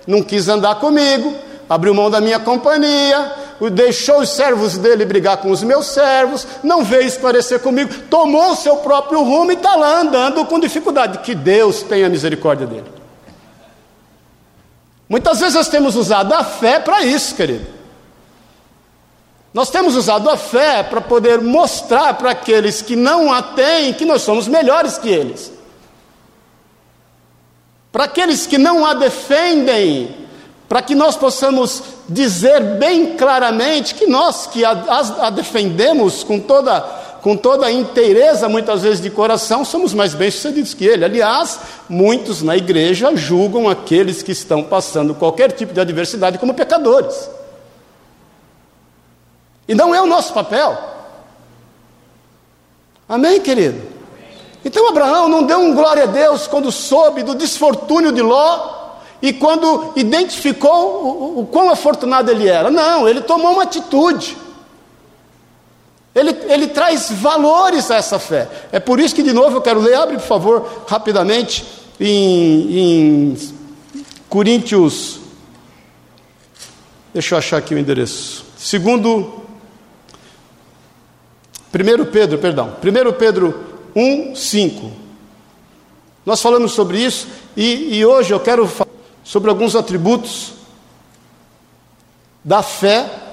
não 0.07 0.23
quis 0.23 0.49
andar 0.49 0.77
comigo, 0.77 1.35
abriu 1.69 1.93
mão 1.93 2.11
da 2.11 2.19
minha 2.19 2.41
companhia, 2.41 3.33
deixou 3.71 4.21
os 4.21 4.31
servos 4.31 4.79
dele 4.79 5.05
brigar 5.05 5.37
com 5.39 5.51
os 5.51 5.63
meus 5.63 5.87
servos, 5.87 6.47
não 6.63 6.83
veio 6.83 7.07
esclarecer 7.07 7.61
comigo, 7.61 7.93
tomou 8.09 8.53
o 8.53 8.57
seu 8.57 8.77
próprio 8.77 9.23
rumo 9.23 9.51
e 9.51 9.55
está 9.55 9.77
lá 9.77 10.01
andando 10.01 10.43
com 10.47 10.59
dificuldade. 10.59 11.19
Que 11.19 11.35
Deus 11.35 11.83
tenha 11.83 12.09
misericórdia 12.09 12.67
dele. 12.67 12.97
Muitas 15.09 15.39
vezes 15.39 15.55
nós 15.55 15.69
temos 15.69 15.95
usado 15.95 16.33
a 16.35 16.43
fé 16.43 16.81
para 16.81 17.03
isso, 17.03 17.35
querido. 17.35 17.67
Nós 19.55 19.71
temos 19.71 19.97
usado 19.97 20.29
a 20.29 20.37
fé 20.37 20.83
para 20.83 21.01
poder 21.01 21.41
mostrar 21.41 22.15
para 22.15 22.33
aqueles 22.33 22.83
que 22.83 22.95
não 22.95 23.33
a 23.33 23.41
têm 23.41 23.95
que 23.95 24.05
nós 24.05 24.23
somos 24.23 24.47
melhores 24.47 24.99
que 24.99 25.09
eles. 25.09 25.53
Para 27.91 28.05
aqueles 28.05 28.47
que 28.47 28.59
não 28.59 28.85
a 28.85 28.93
defendem, 28.93 30.15
para 30.69 30.83
que 30.83 30.95
nós 30.95 31.17
possamos 31.17 31.83
dizer 32.09 32.61
bem 32.79 33.17
claramente 33.17 33.95
que 33.95 34.07
nós 34.07 34.47
que 34.47 34.63
a, 34.65 34.73
a, 34.73 35.27
a 35.29 35.31
defendemos 35.31 36.23
com 36.23 36.39
toda 36.39 36.85
com 37.23 37.37
toda 37.37 37.67
a 37.67 37.73
inteireza, 37.73 38.49
muitas 38.49 38.83
vezes 38.83 39.01
de 39.01 39.11
coração, 39.11 39.65
somos 39.65 39.93
mais 39.93 40.15
bem-sucedidos 40.15 40.75
que 40.75 40.85
ele. 40.85 41.05
Aliás, 41.05 41.59
muitos 41.89 42.43
na 42.43 42.57
igreja 42.57 43.15
julgam 43.17 43.69
aqueles 43.69 44.23
que 44.23 44.33
estão 44.33 44.63
passando 44.63 45.15
qualquer 45.15 45.53
tipo 45.53 45.73
de 45.73 45.81
adversidade 45.81 46.39
como 46.39 46.55
pecadores. 46.55 47.29
E 49.69 49.75
não 49.75 49.95
é 49.95 50.01
o 50.01 50.07
nosso 50.07 50.33
papel. 50.33 50.79
Amém, 53.09 53.41
querido? 53.41 53.83
Então 54.65 54.89
Abraão 54.89 55.29
não 55.29 55.45
deu 55.45 55.59
um 55.59 55.75
glória 55.75 56.05
a 56.05 56.07
Deus 56.07 56.47
quando 56.47 56.73
soube 56.73 57.23
do 57.23 57.35
desfortúnio 57.35 58.13
de 58.13 58.21
Ló 58.21 58.87
e 59.23 59.33
quando 59.33 59.93
identificou 59.97 61.05
o, 61.05 61.41
o 61.41 61.47
quão 61.47 61.71
afortunado 61.71 62.31
ele 62.31 62.49
era. 62.49 62.71
Não, 62.71 63.09
ele 63.09 63.21
tomou 63.21 63.53
uma 63.53 63.63
atitude. 63.63 64.37
Ele, 66.17 66.35
ele 66.49 66.69
traz 66.69 67.11
valores 67.11 67.91
a 67.91 67.97
essa 67.97 68.19
fé. 68.19 68.49
É 68.73 68.81
por 68.81 68.99
isso 68.99 69.15
que, 69.15 69.23
de 69.23 69.35
novo, 69.35 69.59
eu 69.59 69.61
quero 69.61 69.79
ler, 69.79 69.95
abre 69.97 70.17
por 70.17 70.27
favor, 70.27 70.85
rapidamente, 70.89 71.63
em, 72.01 72.79
em 72.79 73.39
Coríntios. 74.27 75.21
Deixa 77.13 77.35
eu 77.35 77.39
achar 77.39 77.59
aqui 77.59 77.75
o 77.75 77.79
endereço. 77.79 78.47
Segundo. 78.57 79.45
1 81.75 82.05
Pedro, 82.11 82.39
perdão. 82.39 82.75
1 82.83 83.13
Pedro 83.19 83.55
1, 83.95 84.35
5. 84.35 84.93
Nós 86.25 86.41
falamos 86.41 86.73
sobre 86.73 86.99
isso 86.99 87.29
e, 87.55 87.99
e 87.99 88.07
hoje 88.07 88.33
eu 88.33 88.41
quero 88.41 88.67
falar 88.67 88.89
sobre 89.23 89.51
alguns 89.51 89.77
atributos 89.77 90.55
da 92.43 92.63
fé 92.63 93.26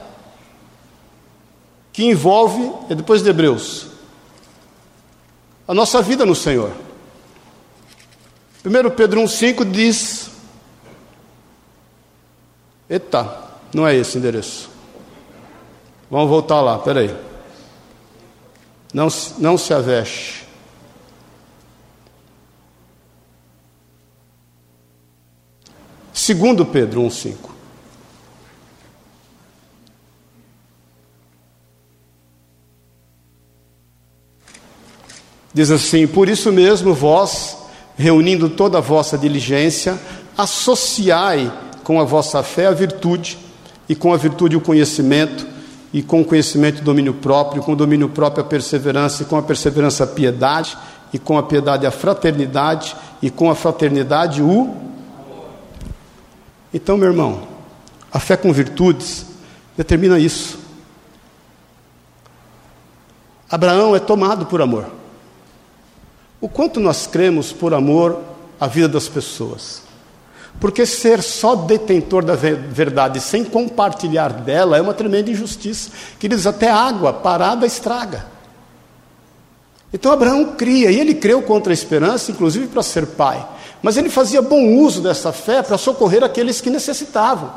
que 1.93 2.03
envolve, 2.03 2.73
é 2.89 2.95
depois 2.95 3.21
de 3.21 3.29
Hebreus, 3.29 3.87
a 5.67 5.73
nossa 5.73 6.01
vida 6.01 6.25
no 6.25 6.35
Senhor. 6.35 6.73
1 8.65 8.89
Pedro 8.95 9.21
1,5 9.21 9.69
diz: 9.69 10.31
Eita, 12.89 13.51
não 13.73 13.87
é 13.87 13.95
esse 13.95 14.17
endereço. 14.17 14.69
Vamos 16.09 16.29
voltar 16.29 16.61
lá, 16.61 16.79
peraí. 16.79 17.15
Não, 18.93 19.07
não 19.37 19.57
se 19.57 19.73
aveste. 19.73 20.47
Segundo 26.11 26.65
Pedro 26.65 27.01
1,5. 27.01 27.52
Diz 35.53 35.71
assim: 35.71 36.07
Por 36.07 36.29
isso 36.29 36.51
mesmo, 36.51 36.93
vós, 36.93 37.57
reunindo 37.95 38.49
toda 38.49 38.77
a 38.77 38.81
vossa 38.81 39.17
diligência, 39.17 39.99
associai 40.37 41.51
com 41.83 41.99
a 41.99 42.03
vossa 42.03 42.41
fé 42.41 42.67
a 42.67 42.71
virtude, 42.71 43.37
e 43.87 43.95
com 43.95 44.13
a 44.13 44.17
virtude 44.17 44.55
o 44.55 44.61
conhecimento, 44.61 45.45
e 45.93 46.01
com 46.01 46.21
o 46.21 46.25
conhecimento 46.25 46.79
o 46.79 46.83
domínio 46.83 47.13
próprio, 47.13 47.61
com 47.61 47.73
o 47.73 47.75
domínio 47.75 48.09
próprio 48.09 48.43
a 48.43 48.47
perseverança, 48.47 49.23
e 49.23 49.25
com 49.25 49.37
a 49.37 49.43
perseverança 49.43 50.05
a 50.05 50.07
piedade, 50.07 50.77
e 51.13 51.19
com 51.19 51.37
a 51.37 51.43
piedade 51.43 51.85
a 51.85 51.91
fraternidade, 51.91 52.95
e 53.21 53.29
com 53.29 53.49
a 53.49 53.55
fraternidade 53.55 54.41
o 54.41 54.83
então, 56.73 56.97
meu 56.97 57.09
irmão, 57.09 57.47
a 58.11 58.19
fé 58.19 58.35
com 58.35 58.51
virtudes 58.51 59.27
determina 59.77 60.17
isso. 60.17 60.57
Abraão 63.49 63.95
é 63.95 63.99
tomado 63.99 64.47
por 64.47 64.59
amor. 64.59 64.87
O 66.43 66.49
quanto 66.49 66.77
nós 66.77 67.07
cremos 67.07 67.53
por 67.53 67.73
amor 67.73 68.19
a 68.59 68.67
vida 68.67 68.89
das 68.89 69.07
pessoas. 69.07 69.81
Porque 70.59 70.85
ser 70.85 71.23
só 71.23 71.55
detentor 71.55 72.21
da 72.21 72.35
verdade 72.35 73.21
sem 73.21 73.45
compartilhar 73.45 74.33
dela 74.33 74.75
é 74.75 74.81
uma 74.81 74.93
tremenda 74.93 75.31
injustiça. 75.31 75.91
Queridos, 76.19 76.45
até 76.45 76.69
água 76.69 77.13
parada 77.13 77.65
estraga. 77.65 78.25
Então 79.93 80.11
Abraão 80.11 80.53
cria, 80.57 80.91
e 80.91 80.99
ele 80.99 81.15
creu 81.15 81.41
contra 81.43 81.71
a 81.71 81.73
esperança, 81.73 82.29
inclusive 82.29 82.67
para 82.67 82.83
ser 82.83 83.07
pai. 83.07 83.47
Mas 83.81 83.95
ele 83.95 84.09
fazia 84.09 84.41
bom 84.41 84.75
uso 84.75 84.99
dessa 85.01 85.31
fé 85.31 85.61
para 85.61 85.77
socorrer 85.77 86.25
aqueles 86.25 86.59
que 86.59 86.69
necessitavam. 86.69 87.53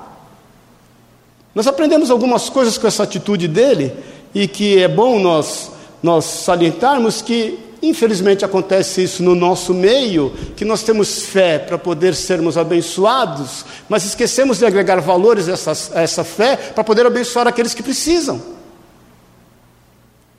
Nós 1.53 1.67
aprendemos 1.67 2.09
algumas 2.09 2.49
coisas 2.49 2.79
com 2.79 2.87
essa 2.87 3.03
atitude 3.03 3.49
dele, 3.49 3.93
e 4.33 4.47
que 4.47 4.81
é 4.81 4.87
bom 4.87 5.19
nós, 5.19 5.73
nós 6.01 6.25
salientarmos 6.25 7.21
que, 7.21 7.66
infelizmente, 7.83 8.45
acontece 8.45 9.03
isso 9.03 9.23
no 9.23 9.35
nosso 9.35 9.75
meio, 9.75 10.33
que 10.57 10.65
nós 10.65 10.83
temos 10.83 11.23
fé 11.23 11.59
para 11.59 11.79
poder 11.79 12.15
sermos 12.15 12.57
abençoados, 12.57 13.65
mas 13.89 14.05
esquecemos 14.05 14.59
de 14.59 14.67
agregar 14.67 15.01
valores 15.01 15.49
a 15.49 15.53
essa, 15.53 15.99
a 15.99 16.03
essa 16.03 16.25
fé 16.25 16.57
para 16.57 16.85
poder 16.85 17.07
abençoar 17.07 17.47
aqueles 17.47 17.75
que 17.75 17.83
precisam. 17.83 18.41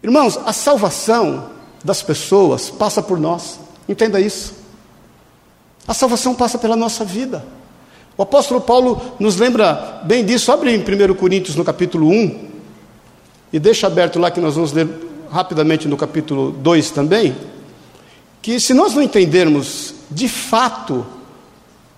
Irmãos, 0.03 0.39
a 0.45 0.53
salvação 0.53 1.49
das 1.83 2.01
pessoas 2.01 2.69
passa 2.69 3.01
por 3.01 3.19
nós, 3.19 3.59
entenda 3.87 4.19
isso. 4.19 4.53
A 5.87 5.93
salvação 5.93 6.35
passa 6.35 6.57
pela 6.57 6.75
nossa 6.75 7.05
vida. 7.05 7.45
O 8.17 8.23
apóstolo 8.23 8.59
Paulo 8.59 8.99
nos 9.19 9.37
lembra 9.37 10.01
bem 10.03 10.25
disso. 10.25 10.51
Abre 10.51 10.75
em 10.75 10.79
1 10.79 11.13
Coríntios 11.13 11.55
no 11.55 11.63
capítulo 11.63 12.09
1 12.09 12.47
e 13.53 13.59
deixa 13.59 13.87
aberto 13.87 14.19
lá 14.19 14.29
que 14.31 14.41
nós 14.41 14.55
vamos 14.55 14.73
ler 14.73 14.87
rapidamente 15.31 15.87
no 15.87 15.97
capítulo 15.97 16.51
2 16.51 16.91
também. 16.91 17.35
Que 18.41 18.59
se 18.59 18.73
nós 18.73 18.93
não 18.93 19.01
entendermos 19.01 19.93
de 20.09 20.27
fato 20.27 21.05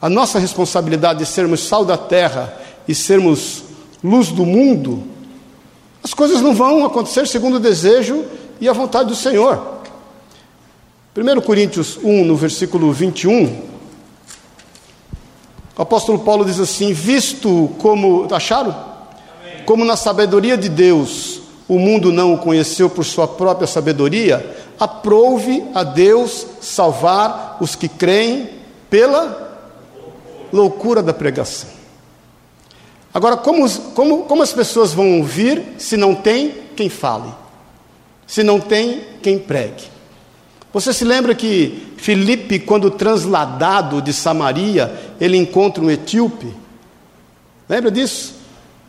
a 0.01 0.09
nossa 0.09 0.39
responsabilidade 0.39 1.19
de 1.19 1.25
sermos 1.25 1.61
sal 1.61 1.85
da 1.85 1.97
terra 1.97 2.53
e 2.87 2.95
sermos 2.95 3.63
luz 4.03 4.29
do 4.29 4.45
mundo, 4.45 5.03
as 6.03 6.13
coisas 6.13 6.41
não 6.41 6.53
vão 6.53 6.85
acontecer 6.85 7.27
segundo 7.27 7.55
o 7.57 7.59
desejo 7.59 8.23
e 8.59 8.67
a 8.67 8.73
vontade 8.73 9.09
do 9.09 9.15
Senhor. 9.15 9.79
1 11.15 11.41
Coríntios 11.41 11.99
1, 12.01 12.23
no 12.23 12.35
versículo 12.35 12.93
21, 12.93 13.69
o 15.77 15.81
apóstolo 15.81 16.19
Paulo 16.19 16.43
diz 16.43 16.59
assim: 16.59 16.93
visto 16.93 17.69
como. 17.77 18.27
Acharam? 18.33 18.71
Amém. 18.71 19.63
Como 19.65 19.85
na 19.85 19.95
sabedoria 19.95 20.57
de 20.57 20.67
Deus 20.67 21.38
o 21.69 21.77
mundo 21.77 22.12
não 22.12 22.34
o 22.34 22.38
conheceu 22.39 22.89
por 22.89 23.05
sua 23.05 23.27
própria 23.27 23.67
sabedoria, 23.67 24.58
aprouve 24.79 25.63
a 25.75 25.84
Deus 25.84 26.47
salvar 26.60 27.58
os 27.62 27.75
que 27.75 27.88
creem 27.88 28.49
pela 28.89 29.47
loucura 30.51 31.03
da 31.03 31.13
pregação. 31.13 31.69
Agora, 33.13 33.38
como, 33.38 33.69
como, 33.93 34.23
como 34.23 34.41
as 34.41 34.51
pessoas 34.51 34.93
vão 34.93 35.19
ouvir 35.19 35.75
se 35.77 35.95
não 35.95 36.15
tem 36.15 36.55
quem 36.75 36.89
fale? 36.89 37.32
Se 38.25 38.41
não 38.41 38.60
tem 38.60 39.03
quem 39.21 39.38
pregue? 39.38 39.84
Você 40.73 40.91
se 40.91 41.05
lembra 41.05 41.36
que 41.36 41.93
Filipe, 41.97 42.58
quando 42.58 42.89
transladado 42.89 44.01
de 44.01 44.12
Samaria, 44.12 44.91
ele 45.21 45.38
encontra 45.38 45.84
um 45.84 45.91
etíope? 45.91 46.51
Lembra 47.67 47.91
disso? 47.91 48.38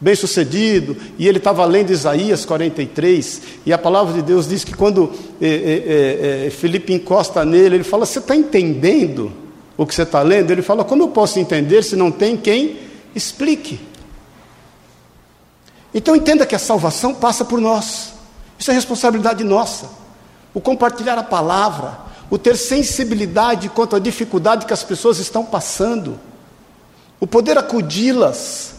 Bem 0.01 0.15
sucedido, 0.15 0.97
e 1.19 1.29
ele 1.29 1.39
estava 1.39 1.65
lendo 1.67 1.91
Isaías 1.91 2.47
43, 2.47 3.43
e 3.67 3.73
a 3.73 3.77
palavra 3.77 4.15
de 4.15 4.23
Deus 4.23 4.49
diz 4.49 4.65
que 4.65 4.75
quando 4.75 5.13
é, 5.41 5.47
é, 5.47 6.47
é, 6.47 6.51
Filipe 6.51 6.93
encosta 6.93 7.45
nele, 7.45 7.77
ele 7.77 7.85
fala: 7.85 8.07
Você 8.07 8.19
está 8.19 8.35
entendendo 8.35 9.31
o 9.77 9.85
que 9.85 9.95
você 9.95 10.03
está 10.03 10.23
lendo? 10.23 10.51
Ele 10.51 10.63
fala: 10.63 10.85
Como 10.85 11.03
eu 11.03 11.09
posso 11.09 11.39
entender 11.39 11.85
se 11.85 11.97
não 11.97 12.11
tem 12.11 12.37
quem 12.37 12.79
explique? 13.15 13.79
Então 15.93 16.17
entenda 16.17 16.47
que 16.47 16.55
a 16.55 16.59
salvação 16.59 17.13
passa 17.13 17.45
por 17.45 17.61
nós, 17.61 18.15
isso 18.59 18.71
é 18.71 18.75
responsabilidade 18.75 19.45
nossa 19.45 20.01
o 20.53 20.61
compartilhar 20.61 21.19
a 21.19 21.23
palavra, 21.23 21.99
o 22.29 22.39
ter 22.39 22.57
sensibilidade 22.57 23.69
quanto 23.69 23.97
à 23.97 23.99
dificuldade 23.99 24.67
que 24.67 24.73
as 24.73 24.83
pessoas 24.83 25.19
estão 25.19 25.45
passando, 25.45 26.19
o 27.19 27.27
poder 27.27 27.59
acudi-las, 27.59 28.75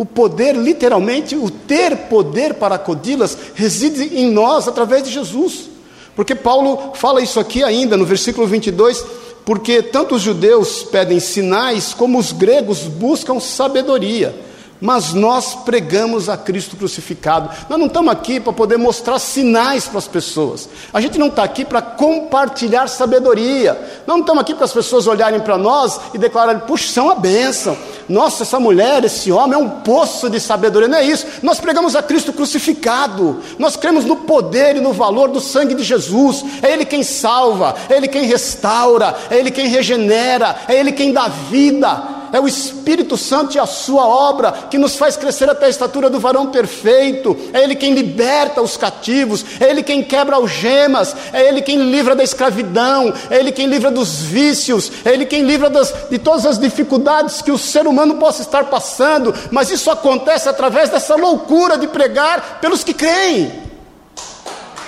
o 0.00 0.06
poder, 0.06 0.56
literalmente, 0.56 1.36
o 1.36 1.50
ter 1.50 1.94
poder 2.08 2.54
para 2.54 2.76
acudi-las, 2.76 3.36
reside 3.54 4.16
em 4.16 4.30
nós 4.30 4.66
através 4.66 5.02
de 5.02 5.10
Jesus. 5.10 5.68
Porque 6.16 6.34
Paulo 6.34 6.92
fala 6.94 7.20
isso 7.20 7.38
aqui 7.38 7.62
ainda 7.62 7.98
no 7.98 8.06
versículo 8.06 8.46
22, 8.46 9.04
porque 9.44 9.82
tanto 9.82 10.14
os 10.14 10.22
judeus 10.22 10.84
pedem 10.84 11.20
sinais, 11.20 11.92
como 11.92 12.18
os 12.18 12.32
gregos 12.32 12.78
buscam 12.84 13.38
sabedoria. 13.38 14.34
Mas 14.80 15.12
nós 15.12 15.54
pregamos 15.54 16.28
a 16.28 16.36
Cristo 16.36 16.76
crucificado. 16.76 17.50
Nós 17.68 17.78
não 17.78 17.86
estamos 17.86 18.12
aqui 18.12 18.40
para 18.40 18.52
poder 18.52 18.78
mostrar 18.78 19.18
sinais 19.18 19.86
para 19.86 19.98
as 19.98 20.08
pessoas. 20.08 20.68
A 20.92 21.00
gente 21.00 21.18
não 21.18 21.26
está 21.26 21.44
aqui 21.44 21.64
para 21.64 21.82
compartilhar 21.82 22.88
sabedoria. 22.88 23.74
Nós 24.06 24.16
não 24.16 24.20
estamos 24.20 24.40
aqui 24.40 24.54
para 24.54 24.64
as 24.64 24.72
pessoas 24.72 25.06
olharem 25.06 25.40
para 25.40 25.58
nós 25.58 26.00
e 26.14 26.18
declararem: 26.18 26.62
puxa, 26.62 26.88
são 26.92 27.06
é 27.06 27.12
uma 27.12 27.20
bênção. 27.20 27.76
Nossa, 28.08 28.42
essa 28.42 28.58
mulher, 28.58 29.04
esse 29.04 29.30
homem 29.30 29.54
é 29.54 29.62
um 29.62 29.68
poço 29.68 30.30
de 30.30 30.40
sabedoria. 30.40 30.88
Não 30.88 30.98
é 30.98 31.04
isso. 31.04 31.26
Nós 31.42 31.60
pregamos 31.60 31.94
a 31.94 32.02
Cristo 32.02 32.32
crucificado. 32.32 33.40
Nós 33.58 33.76
cremos 33.76 34.04
no 34.04 34.16
poder 34.16 34.76
e 34.76 34.80
no 34.80 34.92
valor 34.92 35.28
do 35.28 35.40
sangue 35.40 35.74
de 35.74 35.82
Jesus. 35.82 36.44
É 36.62 36.72
Ele 36.72 36.84
quem 36.84 37.02
salva, 37.02 37.74
é 37.88 37.96
Ele 37.96 38.08
quem 38.08 38.24
restaura, 38.24 39.14
é 39.30 39.36
Ele 39.36 39.50
quem 39.50 39.68
regenera, 39.68 40.56
é 40.66 40.74
Ele 40.74 40.92
quem 40.92 41.12
dá 41.12 41.28
vida 41.28 42.19
é 42.32 42.40
o 42.40 42.48
Espírito 42.48 43.16
Santo 43.16 43.56
e 43.56 43.58
a 43.58 43.66
sua 43.66 44.06
obra 44.06 44.52
que 44.70 44.78
nos 44.78 44.96
faz 44.96 45.16
crescer 45.16 45.48
até 45.48 45.66
a 45.66 45.70
estatura 45.70 46.08
do 46.08 46.20
varão 46.20 46.46
perfeito, 46.46 47.36
é 47.52 47.62
Ele 47.62 47.74
quem 47.74 47.94
liberta 47.94 48.60
os 48.60 48.76
cativos, 48.76 49.44
é 49.60 49.70
Ele 49.70 49.82
quem 49.82 50.02
quebra 50.02 50.36
algemas, 50.36 51.14
é 51.32 51.46
Ele 51.46 51.62
quem 51.62 51.90
livra 51.90 52.14
da 52.14 52.22
escravidão, 52.22 53.12
é 53.30 53.38
Ele 53.38 53.52
quem 53.52 53.66
livra 53.66 53.90
dos 53.90 54.20
vícios, 54.20 54.90
é 55.04 55.12
Ele 55.12 55.26
quem 55.26 55.42
livra 55.42 55.68
das, 55.68 55.92
de 56.10 56.18
todas 56.18 56.46
as 56.46 56.58
dificuldades 56.58 57.42
que 57.42 57.50
o 57.50 57.58
ser 57.58 57.86
humano 57.86 58.16
possa 58.16 58.42
estar 58.42 58.64
passando, 58.64 59.34
mas 59.50 59.70
isso 59.70 59.90
acontece 59.90 60.48
através 60.48 60.90
dessa 60.90 61.16
loucura 61.16 61.76
de 61.76 61.86
pregar 61.86 62.58
pelos 62.60 62.84
que 62.84 62.94
creem. 62.94 63.70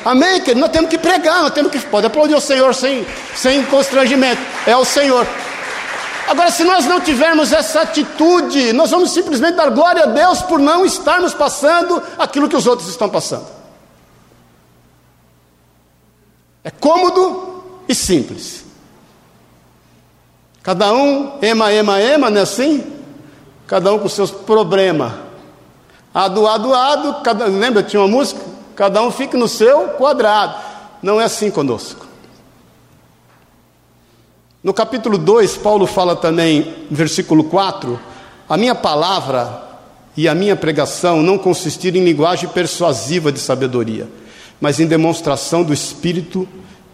Amém, 0.05 0.41
querido? 0.41 0.61
Nós 0.61 0.71
temos 0.71 0.91
que 0.91 0.99
pregar, 0.99 1.43
nós 1.43 1.53
temos 1.53 1.71
que. 1.71 1.79
Pode 1.79 2.07
aplaudir 2.07 2.35
o 2.35 2.41
Senhor 2.41 2.75
sem, 2.75 3.07
sem 3.37 3.63
constrangimento. 3.67 4.41
É 4.67 4.77
o 4.77 4.85
Senhor. 4.85 5.27
Agora, 6.33 6.51
se 6.51 6.65
nós 6.65 6.87
não 6.87 6.99
tivermos 6.99 7.53
essa 7.53 7.83
atitude, 7.83 8.73
nós 8.73 8.91
vamos 8.91 9.11
simplesmente 9.11 9.55
dar 9.55 9.69
glória 9.69 10.05
a 10.05 10.07
Deus 10.07 10.41
por 10.41 10.59
não 10.59 10.83
estarmos 10.83 11.35
passando 11.35 12.03
aquilo 12.17 12.49
que 12.49 12.57
os 12.57 12.67
outros 12.67 12.89
estão 12.89 13.07
passando. 13.07 13.45
É 16.65 16.71
cômodo 16.71 17.63
e 17.87 17.95
simples. 17.95 18.65
Cada 20.63 20.91
um 20.95 21.37
ema, 21.43 21.71
ema, 21.71 22.01
ema, 22.01 22.31
não 22.31 22.39
é 22.39 22.45
assim? 22.45 22.83
Cada 23.67 23.93
um 23.93 23.99
com 23.99 24.09
seus 24.09 24.31
problemas. 24.31 25.13
Ado, 26.15 26.47
ado, 26.47 26.73
ado, 26.73 27.15
cada, 27.23 27.45
lembra, 27.45 27.83
tinha 27.83 28.01
uma 28.01 28.09
música? 28.09 28.41
Cada 28.75 29.03
um 29.03 29.11
fica 29.11 29.37
no 29.37 29.49
seu 29.49 29.89
quadrado. 29.99 30.57
Não 31.03 31.21
é 31.21 31.25
assim 31.25 31.51
conosco. 31.51 32.07
No 34.63 34.73
capítulo 34.73 35.19
2, 35.19 35.57
Paulo 35.57 35.87
fala 35.87 36.15
também, 36.15 36.87
versículo 36.89 37.45
4: 37.45 37.99
A 38.49 38.57
minha 38.57 38.77
palavra 38.77 39.71
e 40.17 40.29
a 40.29 40.35
minha 40.35 40.55
pregação 40.55 41.21
não 41.21 41.37
consistiram 41.37 41.99
em 41.99 42.05
linguagem 42.05 42.49
persuasiva 42.49 43.33
de 43.33 43.41
sabedoria, 43.41 44.09
mas 44.61 44.79
em 44.79 44.87
demonstração 44.87 45.65
do 45.65 45.73
Espírito 45.73 46.47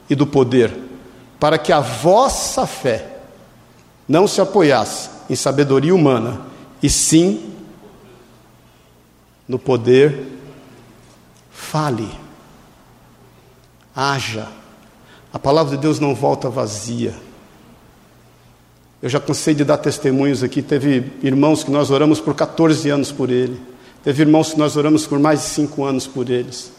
e 0.09 0.15
do 0.15 0.27
poder, 0.27 0.75
para 1.39 1.59
que 1.59 1.71
a 1.71 1.81
vossa 1.81 2.67
fé 2.67 3.19
não 4.09 4.27
se 4.27 4.41
apoiasse 4.41 5.11
em 5.29 5.37
sabedoria 5.37 5.95
humana, 5.95 6.41
e 6.83 6.89
sim 6.89 7.53
no 9.47 9.59
poder. 9.59 10.27
Fale, 11.51 12.09
haja. 13.95 14.49
A 15.31 15.39
palavra 15.39 15.77
de 15.77 15.83
Deus 15.83 16.01
não 16.01 16.15
volta 16.15 16.49
vazia 16.49 17.28
eu 19.01 19.09
já 19.09 19.21
cansei 19.21 19.55
de 19.55 19.65
dar 19.65 19.79
testemunhos 19.79 20.43
aqui. 20.43 20.61
Teve 20.61 21.13
irmãos 21.23 21.63
que 21.63 21.71
nós 21.71 21.91
oramos 21.91 22.21
por 22.21 22.35
14 22.35 22.91
anos 22.91 23.13
por 23.13 23.31
ele. 23.31 23.61
Teve 24.03 24.23
irmãos 24.23 24.53
que 24.53 24.59
nós 24.59 24.77
oramos 24.77 25.07
por 25.07 25.19
mais 25.19 25.41
de 25.41 25.47
5 25.47 25.85
anos 25.85 26.07
por 26.07 26.29
eles. 26.29 26.73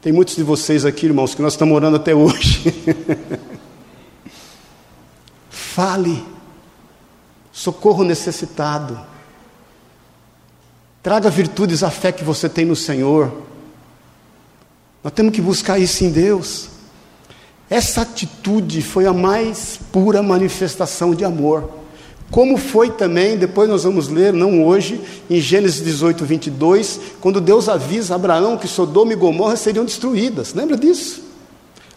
Tem 0.00 0.12
muitos 0.12 0.36
de 0.36 0.42
vocês 0.42 0.84
aqui, 0.84 1.06
irmãos, 1.06 1.34
que 1.34 1.42
nós 1.42 1.52
estamos 1.52 1.74
orando 1.74 1.96
até 1.96 2.14
hoje. 2.14 2.74
Fale. 5.50 6.24
Socorro 7.52 8.04
necessitado. 8.04 9.00
Traga 11.02 11.30
virtudes 11.30 11.82
à 11.82 11.90
fé 11.90 12.12
que 12.12 12.24
você 12.24 12.48
tem 12.48 12.64
no 12.64 12.76
Senhor. 12.76 13.32
Nós 15.02 15.12
temos 15.12 15.32
que 15.32 15.40
buscar 15.40 15.78
isso 15.78 16.04
em 16.04 16.10
Deus. 16.10 16.67
Essa 17.70 18.02
atitude 18.02 18.80
foi 18.80 19.06
a 19.06 19.12
mais 19.12 19.78
pura 19.92 20.22
manifestação 20.22 21.14
de 21.14 21.24
amor. 21.24 21.70
Como 22.30 22.56
foi 22.58 22.90
também, 22.90 23.36
depois 23.38 23.68
nós 23.68 23.84
vamos 23.84 24.08
ler, 24.08 24.32
não 24.32 24.64
hoje, 24.64 25.00
em 25.30 25.40
Gênesis 25.40 25.82
18, 25.82 26.24
22, 26.24 27.00
quando 27.20 27.40
Deus 27.40 27.68
avisa 27.68 28.14
Abraão 28.14 28.56
que 28.56 28.68
Sodoma 28.68 29.12
e 29.12 29.16
Gomorra 29.16 29.56
seriam 29.56 29.84
destruídas. 29.84 30.52
Lembra 30.52 30.76
disso? 30.76 31.22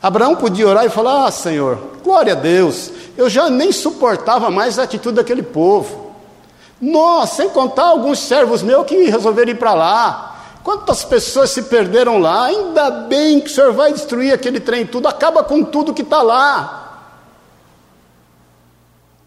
Abraão 0.01 0.36
podia 0.36 0.67
orar 0.67 0.86
e 0.86 0.89
falar: 0.89 1.27
Ah, 1.27 1.31
Senhor, 1.31 1.77
glória 2.03 2.34
a 2.34 2.36
Deus, 2.36 2.91
eu 3.17 3.29
já 3.29 3.49
nem 3.49 3.71
suportava 3.71 4.49
mais 4.49 4.79
a 4.79 4.84
atitude 4.84 5.17
daquele 5.17 5.43
povo. 5.43 6.12
Nossa, 6.81 7.36
sem 7.36 7.49
contar 7.49 7.84
alguns 7.84 8.19
servos 8.19 8.63
meus 8.63 8.88
que 8.88 9.03
resolveram 9.03 9.51
ir 9.51 9.57
para 9.57 9.73
lá. 9.73 10.30
Quantas 10.63 11.04
pessoas 11.04 11.50
se 11.50 11.63
perderam 11.63 12.19
lá? 12.19 12.45
Ainda 12.45 12.91
bem 12.91 13.39
que 13.39 13.50
o 13.50 13.54
Senhor 13.54 13.74
vai 13.74 13.91
destruir 13.91 14.34
aquele 14.34 14.60
trem 14.60 14.86
tudo, 14.86 15.08
acaba 15.08 15.43
com 15.43 15.63
tudo 15.63 15.93
que 15.93 16.04
está 16.04 16.21
lá. 16.21 16.82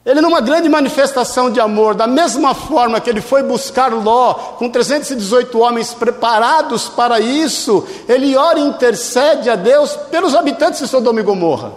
Ele, 0.04 0.20
numa 0.20 0.40
grande 0.40 0.68
manifestação 0.68 1.50
de 1.50 1.58
amor, 1.58 1.94
da 1.94 2.06
mesma 2.06 2.54
forma 2.54 3.00
que 3.00 3.08
ele 3.08 3.22
foi 3.22 3.42
buscar 3.42 3.90
Ló, 3.90 4.34
com 4.58 4.68
318 4.68 5.58
homens 5.58 5.94
preparados 5.94 6.90
para 6.90 7.18
isso, 7.20 7.86
ele 8.06 8.36
ora 8.36 8.58
e 8.58 8.62
intercede 8.62 9.48
a 9.48 9.56
Deus 9.56 9.96
pelos 10.10 10.34
habitantes 10.34 10.80
de 10.80 10.88
Sodoma 10.88 11.20
e 11.20 11.22
Gomorra. 11.22 11.72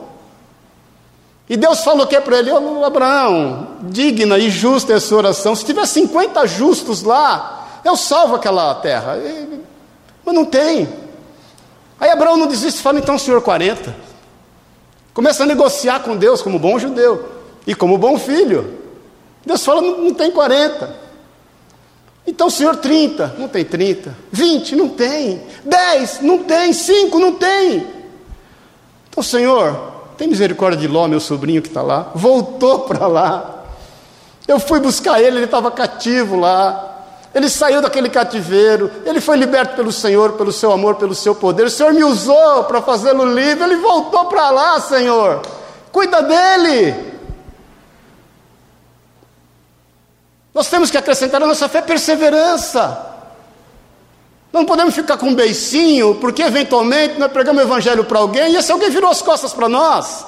E 1.50 1.56
Deus 1.56 1.80
falou 1.80 2.06
que 2.06 2.17
é 2.17 2.20
para 2.20 2.39
ele: 2.39 2.52
oh, 2.52 2.84
Abraão, 2.84 3.67
digna 3.84 4.38
e 4.38 4.50
justa 4.50 4.91
é 4.91 4.98
a 4.98 5.00
sua 5.00 5.20
oração. 5.20 5.56
Se 5.56 5.63
tiver 5.63 5.86
50 5.86 6.46
justos 6.48 7.04
lá, 7.04 7.66
eu 7.88 7.95
salvo 7.95 8.36
aquela 8.36 8.76
terra. 8.76 9.17
Mas 10.26 10.36
não 10.36 10.45
tem. 10.45 10.88
Aí 12.00 12.10
Abraão 12.10 12.38
não 12.38 12.47
desiste 12.47 12.80
e 12.80 12.84
fala, 12.84 13.00
então, 13.00 13.17
senhor, 13.17 13.41
40. 13.41 13.95
Começa 15.13 15.43
a 15.43 15.45
negociar 15.45 16.02
com 16.02 16.15
Deus 16.15 16.41
como 16.41 16.60
bom 16.60 16.78
judeu 16.78 17.28
e 17.65 17.73
como 17.73 17.97
bom 17.97 18.19
filho. 18.19 18.78
Deus 19.45 19.65
fala, 19.65 19.82
não, 19.82 19.97
não 20.04 20.13
tem 20.13 20.30
40. 20.30 21.08
Então, 22.28 22.50
senhor, 22.50 22.76
30, 22.76 23.36
não 23.38 23.47
tem 23.47 23.63
30. 23.63 24.15
20, 24.32 24.76
não 24.76 24.89
tem. 24.89 25.41
10, 25.63 26.21
não 26.21 26.43
tem. 26.43 26.73
5, 26.73 27.17
não 27.17 27.34
tem. 27.34 27.88
Então, 29.10 29.23
senhor, 29.23 29.93
tem 30.17 30.28
misericórdia 30.28 30.80
de 30.80 30.88
Ló, 30.88 31.08
meu 31.08 31.21
sobrinho 31.21 31.62
que 31.62 31.69
está 31.69 31.82
lá. 31.82 32.12
Voltou 32.13 32.82
para 32.82 33.08
lá. 33.08 33.63
Eu 34.47 34.60
fui 34.60 34.80
buscar 34.80 35.21
ele, 35.21 35.38
ele 35.38 35.45
estava 35.45 35.71
cativo 35.71 36.38
lá. 36.38 36.96
Ele 37.38 37.50
saiu 37.50 37.84
daquele 37.84 38.10
cativeiro, 38.10 38.91
ele 39.06 39.21
foi 39.21 39.38
liberto 39.38 39.76
pelo 39.76 39.91
Senhor, 39.91 40.32
pelo 40.32 40.52
seu 40.52 40.71
amor, 40.71 40.95
pelo 40.95 41.13
seu 41.13 41.36
poder. 41.36 41.67
O 41.67 41.69
Senhor 41.69 41.93
me 41.93 42.04
usou 42.04 42.63
para 42.63 42.82
fazê-lo 42.82 43.32
livre, 43.32 43.63
ele 43.63 43.76
voltou 43.76 44.26
para 44.26 44.50
lá, 44.50 44.82
Senhor. 44.82 45.43
Cuida 45.91 46.23
dele. 46.23 46.95
Nós 50.52 50.67
temos 50.67 50.89
que 50.89 50.97
acrescentar 50.97 51.39
a 51.43 51.45
nossa 51.45 51.69
fé 51.69 51.80
perseverança. 51.80 53.06
Não 54.52 54.65
podemos 54.65 54.95
ficar 54.95 55.17
com 55.17 55.28
um 55.28 55.36
beicinho, 55.36 56.15
porque 56.15 56.41
eventualmente 56.41 57.19
nós 57.19 57.32
pregamos 57.32 57.62
o 57.62 57.65
evangelho 57.67 58.04
para 58.04 58.17
alguém 58.17 58.54
e 58.54 58.56
esse 58.56 58.71
alguém 58.71 58.89
virou 58.89 59.12
as 59.12 59.21
costas 59.21 59.54
para 59.54 59.69
nós. 59.69 60.26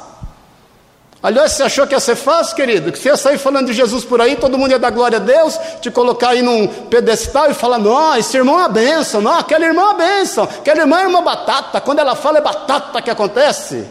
Aliás, 1.22 1.52
você 1.52 1.64
achou 1.64 1.86
que 1.86 1.94
ia 1.94 2.00
ser 2.00 2.16
fácil, 2.16 2.56
querido? 2.56 2.94
Que 2.94 2.98
você 2.98 3.10
ia 3.10 3.18
sair 3.18 3.38
falando 3.38 3.68
de 3.68 3.74
Jesus 3.74 4.06
por 4.06 4.22
aí, 4.22 4.38
todo 4.38 4.58
mundo 4.58 4.72
ia 4.72 4.80
dar 4.80 4.90
glória 4.90 5.18
a 5.18 5.22
Deus, 5.22 5.60
te 5.82 5.92
colocar 5.92 6.30
aí 6.30 6.42
num 6.42 6.66
pedestal 6.68 7.52
e 7.52 7.54
falar: 7.54 7.78
Não, 7.78 8.16
esse 8.16 8.38
irmão 8.38 8.56
é 8.56 8.60
uma 8.60 8.70
bênção, 8.70 9.20
não, 9.20 9.38
aquela 9.38 9.66
irmã 9.66 9.82
é 9.82 9.86
uma 9.86 9.94
bênção, 9.96 10.46
aquela 10.46 10.80
irmã 10.80 11.02
é 11.02 11.08
uma 11.08 11.22
batata, 11.22 11.82
quando 11.82 12.00
ela 12.00 12.16
fala 12.16 12.38
é 12.38 12.42
batata 12.42 13.02
que 13.02 13.10
acontece. 13.10 13.86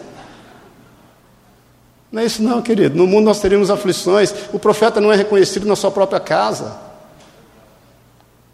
Não 2.11 2.23
é 2.23 2.25
isso, 2.25 2.43
não, 2.43 2.63
querido. 2.63 2.97
No 2.97 3.07
mundo 3.07 3.27
nós 3.27 3.41
teríamos 3.41 3.71
aflições, 3.71 4.33
o 4.51 4.59
profeta 4.59 4.99
não 4.99 5.13
é 5.13 5.17
reconhecido 5.17 5.67
na 5.67 5.77
sua 5.77 5.91
própria 5.91 6.19
casa. 6.19 6.79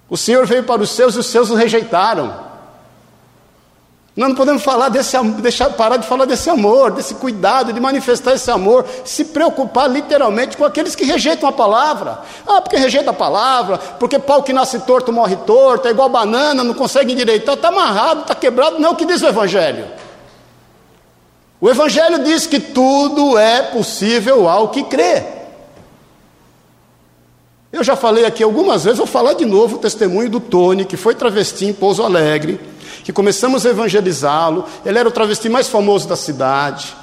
O 0.08 0.16
Senhor 0.16 0.44
veio 0.46 0.64
para 0.64 0.82
os 0.82 0.90
seus 0.90 1.14
e 1.14 1.20
os 1.20 1.26
seus 1.26 1.48
o 1.50 1.54
rejeitaram. 1.54 2.53
Nós 4.16 4.28
não 4.28 4.36
podemos 4.36 4.62
falar 4.62 4.90
desse, 4.90 5.20
deixar, 5.40 5.70
parar 5.70 5.96
de 5.96 6.06
falar 6.06 6.24
desse 6.24 6.48
amor, 6.48 6.92
desse 6.92 7.14
cuidado, 7.14 7.72
de 7.72 7.80
manifestar 7.80 8.34
esse 8.34 8.48
amor, 8.48 8.86
se 9.04 9.24
preocupar 9.24 9.90
literalmente 9.90 10.56
com 10.56 10.64
aqueles 10.64 10.94
que 10.94 11.04
rejeitam 11.04 11.48
a 11.48 11.52
palavra. 11.52 12.20
Ah, 12.46 12.60
porque 12.60 12.76
rejeita 12.76 13.10
a 13.10 13.14
palavra, 13.14 13.76
porque 13.76 14.16
pau 14.20 14.44
que 14.44 14.52
nasce 14.52 14.78
torto 14.80 15.12
morre 15.12 15.34
torto, 15.44 15.88
é 15.88 15.90
igual 15.90 16.08
banana, 16.08 16.62
não 16.62 16.74
consegue 16.74 17.12
endireitar, 17.12 17.56
está 17.56 17.68
amarrado, 17.68 18.20
está 18.20 18.36
quebrado. 18.36 18.78
Não 18.78 18.90
é 18.90 18.92
o 18.92 18.96
que 18.96 19.04
diz 19.04 19.20
o 19.20 19.26
Evangelho. 19.26 19.86
O 21.60 21.68
Evangelho 21.68 22.22
diz 22.22 22.46
que 22.46 22.60
tudo 22.60 23.36
é 23.36 23.62
possível 23.62 24.48
ao 24.48 24.68
que 24.68 24.84
crê. 24.84 25.33
Eu 27.74 27.82
já 27.82 27.96
falei 27.96 28.24
aqui 28.24 28.44
algumas 28.44 28.84
vezes, 28.84 28.98
vou 28.98 29.06
falar 29.06 29.32
de 29.32 29.44
novo 29.44 29.74
o 29.74 29.78
testemunho 29.80 30.30
do 30.30 30.38
Tony, 30.38 30.84
que 30.84 30.96
foi 30.96 31.12
travesti 31.12 31.66
em 31.66 31.72
Pouso 31.72 32.04
Alegre, 32.04 32.60
que 33.02 33.12
começamos 33.12 33.66
a 33.66 33.70
evangelizá-lo. 33.70 34.64
Ele 34.86 34.96
era 34.96 35.08
o 35.08 35.10
travesti 35.10 35.48
mais 35.48 35.68
famoso 35.68 36.06
da 36.06 36.14
cidade. 36.14 36.94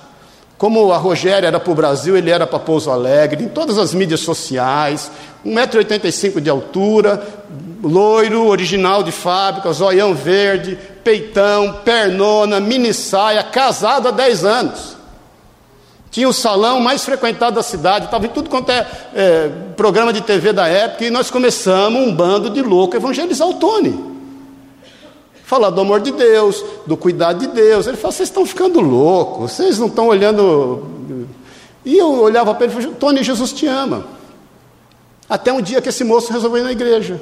Como 0.58 0.94
a 0.94 0.98
Rogéria 0.98 1.48
era 1.48 1.60
para 1.60 1.74
o 1.74 1.76
Brasil, 1.76 2.16
ele 2.16 2.32
era 2.32 2.48
para 2.48 2.58
Pouso 2.58 2.90
Alegre, 2.90 3.44
em 3.44 3.50
todas 3.50 3.78
as 3.78 3.94
mídias 3.94 4.22
sociais, 4.22 5.12
1,85m 5.46 6.40
de 6.40 6.50
altura, 6.50 7.22
loiro, 7.84 8.48
original 8.48 9.04
de 9.04 9.12
fábrica, 9.12 9.74
zoião 9.74 10.16
verde, 10.16 10.80
peitão, 11.04 11.82
pernona, 11.84 12.62
mini 12.62 12.94
saia, 12.94 13.44
casado 13.44 14.08
há 14.08 14.12
10 14.12 14.46
anos. 14.46 15.01
Tinha 16.12 16.28
o 16.28 16.34
salão 16.34 16.80
mais 16.80 17.03
frequentado 17.03 17.55
da 17.55 17.64
cidade, 17.64 18.05
estava 18.05 18.26
em 18.26 18.30
tudo 18.30 18.49
quanto 18.49 18.70
é, 18.70 18.86
é, 19.16 19.49
programa 19.76 20.14
de 20.14 20.22
TV 20.22 20.53
da 20.53 20.68
época, 20.68 21.05
e 21.05 21.09
nós 21.09 21.32
começamos 21.32 21.99
um 22.05 22.14
bando 22.14 22.49
de 22.49 22.62
louco 22.62 22.95
evangelizar 22.95 23.47
o 23.47 23.53
Tony 23.55 24.12
falar 25.51 25.70
do 25.70 25.82
amor 25.82 25.99
de 25.99 26.14
Deus, 26.14 26.64
do 26.88 26.95
cuidado 26.95 27.39
de 27.39 27.47
Deus. 27.47 27.86
Ele 27.86 27.97
falou: 27.97 28.14
vocês 28.14 28.30
estão 28.30 28.45
ficando 28.45 28.80
loucos, 28.80 29.51
vocês 29.51 29.78
não 29.78 29.88
estão 29.88 30.07
olhando. 30.07 30.88
E 31.84 31.97
eu 31.97 32.22
olhava 32.22 32.55
para 32.55 32.68
ele 32.68 32.74
e 32.74 32.82
falei: 32.82 32.95
Tony, 32.97 33.22
Jesus 33.22 33.51
te 33.51 33.68
ama. 33.68 34.05
Até 35.28 35.51
um 35.51 35.62
dia 35.62 35.82
que 35.82 35.89
esse 35.89 36.05
moço 36.05 36.32
resolveu 36.32 36.62
ir 36.62 36.64
na 36.64 36.72
igreja. 36.72 37.22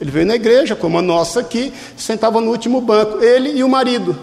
Ele 0.00 0.08
veio 0.08 0.26
na 0.26 0.36
igreja, 0.36 0.76
como 0.76 0.96
a 0.96 1.02
nossa 1.02 1.40
aqui, 1.40 1.72
sentava 1.96 2.40
no 2.40 2.48
último 2.48 2.80
banco, 2.80 3.20
ele 3.20 3.58
e 3.58 3.64
o 3.64 3.68
marido. 3.68 4.16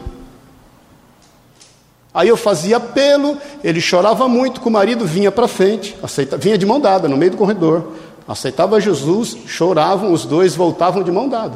Aí 2.20 2.28
eu 2.28 2.36
fazia 2.36 2.76
apelo, 2.76 3.38
ele 3.63 3.80
chorava 3.80 4.28
muito, 4.28 4.59
que 4.59 4.67
o 4.67 4.72
marido 4.72 5.05
vinha 5.05 5.32
para 5.32 5.47
frente, 5.47 5.95
aceita, 6.03 6.36
vinha 6.36 6.57
de 6.57 6.65
mão 6.65 6.78
dada, 6.78 7.07
no 7.07 7.15
meio 7.15 7.32
do 7.32 7.38
corredor. 7.38 7.93
Aceitava 8.28 8.82
Jesus, 8.82 9.38
choravam, 9.47 10.11
os 10.11 10.26
dois 10.26 10.53
voltavam 10.53 11.01
de 11.01 11.09
mão 11.13 11.30
dada. 11.30 11.55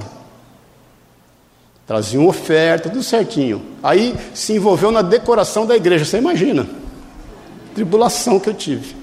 Traziam 1.86 2.26
oferta, 2.26 2.90
tudo 2.90 3.04
certinho. 3.04 3.62
Aí 3.84 4.16
se 4.34 4.54
envolveu 4.54 4.90
na 4.90 5.02
decoração 5.02 5.66
da 5.66 5.76
igreja, 5.76 6.06
você 6.06 6.18
imagina. 6.18 6.66
Tribulação 7.76 8.40
que 8.40 8.48
eu 8.48 8.54
tive. 8.54 8.96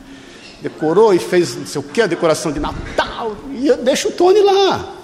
Decorou 0.63 1.13
e 1.13 1.19
fez 1.19 1.57
não 1.57 1.67
sei 1.67 1.79
o 1.79 1.85
que, 1.85 2.01
a 2.01 2.07
decoração 2.07 2.53
de 2.53 2.59
Natal. 2.59 3.37
E 3.53 3.71
deixa 3.85 4.09
o 4.09 4.13
Tony 4.13 4.41
lá. 4.41 4.95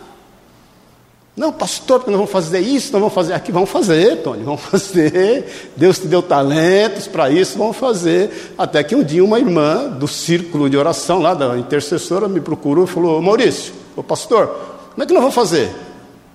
Não, 1.37 1.53
pastor, 1.53 1.99
porque 1.99 2.11
nós 2.11 2.19
vamos 2.19 2.33
fazer 2.33 2.61
isso, 2.61 2.91
nós 2.93 3.01
vamos 3.01 3.15
fazer 3.15 3.35
aqui. 3.35 3.53
Vamos 3.53 3.69
fazer, 3.69 4.23
Tony, 4.23 4.43
vamos 4.43 4.63
fazer. 4.65 5.73
Deus 5.77 5.99
te 5.99 6.07
deu 6.07 6.23
talentos 6.23 7.07
para 7.07 7.31
isso, 7.31 7.59
vamos 7.59 7.77
fazer. 7.77 8.55
Até 8.57 8.83
que 8.83 8.97
um 8.97 9.05
dia 9.05 9.23
uma 9.23 9.39
irmã 9.39 9.89
do 9.89 10.09
círculo 10.09 10.71
de 10.71 10.79
oração 10.79 11.21
lá, 11.21 11.35
da 11.35 11.59
intercessora, 11.59 12.27
me 12.27 12.41
procurou 12.41 12.85
e 12.85 12.87
falou: 12.87 13.21
Maurício, 13.21 13.75
ô 13.95 14.03
pastor, 14.03 14.47
como 14.93 15.03
é 15.03 15.07
que 15.07 15.13
nós 15.13 15.21
vamos 15.21 15.35
fazer? 15.35 15.71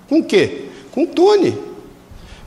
Com 0.07 0.19
o 0.19 0.23
quê? 0.23 0.65
Com 0.91 1.03
o 1.03 1.07
Tony. 1.07 1.70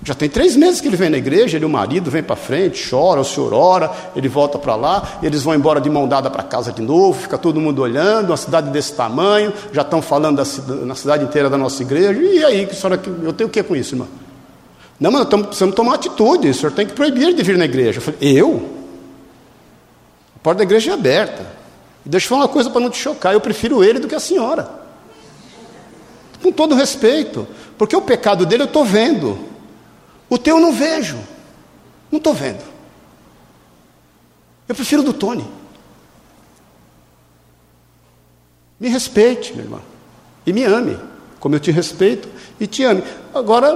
Já 0.04 0.12
tem 0.12 0.28
três 0.28 0.54
meses 0.54 0.82
que 0.82 0.88
ele 0.88 0.98
vem 0.98 1.08
na 1.08 1.16
igreja, 1.16 1.56
ele 1.56 1.64
e 1.64 1.66
o 1.66 1.70
marido 1.70 2.10
vem 2.10 2.22
para 2.22 2.36
frente, 2.36 2.90
chora, 2.90 3.22
o 3.22 3.24
senhor 3.24 3.54
ora, 3.54 3.90
ele 4.14 4.28
volta 4.28 4.58
para 4.58 4.76
lá, 4.76 5.18
eles 5.22 5.42
vão 5.42 5.54
embora 5.54 5.80
de 5.80 5.88
mão 5.88 6.06
dada 6.06 6.30
para 6.30 6.42
casa 6.42 6.70
de 6.70 6.82
novo, 6.82 7.18
fica 7.22 7.38
todo 7.38 7.58
mundo 7.58 7.80
olhando, 7.80 8.28
uma 8.28 8.36
cidade 8.36 8.70
desse 8.70 8.92
tamanho, 8.92 9.50
já 9.72 9.80
estão 9.80 10.02
falando 10.02 10.36
da, 10.36 10.74
na 10.84 10.94
cidade 10.94 11.24
inteira 11.24 11.48
da 11.48 11.56
nossa 11.56 11.82
igreja, 11.82 12.20
e 12.20 12.44
aí, 12.44 12.66
que 12.66 12.76
senhora, 12.76 13.00
eu 13.22 13.32
tenho 13.32 13.48
o 13.48 13.50
que 13.50 13.62
com 13.62 13.74
isso, 13.74 13.94
irmão? 13.94 14.08
Não, 15.00 15.10
mas 15.10 15.26
nós 15.26 15.46
precisamos 15.46 15.74
tomar 15.74 15.94
atitude, 15.94 16.50
o 16.50 16.54
senhor 16.54 16.72
tem 16.72 16.86
que 16.86 16.92
proibir 16.92 17.34
de 17.34 17.42
vir 17.42 17.56
na 17.56 17.64
igreja. 17.64 17.98
Eu 17.98 18.02
falei, 18.02 18.20
eu? 18.20 18.68
A 20.36 20.38
porta 20.40 20.58
da 20.58 20.64
igreja 20.64 20.90
é 20.90 20.94
aberta. 20.94 21.46
Deixa 22.04 22.26
eu 22.26 22.28
falar 22.28 22.42
uma 22.42 22.48
coisa 22.48 22.68
para 22.68 22.80
não 22.80 22.90
te 22.90 22.98
chocar, 22.98 23.32
eu 23.32 23.40
prefiro 23.40 23.82
ele 23.82 23.98
do 23.98 24.06
que 24.06 24.14
a 24.14 24.20
senhora. 24.20 24.68
Com 26.42 26.52
todo 26.52 26.74
respeito. 26.74 27.48
Porque 27.78 27.96
o 27.96 28.02
pecado 28.02 28.44
dele 28.44 28.64
eu 28.64 28.66
estou 28.66 28.84
vendo. 28.84 29.53
O 30.34 30.38
teu 30.38 30.56
eu 30.56 30.60
não 30.60 30.72
vejo. 30.72 31.16
Não 32.10 32.16
estou 32.16 32.34
vendo. 32.34 32.58
Eu 34.68 34.74
prefiro 34.74 35.00
do 35.00 35.12
Tony. 35.12 35.46
Me 38.80 38.88
respeite, 38.88 39.52
meu 39.52 39.64
irmão. 39.64 39.80
E 40.44 40.52
me 40.52 40.64
ame. 40.64 40.98
Como 41.38 41.54
eu 41.54 41.60
te 41.60 41.70
respeito 41.70 42.28
e 42.58 42.66
te 42.66 42.82
ame. 42.82 43.04
Agora, 43.32 43.74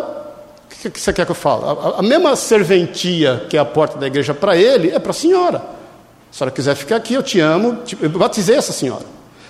o 0.64 0.68
que 0.68 0.98
você 0.98 1.12
quer 1.12 1.24
que 1.24 1.30
eu 1.30 1.36
fale? 1.36 1.62
A, 1.64 2.00
a 2.00 2.02
mesma 2.02 2.34
serventia 2.34 3.46
que 3.48 3.56
é 3.56 3.60
a 3.60 3.64
porta 3.64 3.96
da 3.96 4.08
igreja 4.08 4.34
para 4.34 4.56
ele 4.56 4.90
é 4.90 4.98
para 4.98 5.12
a 5.12 5.14
senhora. 5.14 5.58
Se 5.58 5.64
a 5.64 6.38
senhora 6.38 6.50
quiser 6.50 6.74
ficar 6.74 6.96
aqui, 6.96 7.14
eu 7.14 7.22
te 7.22 7.38
amo. 7.38 7.84
Eu 8.00 8.10
batizei 8.10 8.56
essa 8.56 8.72
senhora. 8.72 9.04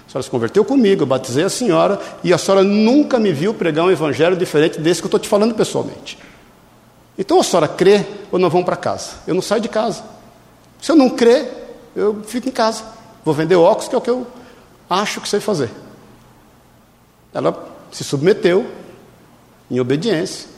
A 0.06 0.10
senhora 0.10 0.22
se 0.22 0.30
converteu 0.30 0.62
comigo, 0.62 1.04
eu 1.04 1.06
batizei 1.06 1.44
a 1.44 1.48
senhora 1.48 1.98
e 2.22 2.34
a 2.34 2.38
senhora 2.38 2.62
nunca 2.62 3.18
me 3.18 3.32
viu 3.32 3.54
pregar 3.54 3.86
um 3.86 3.90
evangelho 3.90 4.36
diferente 4.36 4.78
desse 4.78 5.00
que 5.00 5.06
eu 5.06 5.08
estou 5.08 5.20
te 5.20 5.28
falando 5.28 5.54
pessoalmente. 5.54 6.18
Então 7.18 7.40
a 7.40 7.42
senhora 7.42 7.66
crê 7.66 8.06
ou 8.30 8.38
não 8.38 8.48
vão 8.48 8.62
para 8.62 8.76
casa? 8.76 9.16
Eu 9.26 9.34
não 9.34 9.42
saio 9.42 9.60
de 9.60 9.68
casa. 9.68 10.04
Se 10.80 10.92
eu 10.92 10.96
não 10.96 11.10
crer, 11.10 11.90
eu 11.96 12.22
fico 12.22 12.48
em 12.48 12.52
casa. 12.52 12.84
Vou 13.24 13.34
vender 13.34 13.56
óculos, 13.56 13.88
que 13.88 13.94
é 13.94 13.98
o 13.98 14.00
que 14.00 14.08
eu 14.08 14.26
acho 14.88 15.20
que 15.20 15.28
sei 15.28 15.40
fazer. 15.40 15.70
Ela 17.34 17.68
se 17.90 18.04
submeteu 18.04 18.66
em 19.70 19.80
obediência, 19.80 20.48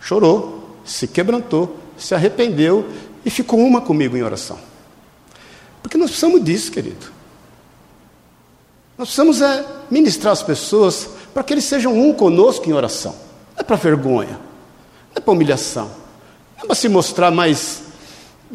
chorou, 0.00 0.76
se 0.84 1.06
quebrantou, 1.06 1.76
se 1.96 2.14
arrependeu 2.14 2.88
e 3.24 3.30
ficou 3.30 3.60
uma 3.60 3.80
comigo 3.80 4.16
em 4.16 4.22
oração. 4.22 4.58
Porque 5.82 5.96
nós 5.96 6.10
precisamos 6.10 6.42
disso, 6.44 6.72
querido. 6.72 7.06
Nós 8.98 9.08
precisamos 9.08 9.40
é, 9.40 9.64
ministrar 9.90 10.32
as 10.32 10.42
pessoas 10.42 11.08
para 11.32 11.42
que 11.42 11.54
eles 11.54 11.64
sejam 11.64 11.96
um 11.98 12.12
conosco 12.12 12.68
em 12.68 12.72
oração. 12.72 13.12
Não 13.54 13.60
é 13.60 13.62
para 13.62 13.76
vergonha, 13.76 14.38
não 15.14 15.16
é 15.16 15.20
para 15.20 15.32
humilhação, 15.32 15.84
não 16.56 16.64
é 16.64 16.66
para 16.66 16.74
se 16.74 16.88
mostrar 16.88 17.30
mais 17.30 17.84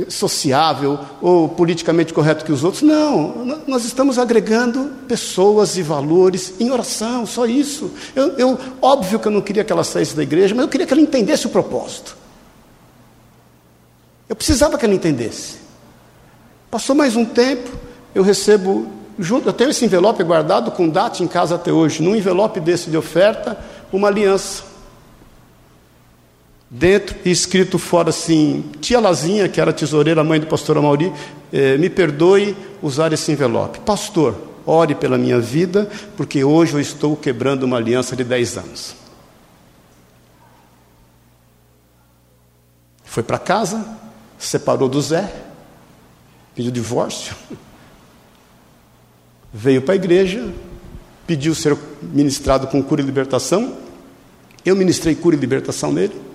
sociável 0.07 0.99
ou 1.22 1.49
politicamente 1.49 2.14
correto 2.14 2.45
que 2.45 2.51
os 2.51 2.64
outros. 2.64 2.84
Não, 2.84 3.62
nós 3.68 3.84
estamos 3.84 4.18
agregando 4.18 4.91
pessoas 5.07 5.78
e 5.78 5.82
valores 5.82 6.53
em 6.60 6.72
oração, 6.72 7.26
só 7.26 7.45
isso. 7.45 7.91
Eu, 8.16 8.38
eu, 8.38 8.57
óbvio 8.82 9.20
que 9.20 9.28
eu 9.28 9.32
não 9.32 9.41
queria 9.41 9.64
que 9.64 9.74
ela 9.74 9.84
saísse 9.84 10.16
da 10.16 10.24
igreja, 10.24 10.55
mas 10.55 10.64
eu 10.64 10.70
queria 10.70 10.86
que 10.86 10.93
ela 10.93 11.01
entendesse 11.01 11.47
o 11.47 11.49
propósito. 11.49 12.16
Eu 14.28 14.36
precisava 14.36 14.78
que 14.78 14.86
ela 14.86 14.93
entendesse. 14.93 15.57
Passou 16.70 16.95
mais 16.95 17.16
um 17.16 17.26
tempo, 17.26 17.70
eu 18.14 18.22
recebo 18.22 18.88
junto, 19.18 19.49
eu 19.49 19.53
tenho 19.53 19.72
esse 19.72 19.84
envelope 19.84 20.24
guardado 20.24 20.72
com 20.72 20.88
data 20.88 21.22
em 21.24 21.28
casa 21.28 21.55
até 21.55 21.74
hoje. 21.74 22.01
Num 22.01 22.16
envelope 22.16 22.60
desse 22.60 22.89
de 22.89 22.95
oferta, 22.95 23.57
uma 23.91 24.07
aliança. 24.07 24.68
Dentro 26.72 27.15
e 27.26 27.32
escrito 27.32 27.80
fora 27.80 28.09
assim: 28.09 28.63
Tia 28.80 28.99
Lazinha, 28.99 29.49
que 29.49 29.59
era 29.59 29.74
tesoureira, 29.74 30.24
mãe 30.24 30.39
do 30.39 30.45
pastor 30.45 30.78
Amauri, 30.78 31.11
eh, 31.51 31.78
me 31.78 31.89
perdoe 31.89 32.55
usar 32.82 33.11
esse 33.11 33.32
envelope. 33.32 33.80
Pastor, 33.80 34.36
ore 34.65 34.93
pela 34.93 35.17
minha 35.17 35.39
vida, 35.39 35.89
porque 36.15 36.43
hoje 36.43 36.74
eu 36.74 36.80
estou 36.80 37.15
quebrando 37.15 37.63
uma 37.63 37.78
aliança 37.78 38.15
de 38.15 38.24
10 38.24 38.57
anos. 38.57 38.95
Foi 43.03 43.24
para 43.24 43.39
casa, 43.39 43.84
separou 44.38 44.88
do 44.88 45.01
Zé, 45.01 45.34
pediu 46.53 46.72
divórcio. 46.72 47.36
veio 49.51 49.82
para 49.82 49.93
a 49.93 49.95
igreja, 49.95 50.53
pediu 51.26 51.55
ser 51.55 51.76
ministrado 52.01 52.67
com 52.67 52.84
cura 52.84 53.01
e 53.01 53.03
libertação. 53.03 53.76
Eu 54.63 54.76
ministrei 54.76 55.15
cura 55.15 55.36
e 55.36 55.39
libertação 55.39 55.91
nele. 55.91 56.28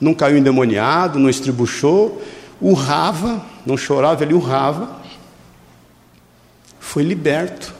Não 0.00 0.14
caiu 0.14 0.38
endemoniado, 0.38 1.18
não 1.18 1.28
estribuchou, 1.28 2.22
urrava, 2.60 3.44
não 3.66 3.76
chorava, 3.76 4.24
ele 4.24 4.34
urrava. 4.34 5.00
Foi 6.78 7.02
liberto. 7.02 7.74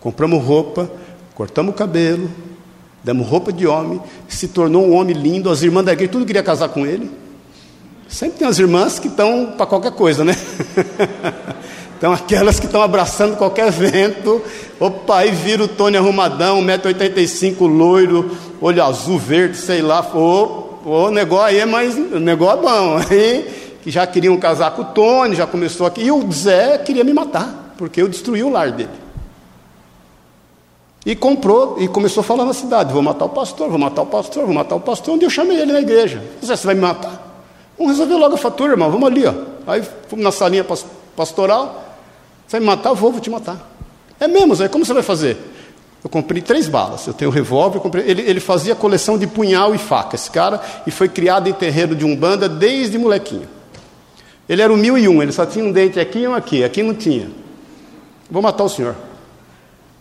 Compramos 0.00 0.42
roupa, 0.42 0.90
cortamos 1.34 1.72
o 1.72 1.76
cabelo, 1.76 2.30
demos 3.04 3.26
roupa 3.26 3.52
de 3.52 3.66
homem, 3.66 4.00
se 4.28 4.48
tornou 4.48 4.86
um 4.86 4.94
homem 4.94 5.14
lindo. 5.14 5.50
As 5.50 5.62
irmãs 5.62 5.84
da 5.84 5.92
igreja 5.92 6.12
tudo 6.12 6.26
queria 6.26 6.42
casar 6.42 6.70
com 6.70 6.86
ele. 6.86 7.10
Sempre 8.08 8.38
tem 8.38 8.48
as 8.48 8.58
irmãs 8.58 8.98
que 8.98 9.08
estão 9.08 9.54
para 9.56 9.66
qualquer 9.66 9.92
coisa, 9.92 10.24
né? 10.24 10.34
Então, 12.00 12.14
aquelas 12.14 12.58
que 12.58 12.64
estão 12.64 12.80
abraçando 12.80 13.36
qualquer 13.36 13.70
vento, 13.70 14.40
opa, 14.80 15.18
aí 15.18 15.32
vira 15.32 15.64
o 15.64 15.68
Tony 15.68 15.98
arrumadão, 15.98 16.64
1,85m, 16.64 17.68
loiro, 17.68 18.34
olho 18.58 18.82
azul, 18.82 19.18
verde, 19.18 19.58
sei 19.58 19.82
lá, 19.82 20.02
o 20.84 21.10
negócio 21.10 21.46
aí 21.46 21.58
é 21.58 21.66
mais, 21.66 21.96
negócio 21.96 22.58
é 22.58 22.62
bom, 22.62 22.96
aí, 23.10 23.76
que 23.82 23.90
já 23.90 24.06
queriam 24.06 24.36
casar 24.36 24.72
com 24.72 24.82
o 24.82 24.84
Tony, 24.86 25.34
já 25.34 25.46
começou 25.46 25.86
aqui, 25.86 26.02
e 26.02 26.12
o 26.12 26.30
Zé 26.32 26.78
queria 26.78 27.04
me 27.04 27.12
matar, 27.12 27.74
porque 27.76 28.00
eu 28.00 28.08
destruí 28.08 28.42
o 28.42 28.50
lar 28.50 28.72
dele. 28.72 28.90
E 31.04 31.16
comprou, 31.16 31.76
e 31.80 31.88
começou 31.88 32.20
a 32.20 32.24
falar 32.24 32.44
na 32.44 32.52
cidade, 32.52 32.92
vou 32.92 33.02
matar 33.02 33.24
o 33.24 33.30
pastor, 33.30 33.68
vou 33.68 33.78
matar 33.78 34.02
o 34.02 34.06
pastor, 34.06 34.44
vou 34.44 34.54
matar 34.54 34.76
o 34.76 34.80
pastor, 34.80 35.14
onde 35.14 35.24
eu 35.24 35.30
chamei 35.30 35.58
ele 35.58 35.72
na 35.72 35.80
igreja, 35.80 36.22
Zé, 36.44 36.56
você 36.56 36.66
vai 36.66 36.74
me 36.74 36.82
matar? 36.82 37.28
Vamos 37.78 37.92
resolver 37.92 38.16
logo 38.16 38.34
a 38.34 38.38
fatura, 38.38 38.72
irmão, 38.72 38.90
vamos 38.90 39.08
ali, 39.08 39.26
ó. 39.26 39.32
Aí 39.66 39.82
fomos 40.08 40.24
na 40.24 40.30
salinha 40.30 40.64
pastoral, 41.16 41.84
você 42.46 42.58
vai 42.58 42.60
me 42.60 42.66
matar? 42.66 42.92
Vou, 42.92 43.12
vou 43.12 43.20
te 43.20 43.30
matar. 43.30 43.70
É 44.18 44.28
mesmo, 44.28 44.54
Zé, 44.54 44.68
como 44.68 44.84
você 44.84 44.92
vai 44.92 45.02
fazer? 45.02 45.38
Eu 46.02 46.08
comprei 46.08 46.40
três 46.40 46.68
balas. 46.68 47.06
Eu 47.06 47.14
tenho 47.14 47.30
um 47.30 47.34
revólver. 47.34 47.80
Comprei... 47.80 48.08
Ele, 48.08 48.22
ele, 48.22 48.40
fazia 48.40 48.74
coleção 48.74 49.18
de 49.18 49.26
punhal 49.26 49.74
e 49.74 49.78
faca, 49.78 50.16
esse 50.16 50.30
cara, 50.30 50.60
e 50.86 50.90
foi 50.90 51.08
criado 51.08 51.48
em 51.48 51.52
terreiro 51.52 51.94
de 51.94 52.04
Umbanda 52.04 52.48
desde 52.48 52.98
molequinho. 52.98 53.48
Ele 54.48 54.62
era 54.62 54.72
o 54.72 54.76
mil 54.76 54.98
e 54.98 55.08
um, 55.08 55.22
ele 55.22 55.30
só 55.30 55.46
tinha 55.46 55.64
um 55.64 55.70
dente 55.70 56.00
aqui 56.00 56.20
e 56.20 56.28
um 56.28 56.34
aqui, 56.34 56.64
aqui 56.64 56.82
não 56.82 56.94
tinha. 56.94 57.30
Vou 58.28 58.42
matar 58.42 58.64
o 58.64 58.68
senhor. 58.68 58.96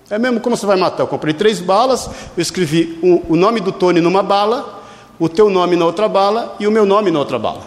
É 0.10 0.18
mesmo? 0.18 0.40
Como 0.40 0.58
você 0.58 0.66
vai 0.66 0.76
matar? 0.76 1.04
Eu 1.04 1.08
comprei 1.08 1.36
três 1.36 1.60
balas, 1.60 2.10
eu 2.36 2.42
escrevi 2.42 2.98
o, 3.04 3.34
o 3.34 3.36
nome 3.36 3.60
do 3.60 3.72
Tony 3.72 4.02
numa 4.02 4.24
bala, 4.24 4.82
o 5.20 5.30
teu 5.30 5.52
nome 5.52 5.76
na 5.76 5.86
outra 5.86 6.08
bala 6.08 6.56
e 6.60 6.66
o 6.66 6.72
meu 6.72 6.84
nome 6.84 7.12
na 7.12 7.20
outra 7.20 7.38
bala. 7.38 7.62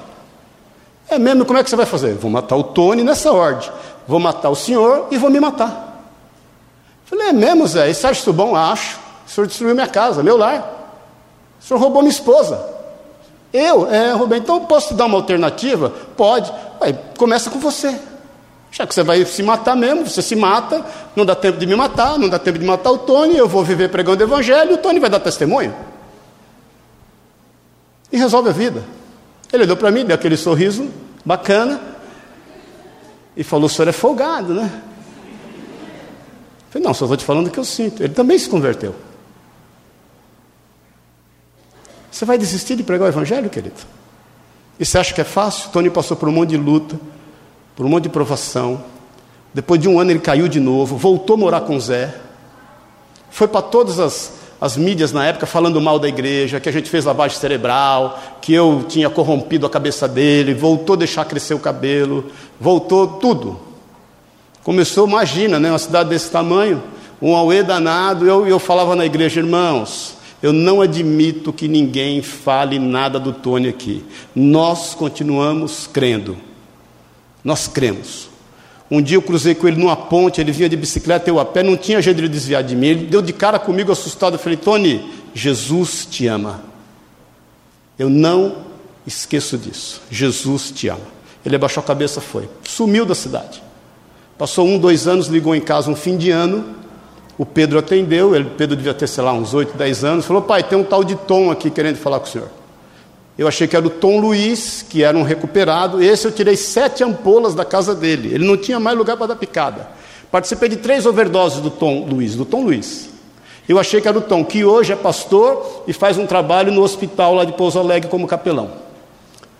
É 1.08 1.18
mesmo? 1.18 1.44
Como 1.44 1.58
é 1.58 1.62
que 1.62 1.70
você 1.70 1.76
vai 1.76 1.86
fazer? 1.86 2.14
Vou 2.14 2.30
matar 2.30 2.56
o 2.56 2.64
Tony 2.64 3.04
nessa 3.04 3.32
ordem. 3.32 3.70
Vou 4.08 4.18
matar 4.18 4.50
o 4.50 4.56
senhor 4.56 5.06
e 5.10 5.18
vou 5.18 5.30
me 5.30 5.38
matar. 5.38 5.91
Falei, 7.12 7.28
é 7.28 7.32
mesmo, 7.34 7.66
Zé? 7.66 7.90
Isso 7.90 8.06
acha 8.06 8.20
isso 8.20 8.32
bom? 8.32 8.56
Acho. 8.56 8.98
O 9.26 9.30
senhor 9.30 9.46
destruiu 9.46 9.74
minha 9.74 9.86
casa, 9.86 10.22
meu 10.22 10.34
lar. 10.34 10.96
O 11.60 11.62
senhor 11.62 11.78
roubou 11.78 12.00
minha 12.00 12.10
esposa. 12.10 12.58
Eu? 13.52 13.86
É, 13.92 14.12
roubei. 14.12 14.38
Então 14.38 14.64
posso 14.64 14.88
te 14.88 14.94
dar 14.94 15.04
uma 15.04 15.18
alternativa? 15.18 15.92
Pode. 16.16 16.50
Aí, 16.80 16.98
começa 17.18 17.50
com 17.50 17.58
você. 17.58 18.00
Já 18.70 18.86
que 18.86 18.94
você 18.94 19.02
vai 19.02 19.22
se 19.26 19.42
matar 19.42 19.76
mesmo, 19.76 20.08
você 20.08 20.22
se 20.22 20.34
mata, 20.34 20.82
não 21.14 21.26
dá 21.26 21.34
tempo 21.34 21.58
de 21.58 21.66
me 21.66 21.76
matar, 21.76 22.18
não 22.18 22.30
dá 22.30 22.38
tempo 22.38 22.58
de 22.58 22.64
matar 22.64 22.90
o 22.90 22.96
Tony, 22.96 23.36
eu 23.36 23.46
vou 23.46 23.62
viver 23.62 23.90
pregando 23.90 24.24
o 24.24 24.26
evangelho 24.26 24.72
o 24.72 24.78
Tony 24.78 24.98
vai 24.98 25.10
dar 25.10 25.20
testemunho. 25.20 25.74
E 28.10 28.16
resolve 28.16 28.48
a 28.48 28.52
vida. 28.52 28.82
Ele 29.52 29.64
olhou 29.64 29.76
para 29.76 29.90
mim, 29.90 30.06
deu 30.06 30.14
aquele 30.14 30.38
sorriso 30.38 30.88
bacana 31.22 31.78
e 33.36 33.44
falou: 33.44 33.66
o 33.66 33.68
senhor 33.68 33.88
é 33.88 33.92
folgado, 33.92 34.54
né? 34.54 34.82
Falei, 36.72 36.86
não, 36.86 36.94
só 36.94 37.04
estou 37.04 37.18
te 37.18 37.24
falando 37.24 37.48
o 37.48 37.50
que 37.50 37.58
eu 37.60 37.64
sinto. 37.66 38.02
Ele 38.02 38.14
também 38.14 38.38
se 38.38 38.48
converteu. 38.48 38.94
Você 42.10 42.24
vai 42.24 42.38
desistir 42.38 42.76
de 42.76 42.82
pregar 42.82 43.06
o 43.06 43.10
evangelho, 43.10 43.50
querido? 43.50 43.76
E 44.80 44.86
você 44.86 44.96
acha 44.96 45.12
que 45.12 45.20
é 45.20 45.24
fácil? 45.24 45.68
Tony 45.70 45.90
passou 45.90 46.16
por 46.16 46.30
um 46.30 46.32
monte 46.32 46.48
de 46.50 46.56
luta, 46.56 46.98
por 47.76 47.84
um 47.84 47.90
monte 47.90 48.04
de 48.04 48.08
provação. 48.08 48.82
Depois 49.52 49.78
de 49.78 49.86
um 49.86 50.00
ano 50.00 50.12
ele 50.12 50.18
caiu 50.18 50.48
de 50.48 50.60
novo, 50.60 50.96
voltou 50.96 51.34
a 51.34 51.38
morar 51.38 51.60
com 51.60 51.78
Zé. 51.78 52.14
Foi 53.30 53.46
para 53.46 53.60
todas 53.60 54.00
as, 54.00 54.32
as 54.58 54.74
mídias 54.74 55.12
na 55.12 55.26
época 55.26 55.44
falando 55.44 55.78
mal 55.78 55.98
da 55.98 56.08
igreja, 56.08 56.58
que 56.58 56.70
a 56.70 56.72
gente 56.72 56.88
fez 56.88 57.04
lavagem 57.04 57.38
cerebral, 57.38 58.18
que 58.40 58.54
eu 58.54 58.86
tinha 58.88 59.10
corrompido 59.10 59.66
a 59.66 59.70
cabeça 59.70 60.08
dele, 60.08 60.54
voltou 60.54 60.94
a 60.94 60.98
deixar 60.98 61.26
crescer 61.26 61.52
o 61.52 61.58
cabelo, 61.58 62.30
voltou 62.58 63.06
tudo. 63.18 63.71
Começou, 64.62 65.08
imagina, 65.08 65.58
né, 65.58 65.70
uma 65.70 65.78
cidade 65.78 66.10
desse 66.10 66.30
tamanho, 66.30 66.82
um 67.20 67.34
auê 67.34 67.62
danado, 67.62 68.26
eu, 68.26 68.46
eu 68.46 68.58
falava 68.58 68.94
na 68.94 69.04
igreja, 69.04 69.40
irmãos, 69.40 70.16
eu 70.42 70.52
não 70.52 70.80
admito 70.80 71.52
que 71.52 71.68
ninguém 71.68 72.20
fale 72.20 72.78
nada 72.78 73.18
do 73.18 73.32
Tony 73.32 73.68
aqui. 73.68 74.04
Nós 74.34 74.92
continuamos 74.92 75.86
crendo. 75.86 76.36
Nós 77.44 77.68
cremos. 77.68 78.28
Um 78.90 79.00
dia 79.00 79.16
eu 79.16 79.22
cruzei 79.22 79.54
com 79.54 79.66
ele 79.66 79.80
numa 79.80 79.96
ponte, 79.96 80.40
ele 80.40 80.52
vinha 80.52 80.68
de 80.68 80.76
bicicleta, 80.76 81.30
eu 81.30 81.38
a 81.38 81.44
pé, 81.44 81.62
não 81.62 81.76
tinha 81.76 82.02
jeito 82.02 82.20
de 82.20 82.28
desviar 82.28 82.62
de 82.62 82.74
mim. 82.74 82.88
Ele 82.88 83.06
deu 83.06 83.22
de 83.22 83.32
cara 83.32 83.58
comigo 83.58 83.90
assustado. 83.90 84.34
Eu 84.34 84.38
falei, 84.38 84.58
Tony, 84.58 85.08
Jesus 85.32 86.06
te 86.10 86.26
ama. 86.26 86.60
Eu 87.98 88.10
não 88.10 88.64
esqueço 89.06 89.56
disso. 89.56 90.02
Jesus 90.10 90.72
te 90.72 90.88
ama. 90.88 91.06
Ele 91.46 91.56
abaixou 91.56 91.80
a 91.82 91.86
cabeça, 91.86 92.20
foi. 92.20 92.48
Sumiu 92.64 93.04
da 93.04 93.14
cidade. 93.14 93.62
Passou 94.42 94.66
um, 94.66 94.76
dois 94.76 95.06
anos, 95.06 95.28
ligou 95.28 95.54
em 95.54 95.60
casa 95.60 95.88
um 95.88 95.94
fim 95.94 96.16
de 96.16 96.32
ano. 96.32 96.64
O 97.38 97.46
Pedro 97.46 97.78
atendeu, 97.78 98.34
ele, 98.34 98.50
Pedro 98.58 98.74
devia 98.74 98.92
ter, 98.92 99.06
sei 99.06 99.22
lá, 99.22 99.32
uns 99.32 99.54
oito, 99.54 99.78
dez 99.78 100.02
anos. 100.02 100.26
Falou, 100.26 100.42
pai, 100.42 100.64
tem 100.64 100.76
um 100.76 100.82
tal 100.82 101.04
de 101.04 101.14
Tom 101.14 101.48
aqui 101.48 101.70
querendo 101.70 101.94
falar 101.94 102.18
com 102.18 102.26
o 102.26 102.28
senhor. 102.28 102.48
Eu 103.38 103.46
achei 103.46 103.68
que 103.68 103.76
era 103.76 103.86
o 103.86 103.88
Tom 103.88 104.18
Luiz, 104.18 104.84
que 104.90 105.04
era 105.04 105.16
um 105.16 105.22
recuperado. 105.22 106.02
Esse 106.02 106.26
eu 106.26 106.32
tirei 106.32 106.56
sete 106.56 107.04
ampolas 107.04 107.54
da 107.54 107.64
casa 107.64 107.94
dele. 107.94 108.34
Ele 108.34 108.44
não 108.44 108.56
tinha 108.56 108.80
mais 108.80 108.98
lugar 108.98 109.16
para 109.16 109.28
dar 109.28 109.36
picada. 109.36 109.86
Participei 110.28 110.68
de 110.68 110.78
três 110.78 111.06
overdoses 111.06 111.60
do 111.60 111.70
Tom 111.70 112.04
Luiz, 112.10 112.34
do 112.34 112.44
Tom 112.44 112.64
Luiz. 112.64 113.10
Eu 113.68 113.78
achei 113.78 114.00
que 114.00 114.08
era 114.08 114.18
o 114.18 114.22
Tom, 114.22 114.44
que 114.44 114.64
hoje 114.64 114.92
é 114.92 114.96
pastor 114.96 115.84
e 115.86 115.92
faz 115.92 116.18
um 116.18 116.26
trabalho 116.26 116.72
no 116.72 116.82
hospital 116.82 117.32
lá 117.36 117.44
de 117.44 117.52
Pouso 117.52 117.78
Alegre 117.78 118.10
como 118.10 118.26
capelão. 118.26 118.72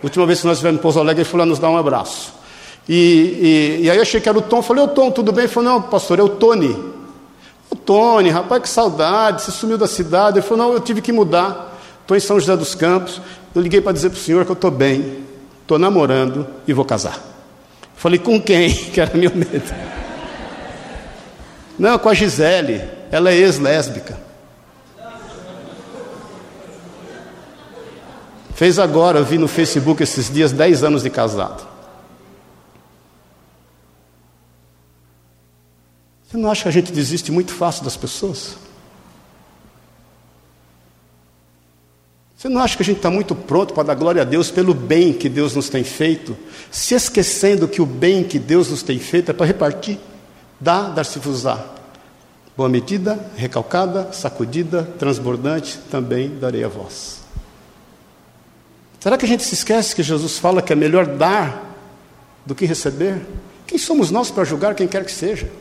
Última 0.03 0.26
vez 0.26 0.41
que 0.41 0.47
nós 0.49 0.57
estivemos 0.57 0.80
em 0.80 0.83
Pouso 0.83 0.99
Alegre, 0.99 1.22
ele 1.22 1.30
foi 1.30 1.39
lá 1.39 1.47
nos 1.47 1.61
dar 1.61 1.70
um 1.70 1.76
abraço. 1.76 2.41
E, 2.89 2.95
e, 2.95 3.85
e, 3.85 3.91
aí 3.91 3.97
eu 3.97 4.03
achei 4.03 4.20
que 4.20 4.28
era 4.28 4.37
o 4.37 4.43
Tom, 4.43 4.61
falei, 4.61 4.83
ô 4.83 4.89
Tom, 4.89 5.11
tudo 5.11 5.33
bem? 5.33 5.45
Ele 5.45 5.53
falou, 5.53 5.72
não, 5.72 5.83
pastor, 5.83 6.18
é 6.18 6.22
o 6.22 6.28
Tony. 6.28 6.76
O 7.70 7.76
Tony, 7.76 8.28
rapaz, 8.28 8.62
que 8.62 8.68
saudade, 8.68 9.43
você 9.43 9.51
sumiu 9.51 9.78
da 9.78 9.87
cidade. 9.87 10.39
Ele 10.39 10.47
falou, 10.47 10.66
não, 10.66 10.74
eu 10.74 10.80
tive 10.80 11.01
que 11.01 11.12
mudar, 11.12 11.78
estou 12.01 12.16
em 12.16 12.20
São 12.20 12.39
José 12.39 12.57
dos 12.57 12.74
Campos. 12.74 13.20
Eu 13.55 13.62
liguei 13.62 13.80
para 13.80 13.93
dizer 13.93 14.11
para 14.11 14.18
o 14.18 14.20
senhor 14.20 14.45
que 14.45 14.51
eu 14.51 14.55
estou 14.55 14.70
bem, 14.70 15.24
estou 15.62 15.78
namorando 15.78 16.47
e 16.66 16.72
vou 16.72 16.85
casar. 16.85 17.18
Falei, 17.95 18.18
com 18.18 18.41
quem? 18.41 18.74
Que 18.93 19.01
era 19.01 19.16
meu 19.16 19.30
medo. 19.35 19.74
Não, 21.78 21.99
com 21.99 22.09
a 22.09 22.14
Gisele, 22.14 22.83
ela 23.11 23.30
é 23.30 23.37
ex-lésbica. 23.37 24.18
Fez 28.55 28.78
agora, 28.78 29.18
eu 29.18 29.24
vi 29.24 29.39
no 29.39 29.49
Facebook 29.49 30.03
esses 30.03 30.33
dias, 30.33 30.53
10 30.53 30.85
anos 30.85 31.03
de 31.03 31.11
casado. 31.11 31.72
Você 36.33 36.39
não 36.39 36.51
acha 36.51 36.62
que 36.62 36.68
a 36.68 36.72
gente 36.72 36.91
desiste 36.91 37.30
muito 37.30 37.53
fácil 37.53 37.85
das 37.85 37.95
pessoas? 37.95 38.57
Você 42.35 42.49
não 42.49 42.59
acha 42.62 42.74
que 42.74 42.83
a 42.83 42.87
gente 42.87 42.97
está 42.97 43.11
muito 43.11 43.35
pronto 43.35 43.74
para 43.74 43.83
dar 43.83 43.95
glória 43.95 44.22
a 44.22 44.24
Deus 44.24 44.51
pelo 44.51 44.72
bem 44.72 45.12
que 45.12 45.28
Deus 45.28 45.55
nos 45.55 45.68
tem 45.68 45.85
feito, 45.85 46.35
se 46.70 46.95
esquecendo 46.95 47.68
que 47.68 47.83
o 47.83 47.87
bem 47.87 48.24
que 48.24 48.39
Deus 48.39 48.70
nos 48.70 48.83
tem 48.83 48.99
feito 48.99 49.30
é 49.30 49.35
para 49.35 49.45
repartir? 49.45 49.99
Dá, 50.59 50.89
dar-se-vos-á. 50.89 51.62
Boa 52.57 52.68
medida, 52.68 53.30
recalcada, 53.37 54.11
sacudida, 54.11 54.85
transbordante, 54.99 55.78
também 55.91 56.39
darei 56.39 56.64
a 56.64 56.68
vós. 56.68 57.20
Será 59.01 59.18
que 59.18 59.26
a 59.26 59.28
gente 59.28 59.43
se 59.43 59.53
esquece 59.53 59.95
que 59.95 60.03
Jesus 60.03 60.39
fala 60.39 60.62
que 60.62 60.72
é 60.72 60.76
melhor 60.76 61.05
dar 61.05 61.76
do 62.47 62.55
que 62.55 62.64
receber? 62.64 63.20
Quem 63.66 63.76
somos 63.76 64.11
nós 64.11 64.30
para 64.30 64.45
julgar 64.45 64.74
quem 64.74 64.89
quer 64.89 65.05
que 65.05 65.12
seja? 65.12 65.61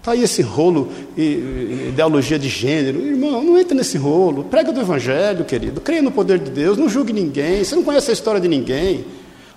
Está 0.00 0.12
aí 0.12 0.22
esse 0.22 0.40
rolo, 0.40 0.90
ideologia 1.14 2.38
de 2.38 2.48
gênero. 2.48 3.06
Irmão, 3.06 3.44
não 3.44 3.58
entra 3.58 3.74
nesse 3.74 3.98
rolo. 3.98 4.44
Prega 4.44 4.72
do 4.72 4.80
Evangelho, 4.80 5.44
querido. 5.44 5.78
Creia 5.78 6.00
no 6.00 6.10
poder 6.10 6.38
de 6.38 6.50
Deus. 6.50 6.78
Não 6.78 6.88
julgue 6.88 7.12
ninguém. 7.12 7.62
Você 7.62 7.76
não 7.76 7.82
conhece 7.82 8.08
a 8.08 8.14
história 8.14 8.40
de 8.40 8.48
ninguém. 8.48 9.04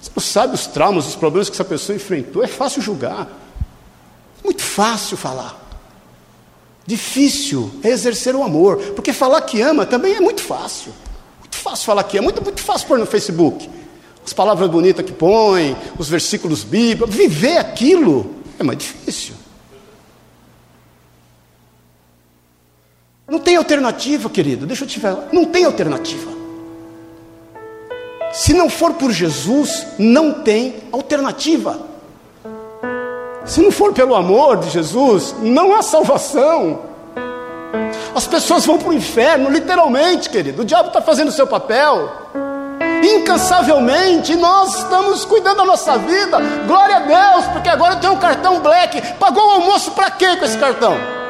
Você 0.02 0.12
não 0.14 0.22
sabe 0.22 0.54
os 0.54 0.68
traumas, 0.68 1.08
os 1.08 1.16
problemas 1.16 1.50
que 1.50 1.56
essa 1.56 1.64
pessoa 1.64 1.96
enfrentou. 1.96 2.44
É 2.44 2.48
fácil 2.48 2.82
julgar. 2.82 3.30
Muito 4.44 4.62
fácil 4.62 5.16
falar. 5.16 5.58
Difícil 6.86 7.72
é 7.82 7.88
exercer 7.88 8.36
o 8.36 8.44
amor. 8.44 8.80
Porque 8.96 9.14
falar 9.14 9.40
que 9.44 9.62
ama 9.62 9.86
também 9.86 10.16
é 10.16 10.20
muito 10.20 10.42
fácil. 10.42 10.92
Muito 11.40 11.56
fácil 11.56 11.86
falar 11.86 12.04
que 12.04 12.18
ama. 12.18 12.26
Muito, 12.26 12.44
muito 12.44 12.62
fácil 12.62 12.86
pôr 12.90 13.00
no 13.00 13.06
Facebook. 13.06 13.70
As 14.26 14.34
palavras 14.34 14.70
bonitas 14.70 15.06
que 15.06 15.14
põe, 15.14 15.74
os 15.98 16.10
versículos 16.10 16.66
bíblicos. 16.66 17.16
Viver 17.16 17.60
aquilo 17.60 18.30
é 18.60 18.64
mais 18.64 18.78
difícil. 18.78 19.36
Não 23.28 23.40
tem 23.40 23.56
alternativa, 23.56 24.30
querido. 24.30 24.66
Deixa 24.66 24.84
eu 24.84 24.88
te 24.88 25.00
falar. 25.00 25.30
Não 25.32 25.46
tem 25.46 25.66
alternativa. 25.66 26.32
Se 28.34 28.54
não 28.54 28.70
for 28.70 28.94
por 28.94 29.12
Jesus, 29.12 29.86
não 29.98 30.42
tem 30.42 30.76
alternativa. 30.92 31.80
Se 33.46 33.62
não 33.62 33.72
for 33.72 33.94
pelo 33.94 34.16
amor 34.16 34.58
de 34.58 34.70
Jesus, 34.70 35.36
não 35.42 35.76
há 35.76 35.82
salvação. 35.82 36.80
As 38.16 38.26
pessoas 38.28 38.66
vão 38.66 38.78
para 38.78 38.90
o 38.90 38.94
inferno, 38.94 39.50
literalmente, 39.50 40.30
querido. 40.30 40.62
O 40.62 40.66
diabo 40.66 40.88
está 40.88 41.02
fazendo 41.02 41.30
o 41.30 41.32
seu 41.32 41.48
papel 41.48 42.10
incansavelmente, 43.04 44.34
nós 44.36 44.78
estamos 44.78 45.26
cuidando 45.26 45.58
da 45.58 45.66
nossa 45.66 45.98
vida. 45.98 46.40
Glória 46.66 46.98
a 46.98 47.00
Deus, 47.00 47.46
porque 47.52 47.68
agora 47.68 47.96
eu 47.96 48.00
tenho 48.00 48.14
um 48.14 48.18
cartão 48.18 48.62
black. 48.62 49.02
Pagou 49.16 49.46
o 49.46 49.52
almoço 49.52 49.92
para 49.92 50.10
quê 50.12 50.38
com 50.38 50.46
esse 50.46 50.58
cartão? 50.58 51.23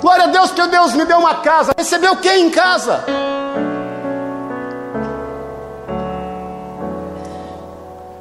Glória 0.00 0.24
a 0.24 0.28
Deus 0.28 0.50
que 0.50 0.66
Deus 0.66 0.94
me 0.94 1.04
deu 1.04 1.18
uma 1.18 1.36
casa. 1.36 1.72
Recebeu 1.76 2.16
quem 2.16 2.46
em 2.46 2.50
casa? 2.50 3.04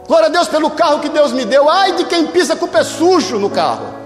Glória 0.07 0.27
a 0.27 0.30
Deus 0.30 0.47
pelo 0.47 0.71
carro 0.71 0.99
que 0.99 1.09
Deus 1.09 1.32
me 1.32 1.45
deu. 1.45 1.69
Ai 1.69 1.93
de 1.93 2.03
quem 2.05 2.27
pisa 2.27 2.55
com 2.55 2.65
o 2.65 2.69
pé 2.69 2.84
sujo 2.84 3.38
no 3.38 3.49
carro. 3.49 3.99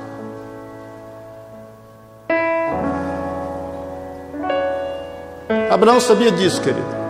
Abraão 5.71 5.99
sabia 5.99 6.32
disso, 6.32 6.61
querido. 6.61 7.03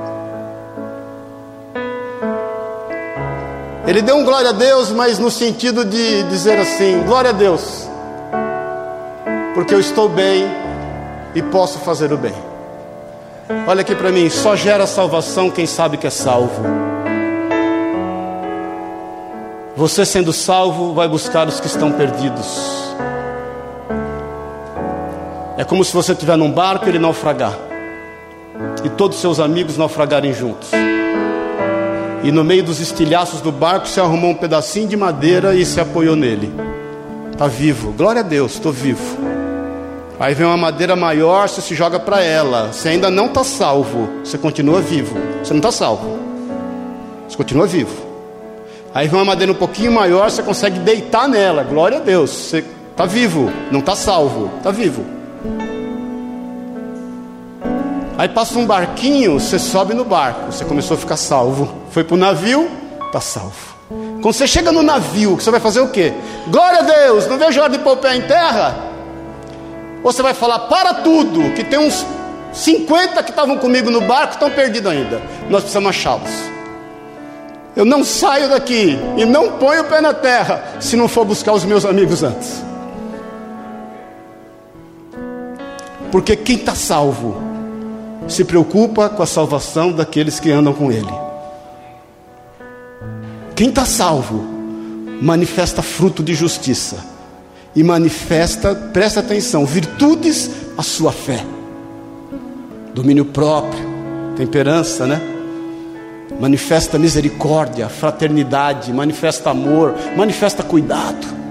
Ele 3.85 4.01
deu 4.01 4.15
um 4.15 4.23
glória 4.23 4.51
a 4.51 4.53
Deus, 4.53 4.91
mas 4.91 5.19
no 5.19 5.29
sentido 5.29 5.83
de 5.83 6.23
dizer 6.23 6.57
assim: 6.57 7.03
glória 7.03 7.31
a 7.31 7.33
Deus, 7.33 7.89
porque 9.53 9.73
eu 9.73 9.79
estou 9.79 10.09
bem 10.09 10.45
e 11.35 11.41
posso 11.41 11.79
fazer 11.79 12.11
o 12.11 12.17
bem. 12.17 12.33
Olha 13.67 13.81
aqui 13.81 13.93
para 13.93 14.11
mim, 14.11 14.29
só 14.29 14.55
gera 14.55 14.87
salvação 14.87 15.49
quem 15.49 15.65
sabe 15.65 15.97
que 15.97 16.07
é 16.07 16.09
salvo. 16.09 16.63
Você 19.75 20.05
sendo 20.05 20.31
salvo, 20.31 20.93
vai 20.93 21.07
buscar 21.07 21.47
os 21.47 21.59
que 21.59 21.67
estão 21.67 21.91
perdidos. 21.91 22.93
É 25.57 25.63
como 25.63 25.83
se 25.83 25.93
você 25.93 26.13
estiver 26.13 26.37
num 26.37 26.51
barco 26.51 26.85
e 26.85 26.89
ele 26.89 26.99
naufragar, 26.99 27.53
e 28.83 28.89
todos 28.89 29.19
seus 29.19 29.39
amigos 29.39 29.77
naufragarem 29.77 30.33
juntos. 30.33 30.71
E 32.23 32.31
no 32.31 32.43
meio 32.43 32.63
dos 32.63 32.79
estilhaços 32.79 33.41
do 33.41 33.51
barco 33.51 33.87
se 33.87 33.99
arrumou 33.99 34.31
um 34.31 34.35
pedacinho 34.35 34.87
de 34.87 34.95
madeira 34.95 35.53
e 35.53 35.65
se 35.65 35.79
apoiou 35.79 36.15
nele. 36.15 36.53
Está 37.31 37.47
vivo, 37.47 37.91
glória 37.91 38.21
a 38.21 38.23
Deus, 38.23 38.53
estou 38.53 38.71
vivo. 38.71 39.32
Aí 40.23 40.33
vem 40.33 40.47
uma 40.47 40.55
madeira 40.55 40.95
maior, 40.95 41.49
você 41.49 41.59
se 41.59 41.75
joga 41.75 41.99
para 41.99 42.23
ela. 42.23 42.71
Você 42.71 42.87
ainda 42.87 43.09
não 43.09 43.25
está 43.25 43.43
salvo, 43.43 44.07
você 44.23 44.37
continua 44.37 44.79
vivo. 44.79 45.17
Você 45.43 45.51
não 45.51 45.59
está 45.59 45.69
salvo, 45.69 46.17
você 47.27 47.35
continua 47.35 47.67
vivo. 47.67 47.93
Aí 48.93 49.09
vem 49.09 49.19
uma 49.19 49.25
madeira 49.25 49.51
um 49.51 49.55
pouquinho 49.55 49.91
maior, 49.91 50.31
você 50.31 50.41
consegue 50.41 50.79
deitar 50.79 51.27
nela. 51.27 51.61
Glória 51.65 51.97
a 51.97 51.99
Deus, 51.99 52.29
você 52.29 52.63
está 52.89 53.05
vivo, 53.05 53.51
não 53.69 53.81
está 53.81 53.97
salvo, 53.97 54.49
está 54.59 54.71
vivo. 54.71 55.05
Aí 58.17 58.29
passa 58.29 58.57
um 58.57 58.65
barquinho, 58.65 59.41
você 59.41 59.59
sobe 59.59 59.93
no 59.93 60.05
barco, 60.05 60.53
você 60.53 60.63
começou 60.63 60.95
a 60.95 60.99
ficar 61.01 61.17
salvo. 61.17 61.69
Foi 61.91 62.05
para 62.05 62.15
o 62.15 62.17
navio, 62.17 62.71
está 63.07 63.19
salvo. 63.19 63.75
Quando 64.21 64.33
você 64.33 64.47
chega 64.47 64.71
no 64.71 64.83
navio, 64.83 65.35
você 65.35 65.51
vai 65.51 65.59
fazer 65.59 65.81
o 65.81 65.89
quê? 65.89 66.13
Glória 66.47 66.79
a 66.79 66.83
Deus, 66.83 67.27
não 67.27 67.37
vejo 67.37 67.59
hora 67.59 67.69
de 67.69 67.79
pôr 67.79 67.95
o 67.95 67.97
pé 67.97 68.15
em 68.15 68.21
terra. 68.21 68.92
Você 70.03 70.21
vai 70.21 70.33
falar, 70.33 70.59
para 70.59 70.95
tudo, 70.95 71.53
que 71.53 71.63
tem 71.63 71.79
uns 71.79 72.05
50 72.51 73.23
que 73.23 73.29
estavam 73.29 73.57
comigo 73.57 73.89
no 73.89 74.01
barco, 74.01 74.33
estão 74.33 74.49
perdidos 74.51 74.91
ainda. 74.91 75.21
Nós 75.49 75.61
precisamos 75.61 75.89
achá-los. 75.89 76.29
Eu 77.75 77.85
não 77.85 78.03
saio 78.03 78.49
daqui 78.49 78.99
e 79.17 79.25
não 79.25 79.53
ponho 79.53 79.81
o 79.81 79.85
pé 79.85 80.01
na 80.01 80.13
terra 80.13 80.75
se 80.79 80.95
não 80.95 81.07
for 81.07 81.25
buscar 81.25 81.53
os 81.53 81.63
meus 81.63 81.85
amigos 81.85 82.21
antes. 82.21 82.63
Porque 86.11 86.35
quem 86.35 86.57
está 86.57 86.75
salvo 86.75 87.41
se 88.27 88.43
preocupa 88.43 89.09
com 89.09 89.23
a 89.23 89.25
salvação 89.25 89.91
daqueles 89.91 90.39
que 90.39 90.51
andam 90.51 90.73
com 90.73 90.91
Ele. 90.91 91.11
Quem 93.55 93.69
está 93.69 93.85
salvo 93.85 94.43
manifesta 95.21 95.81
fruto 95.81 96.21
de 96.21 96.35
justiça 96.35 97.12
e 97.75 97.83
manifesta, 97.83 98.75
presta 98.75 99.19
atenção, 99.19 99.65
virtudes 99.65 100.49
à 100.77 100.83
sua 100.83 101.11
fé, 101.11 101.43
domínio 102.93 103.25
próprio, 103.25 103.83
temperança, 104.35 105.07
né? 105.07 105.21
Manifesta 106.39 106.97
misericórdia, 106.97 107.89
fraternidade, 107.89 108.91
manifesta 108.91 109.51
amor, 109.51 109.95
manifesta 110.15 110.63
cuidado. 110.63 111.43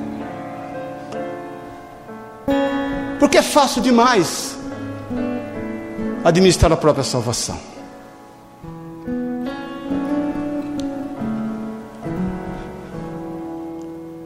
Porque 3.18 3.38
é 3.38 3.42
fácil 3.42 3.80
demais 3.80 4.56
administrar 6.24 6.72
a 6.72 6.76
própria 6.76 7.04
salvação. 7.04 7.58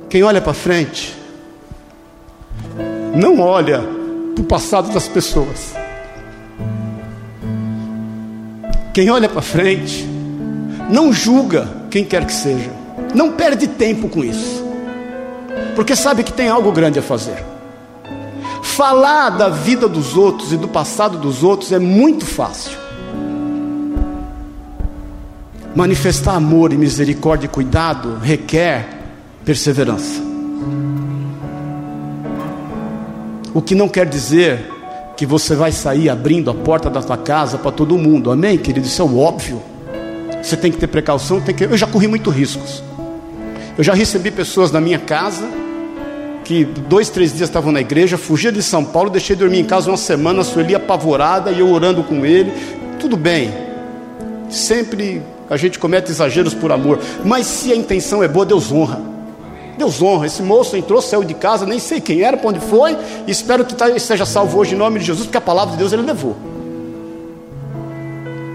Quem 0.09 0.23
olha 0.23 0.41
para 0.41 0.55
frente, 0.55 1.15
não 3.17 3.41
olha 3.41 3.83
para 4.35 4.43
o 4.43 4.47
passado 4.47 4.93
das 4.93 5.09
pessoas. 5.09 5.75
Quem 8.93 9.11
olha 9.11 9.29
para 9.29 9.41
frente, 9.41 10.07
não 10.91 11.13
julga 11.13 11.67
quem 11.91 12.05
quer 12.05 12.27
que 12.27 12.33
seja. 12.33 12.71
Não 13.15 13.33
perde 13.33 13.67
tempo 13.67 14.09
com 14.09 14.23
isso. 14.23 14.63
Porque 15.75 15.97
sabe 15.97 16.23
que 16.23 16.33
tem 16.33 16.49
algo 16.49 16.71
grande 16.71 16.99
a 16.99 17.03
fazer. 17.03 17.43
Falar 18.63 19.31
da 19.31 19.49
vida 19.49 19.89
dos 19.89 20.15
outros 20.15 20.53
e 20.53 20.57
do 20.59 20.69
passado 20.69 21.17
dos 21.17 21.43
outros 21.43 21.73
é 21.73 21.79
muito 21.79 22.27
fácil. 22.27 22.77
Manifestar 25.75 26.35
amor 26.35 26.71
e 26.73 26.77
misericórdia 26.77 27.47
e 27.47 27.49
cuidado 27.49 28.19
requer 28.19 28.87
perseverança. 29.45 30.36
O 33.57 33.63
que 33.63 33.75
não 33.75 33.89
quer 33.89 34.05
dizer 34.05 34.71
que 35.17 35.25
você 35.25 35.55
vai 35.55 35.73
sair 35.73 36.11
abrindo 36.11 36.51
a 36.51 36.55
porta 36.55 36.91
da 36.91 37.01
tua 37.03 37.17
casa 37.17 37.57
para 37.57 37.73
todo 37.73 37.97
mundo, 37.97 38.31
amém, 38.31 38.59
querido? 38.59 38.87
Isso 38.87 39.01
é 39.01 39.05
o 39.07 39.19
óbvio. 39.19 39.63
Você 40.43 40.59
tem 40.59 40.71
que 40.71 40.77
ter 40.77 40.87
precaução. 40.89 41.41
Tem 41.41 41.55
que... 41.55 41.65
Eu 41.65 41.75
já 41.75 41.87
corri 41.87 42.07
muitos 42.07 42.35
riscos. 42.35 42.85
Eu 43.79 43.83
já 43.83 43.95
recebi 43.95 44.31
pessoas 44.31 44.71
na 44.71 44.79
minha 44.79 44.99
casa 44.99 45.49
que 46.45 46.67
dois, 46.67 47.09
três 47.09 47.35
dias 47.35 47.49
estavam 47.49 47.73
na 47.73 47.81
igreja, 47.81 48.19
fugia 48.19 48.53
de 48.53 48.63
São 48.63 48.85
Paulo, 48.85 49.09
deixei 49.09 49.35
dormir 49.35 49.61
em 49.61 49.65
casa 49.65 49.91
uma 49.91 49.97
semana, 49.97 50.43
a 50.43 50.45
Sueli 50.45 50.75
apavorada 50.75 51.51
e 51.51 51.61
eu 51.61 51.71
orando 51.71 52.05
com 52.05 52.27
ele. 52.27 52.53
Tudo 53.01 53.17
bem, 53.17 53.55
sempre 54.51 55.23
a 55.49 55.57
gente 55.57 55.79
comete 55.79 56.11
exageros 56.11 56.53
por 56.53 56.71
amor, 56.71 57.01
mas 57.25 57.47
se 57.47 57.73
a 57.73 57.75
intenção 57.75 58.23
é 58.23 58.29
boa, 58.29 58.45
Deus 58.45 58.71
honra. 58.71 59.16
Deus 59.77 60.01
honra. 60.03 60.27
Esse 60.27 60.43
moço 60.43 60.77
entrou, 60.77 61.01
saiu 61.01 61.25
de 61.25 61.35
casa, 61.35 61.67
nem 61.67 61.79
sei 61.79 62.01
quem 62.01 62.23
era, 62.23 62.37
para 62.37 62.49
onde 62.49 62.61
foi, 62.61 62.97
espero 63.27 63.65
que 63.65 63.75
tá, 63.75 63.99
seja 63.99 64.25
salvo 64.25 64.59
hoje 64.59 64.75
em 64.75 64.79
nome 64.79 64.99
de 64.99 65.07
Jesus, 65.07 65.27
porque 65.27 65.39
a 65.39 65.41
palavra 65.41 65.73
de 65.73 65.79
Deus 65.79 65.93
ele 65.93 66.03
levou. 66.03 66.37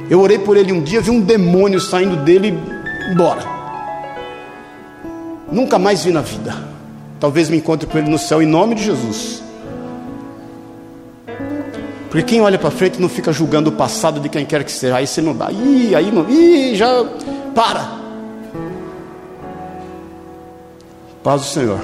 Eu 0.10 0.20
orei 0.20 0.38
por 0.38 0.58
ele 0.58 0.74
um 0.74 0.82
dia, 0.82 1.00
vi 1.00 1.10
um 1.10 1.22
demônio 1.22 1.80
saindo 1.80 2.18
dele 2.18 2.58
embora. 3.12 3.44
Nunca 5.52 5.80
mais 5.80 6.04
vi 6.04 6.12
na 6.12 6.22
vida. 6.22 6.54
Talvez 7.20 7.50
me 7.50 7.58
encontre 7.58 7.88
com 7.88 7.98
ele 7.98 8.10
no 8.10 8.18
céu 8.18 8.42
em 8.42 8.46
nome 8.46 8.76
de 8.76 8.84
Jesus. 8.84 9.44
Porque 12.10 12.24
quem 12.24 12.42
olha 12.42 12.60
para 12.60 12.72
frente 12.72 13.00
não 13.00 13.08
fica 13.08 13.32
julgando 13.32 13.70
o 13.70 13.74
passado 13.74 14.20
de 14.20 14.28
quem 14.28 14.46
quer 14.46 14.66
que 14.66 14.72
seja. 14.72 14.98
Aí 14.98 15.08
você 15.08 15.22
não 15.22 15.34
dá. 15.34 15.50
Ih, 15.50 15.96
aí 15.96 16.12
não. 16.12 16.30
Ih, 16.30 16.76
já. 16.76 17.06
Para. 17.56 18.01
Paz 21.24 21.42
do 21.42 21.48
Senhor. 21.48 21.80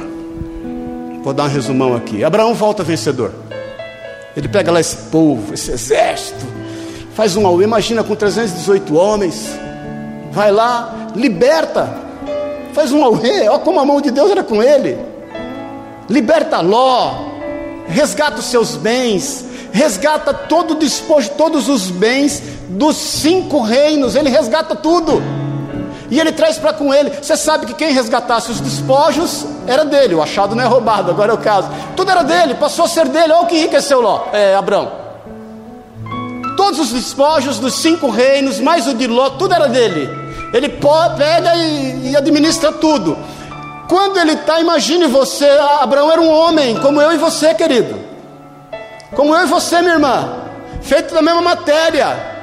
Vou 1.24 1.34
dar 1.34 1.46
um 1.46 1.48
resumão 1.48 1.96
aqui. 1.96 2.24
Abraão 2.24 2.54
volta 2.54 2.84
vencedor. 2.84 3.32
Ele 4.36 4.48
pega 4.48 4.72
lá 4.72 4.80
esse 4.80 4.98
povo, 5.10 5.54
esse 5.54 5.72
exército, 5.72 6.46
faz 7.14 7.36
um 7.36 7.48
auê, 7.48 7.64
imagina 7.64 8.04
com 8.04 8.16
318 8.16 8.96
homens, 8.96 9.50
vai 10.32 10.52
lá, 10.52 11.10
liberta, 11.16 11.92
faz 12.74 12.92
um 12.92 13.04
auê, 13.04 13.48
olha 13.50 13.60
como 13.60 13.80
a 13.80 13.86
mão 13.86 14.00
de 14.00 14.12
Deus 14.12 14.30
era 14.30 14.44
com 14.44 14.62
ele 14.62 14.96
liberta 16.10 16.62
Ló, 16.62 17.14
resgata 17.88 18.40
os 18.40 18.46
seus 18.46 18.76
bens, 18.76 19.46
resgata 19.72 20.34
todo 20.34 20.72
o 20.72 20.76
despojo, 20.76 21.32
todos 21.32 21.68
os 21.68 21.90
bens 21.90 22.42
dos 22.70 22.96
cinco 22.96 23.62
reinos, 23.62 24.16
ele 24.16 24.30
resgata 24.30 24.76
tudo. 24.76 25.22
E 26.10 26.20
ele 26.20 26.32
traz 26.32 26.58
para 26.58 26.74
com 26.74 26.94
ele. 26.94 27.10
Você 27.10 27.36
sabe 27.36 27.66
que 27.66 27.74
quem 27.74 27.92
resgatasse 27.92 28.52
os 28.52 28.60
despojos 28.60 29.46
era 29.66 29.84
dele, 29.84 30.16
o 30.16 30.22
achado 30.22 30.56
não 30.56 30.64
é 30.64 30.68
roubado, 30.68 31.12
agora 31.12 31.32
é 31.32 31.36
o 31.36 31.38
caso. 31.38 31.70
Tudo 31.96 32.12
era 32.12 32.24
dele, 32.24 32.56
passou 32.56 32.86
a 32.86 32.88
ser 32.88 33.08
dele. 33.08 33.34
Olha 33.34 33.44
o 33.44 33.48
que 33.48 33.58
enriqueceu 33.58 34.00
Ló, 34.00 34.28
é, 34.32 34.56
Abraão. 34.56 34.92
Todos 36.56 36.80
os 36.80 36.92
despojos 36.92 37.60
dos 37.60 37.76
cinco 37.76 38.10
reinos, 38.10 38.60
mais 38.60 38.88
o 38.88 38.94
de 38.94 39.06
Ló, 39.06 39.32
tudo 39.32 39.54
era 39.54 39.68
dele. 39.68 40.10
Ele 40.54 40.70
pega 40.70 41.56
e, 41.56 42.12
e 42.12 42.16
administra 42.16 42.72
tudo. 42.72 43.18
Quando 43.90 44.18
ele 44.18 44.34
está, 44.34 44.60
imagine 44.60 45.08
você, 45.08 45.50
Abraão 45.80 46.12
era 46.12 46.22
um 46.22 46.30
homem, 46.30 46.78
como 46.80 47.02
eu 47.02 47.14
e 47.14 47.18
você, 47.18 47.54
querido. 47.54 47.98
Como 49.16 49.36
eu 49.36 49.44
e 49.44 49.48
você, 49.48 49.82
minha 49.82 49.94
irmã. 49.94 50.30
Feito 50.82 51.14
da 51.14 51.22
mesma 51.22 51.42
matéria. 51.42 52.37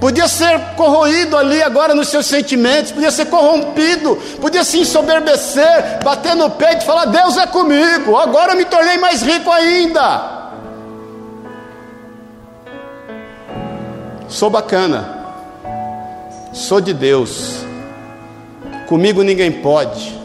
Podia 0.00 0.26
ser 0.26 0.58
corroído 0.76 1.36
ali 1.36 1.62
agora 1.62 1.94
nos 1.94 2.08
seus 2.08 2.24
sentimentos, 2.24 2.90
podia 2.90 3.10
ser 3.10 3.26
corrompido, 3.26 4.16
podia 4.40 4.64
se 4.64 4.78
ensoberbecer, 4.78 6.02
bater 6.02 6.34
no 6.34 6.48
peito 6.48 6.82
e 6.82 6.86
falar: 6.86 7.04
Deus 7.04 7.36
é 7.36 7.46
comigo, 7.46 8.16
agora 8.16 8.54
me 8.54 8.64
tornei 8.64 8.96
mais 8.96 9.20
rico 9.20 9.50
ainda. 9.50 10.40
Sou 14.26 14.48
bacana, 14.48 15.06
sou 16.54 16.80
de 16.80 16.94
Deus, 16.94 17.56
comigo 18.88 19.22
ninguém 19.22 19.52
pode. 19.52 20.18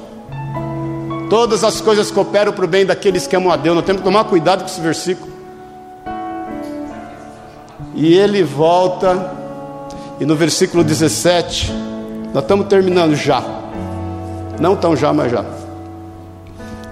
Todas 1.30 1.65
as 1.65 1.82
coisas 1.82 2.11
cooperam 2.11 2.53
para 2.53 2.63
o 2.63 2.67
bem 2.67 2.86
daqueles 2.86 3.28
que 3.28 3.36
amam 3.36 3.51
a 3.51 3.57
Deus. 3.57 3.76
Nós 3.76 3.84
temos 3.84 4.01
que 4.01 4.07
tomar 4.07 4.23
cuidado 4.26 4.59
com 4.59 4.67
esse 4.67 4.80
versículo. 4.80 5.34
E 7.95 8.13
ele 8.13 8.43
volta, 8.43 9.44
e 10.20 10.26
no 10.26 10.36
versículo 10.36 10.84
17, 10.84 11.72
nós 12.34 12.43
estamos 12.43 12.68
terminando 12.68 13.16
já. 13.16 13.43
Não 14.59 14.76
tão 14.76 14.95
já, 14.95 15.11
mas 15.11 15.32
já. 15.32 15.43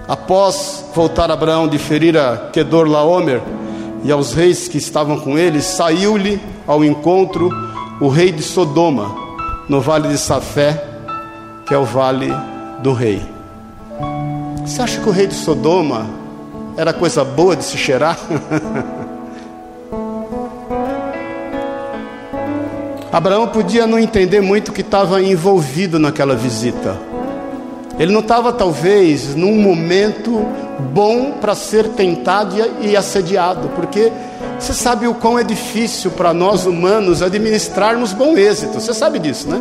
Após 0.06 0.84
voltar 0.94 1.30
Abraão 1.30 1.66
de 1.66 1.78
ferir 1.78 2.16
a 2.16 2.50
Kedor 2.52 2.86
Laomer 2.86 3.40
e 4.02 4.12
aos 4.12 4.34
reis 4.34 4.68
que 4.68 4.76
estavam 4.76 5.18
com 5.18 5.38
ele, 5.38 5.62
saiu-lhe 5.62 6.40
ao 6.66 6.84
encontro 6.84 7.48
o 8.00 8.08
rei 8.08 8.30
de 8.30 8.42
Sodoma, 8.42 9.14
no 9.68 9.80
vale 9.80 10.08
de 10.08 10.18
Safé, 10.18 10.84
que 11.66 11.72
é 11.72 11.78
o 11.78 11.84
vale 11.84 12.28
do 12.82 12.92
rei. 12.92 13.22
Você 14.66 14.82
acha 14.82 15.00
que 15.00 15.08
o 15.08 15.12
rei 15.12 15.26
de 15.26 15.34
Sodoma 15.34 16.06
era 16.76 16.92
coisa 16.92 17.24
boa 17.24 17.56
de 17.56 17.64
se 17.64 17.78
cheirar? 17.78 18.18
Abraão 23.14 23.46
podia 23.46 23.86
não 23.86 23.96
entender 23.96 24.40
muito 24.40 24.70
o 24.70 24.72
que 24.72 24.80
estava 24.80 25.22
envolvido 25.22 26.00
naquela 26.00 26.34
visita. 26.34 27.00
Ele 27.96 28.12
não 28.12 28.18
estava, 28.18 28.52
talvez, 28.52 29.36
num 29.36 29.54
momento 29.54 30.44
bom 30.92 31.30
para 31.40 31.54
ser 31.54 31.90
tentado 31.90 32.56
e 32.80 32.96
assediado, 32.96 33.68
porque 33.76 34.10
você 34.58 34.74
sabe 34.74 35.06
o 35.06 35.14
quão 35.14 35.38
é 35.38 35.44
difícil 35.44 36.10
para 36.10 36.34
nós 36.34 36.66
humanos 36.66 37.22
administrarmos 37.22 38.12
bom 38.12 38.36
êxito. 38.36 38.80
Você 38.80 38.92
sabe 38.92 39.20
disso, 39.20 39.48
né? 39.48 39.60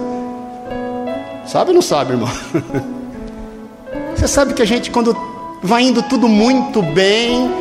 Sabe 1.45 1.70
ou 1.70 1.76
não 1.76 1.82
sabe, 1.84 2.14
irmão? 2.14 2.30
Você 4.16 4.28
sabe 4.28 4.56
que 4.56 4.64
a 4.64 4.66
gente, 4.66 4.89
quando 4.89 5.16
vai 5.62 5.84
indo 5.84 6.01
tudo 6.01 6.28
muito 6.28 6.82
bem, 6.82 7.51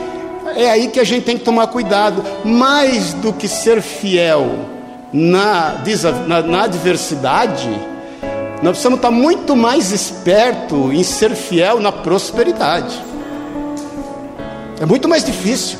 é 0.57 0.71
aí 0.71 0.89
que 0.89 1.01
a 1.01 1.05
gente 1.05 1.25
tem 1.25 1.37
que 1.37 1.45
tomar 1.45 1.67
cuidado. 1.67 2.25
Mais 2.45 3.13
do 3.15 3.31
que 3.31 3.47
ser 3.47 3.83
fiel 3.83 4.73
na, 5.13 5.83
na, 6.27 6.43
na 6.43 6.63
adversidade, 6.65 7.69
nós 8.63 8.73
precisamos 8.73 8.99
estar 8.99 9.11
muito 9.11 9.55
mais 9.55 9.93
esperto 9.93 10.93
em 10.93 11.03
ser 11.03 11.35
fiel 11.35 11.81
na 11.81 11.93
prosperidade. 11.93 12.99
É 14.81 14.87
muito 14.87 15.09
mais 15.09 15.25
difícil. 15.25 15.79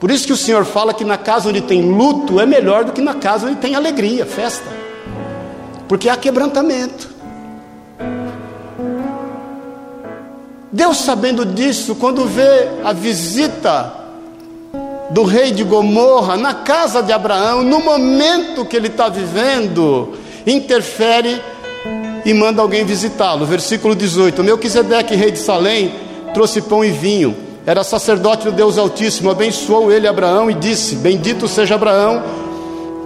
Por 0.00 0.10
isso 0.10 0.26
que 0.26 0.32
o 0.32 0.36
Senhor 0.36 0.64
fala 0.64 0.94
que 0.94 1.04
na 1.04 1.18
casa 1.18 1.48
onde 1.50 1.60
tem 1.60 1.82
luto 1.82 2.40
é 2.40 2.46
melhor 2.46 2.84
do 2.84 2.92
que 2.92 3.02
na 3.02 3.14
casa 3.14 3.46
onde 3.46 3.56
tem 3.56 3.74
alegria, 3.74 4.24
festa. 4.24 4.66
Porque 5.86 6.08
há 6.08 6.16
quebrantamento. 6.16 7.10
Deus, 10.72 10.98
sabendo 10.98 11.44
disso, 11.44 11.96
quando 11.96 12.24
vê 12.24 12.68
a 12.82 12.92
visita 12.92 13.99
do 15.10 15.24
rei 15.24 15.50
de 15.50 15.64
Gomorra 15.64 16.36
na 16.36 16.54
casa 16.54 17.02
de 17.02 17.12
Abraão, 17.12 17.62
no 17.62 17.80
momento 17.80 18.64
que 18.64 18.76
ele 18.76 18.86
está 18.86 19.08
vivendo, 19.08 20.14
interfere 20.46 21.40
e 22.24 22.32
manda 22.32 22.62
alguém 22.62 22.84
visitá-lo. 22.84 23.44
Versículo 23.44 23.94
18: 23.94 24.42
Melquisedeque, 24.42 25.14
rei 25.14 25.30
de 25.30 25.38
Salém, 25.38 25.92
trouxe 26.32 26.60
pão 26.60 26.84
e 26.84 26.90
vinho. 26.90 27.36
Era 27.66 27.84
sacerdote 27.84 28.44
do 28.44 28.52
Deus 28.52 28.78
Altíssimo. 28.78 29.30
Abençoou 29.30 29.92
ele 29.92 30.06
Abraão 30.06 30.50
e 30.50 30.54
disse: 30.54 30.96
Bendito 30.96 31.48
seja 31.48 31.74
Abraão 31.74 32.22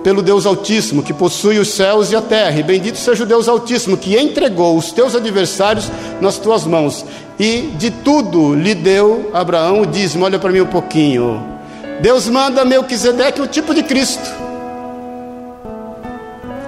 pelo 0.03 0.21
Deus 0.21 0.45
Altíssimo, 0.45 1.03
que 1.03 1.15
possui 1.15 1.59
os 1.59 1.69
céus 1.69 2.13
e 2.13 2.17
a 2.17 2.21
terra. 2.21 2.61
E 2.61 2.63
bendito 2.63 2.99
seja 2.99 3.25
o 3.25 3.27
Deus 3.27 3.49
Altíssimo, 3.49 3.97
que 3.97 4.19
entregou 4.19 4.77
os 4.77 4.93
teus 4.93 5.15
adversários 5.17 5.91
nas 6.21 6.37
tuas 6.37 6.67
mãos. 6.67 7.05
E 7.41 7.71
de 7.79 7.91
tudo 7.91 8.55
lhe 8.55 8.75
deu 8.75 9.31
Abraão 9.33 9.81
o 9.81 9.87
dízimo. 9.87 10.27
Olha 10.27 10.39
para 10.39 10.53
mim 10.53 10.61
um 10.61 10.67
pouquinho. 10.67 11.54
Deus 12.01 12.29
manda 12.29 12.65
Melquisedeque 12.65 13.41
o 13.41 13.47
tipo 13.47 13.75
de 13.75 13.83
Cristo 13.83 14.45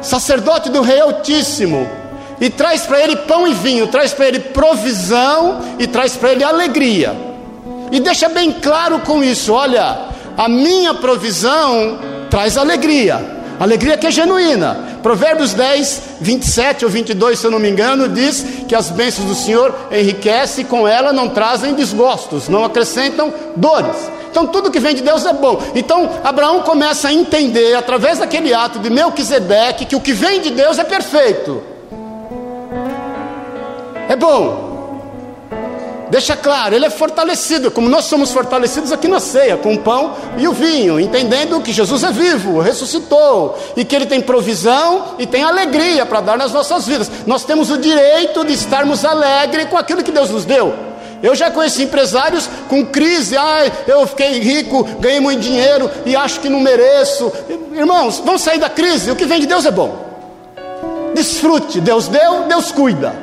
sacerdote 0.07 0.71
do 0.71 0.83
Rei 0.83 1.01
Altíssimo, 1.01 1.87
e 2.41 2.49
traz 2.49 2.83
para 2.83 3.01
ele 3.01 3.17
pão 3.17 3.47
e 3.47 3.55
vinho, 3.55 3.87
traz 3.89 4.13
para 4.13 4.27
ele 4.27 4.39
provisão 4.39 5.61
e 5.79 5.87
traz 5.87 6.17
para 6.17 6.33
ele 6.33 6.45
alegria. 6.45 7.15
E 7.91 7.99
deixa 7.99 8.29
bem 8.29 8.53
claro 8.53 9.01
com 9.01 9.25
isso: 9.25 9.53
olha, 9.53 9.99
a 10.37 10.49
minha 10.49 10.95
provisão 10.95 11.99
traz 12.31 12.57
alegria, 12.57 13.25
alegria 13.59 13.97
que 13.97 14.07
é 14.07 14.11
genuína. 14.11 14.85
Provérbios 15.03 15.55
10, 15.55 16.03
27 16.21 16.85
ou 16.85 16.91
22, 16.91 17.39
se 17.39 17.47
eu 17.47 17.51
não 17.51 17.61
me 17.61 17.71
engano, 17.71 18.09
diz 18.09 18.45
que 18.67 18.75
as 18.75 18.91
bênçãos 18.91 19.29
do 19.29 19.35
Senhor 19.37 19.73
enriquecem 19.91 20.65
e 20.65 20.67
com 20.67 20.87
ela 20.87 21.13
não 21.13 21.29
trazem 21.29 21.75
desgostos, 21.75 22.49
não 22.49 22.65
acrescentam 22.65 23.33
dores. 23.55 23.97
Então 24.37 24.49
tudo 24.49 24.71
que 24.71 24.79
vem 24.79 24.95
de 24.95 25.01
Deus 25.01 25.25
é 25.25 25.33
bom. 25.33 25.59
Então 25.75 26.11
Abraão 26.23 26.61
começa 26.61 27.09
a 27.09 27.13
entender 27.13 27.75
através 27.75 28.19
daquele 28.19 28.53
ato 28.53 28.79
de 28.79 28.91
Melquisedeque 28.91 29.87
que 29.87 29.97
o 29.97 30.01
que 30.01 30.13
vem 30.13 30.43
de 30.43 30.51
Deus 30.51 30.79
é 30.79 30.85
perfeito. 30.85 31.63
É 34.07 34.15
bom. 34.15 34.67
Deixa 36.11 36.37
claro, 36.37 36.75
ele 36.75 36.85
é 36.85 36.91
fortalecido, 36.91 37.71
como 37.71 37.89
nós 37.89 38.05
somos 38.05 38.31
fortalecidos 38.31 38.93
aqui 38.93 39.09
na 39.09 39.21
ceia, 39.21 39.57
com 39.57 39.73
o 39.73 39.79
pão 39.79 40.15
e 40.37 40.47
o 40.47 40.53
vinho, 40.53 41.01
entendendo 41.01 41.59
que 41.63 41.73
Jesus 41.73 42.05
é 42.05 42.13
vivo, 42.13 42.61
ressuscitou, 42.61 43.59
e 43.75 43.87
que 43.87 43.97
ele 43.97 44.07
tem 44.07 44.21
provisão 44.21 45.15
e 45.19 45.27
tem 45.27 45.43
alegria 45.45 46.05
para 46.05 46.21
dar 46.21 46.37
nas 46.37 46.53
nossas 46.53 46.87
vidas. 46.87 47.11
Nós 47.27 47.43
temos 47.43 47.71
o 47.71 47.79
direito 47.79 48.45
de 48.45 48.53
estarmos 48.53 49.03
alegres 49.03 49.69
com 49.69 49.79
aquilo 49.79 50.05
que 50.05 50.13
Deus 50.13 50.29
nos 50.29 50.45
deu. 50.45 50.86
Eu 51.23 51.35
já 51.35 51.51
conheci 51.51 51.85
empresários 51.85 52.49
com 52.69 52.85
crise, 52.85 53.37
ai, 53.37 53.73
eu 53.87 54.07
fiquei 54.07 54.39
rico, 54.39 54.85
ganhei 55.01 55.21
muito 55.21 55.41
dinheiro 55.41 55.91
e 56.05 56.15
acho 56.15 56.41
que 56.41 56.49
não 56.49 56.61
mereço. 56.61 57.33
Irmãos, 57.73 58.23
vamos 58.25 58.43
sair 58.43 58.59
da 58.59 58.69
crise, 58.69 59.11
o 59.11 59.17
que 59.17 59.25
vem 59.25 59.41
de 59.41 59.47
Deus 59.47 59.65
é 59.65 59.71
bom. 59.71 60.05
Desfrute, 61.15 61.81
Deus 61.81 62.09
deu, 62.09 62.43
Deus 62.43 62.71
cuida. 62.71 63.15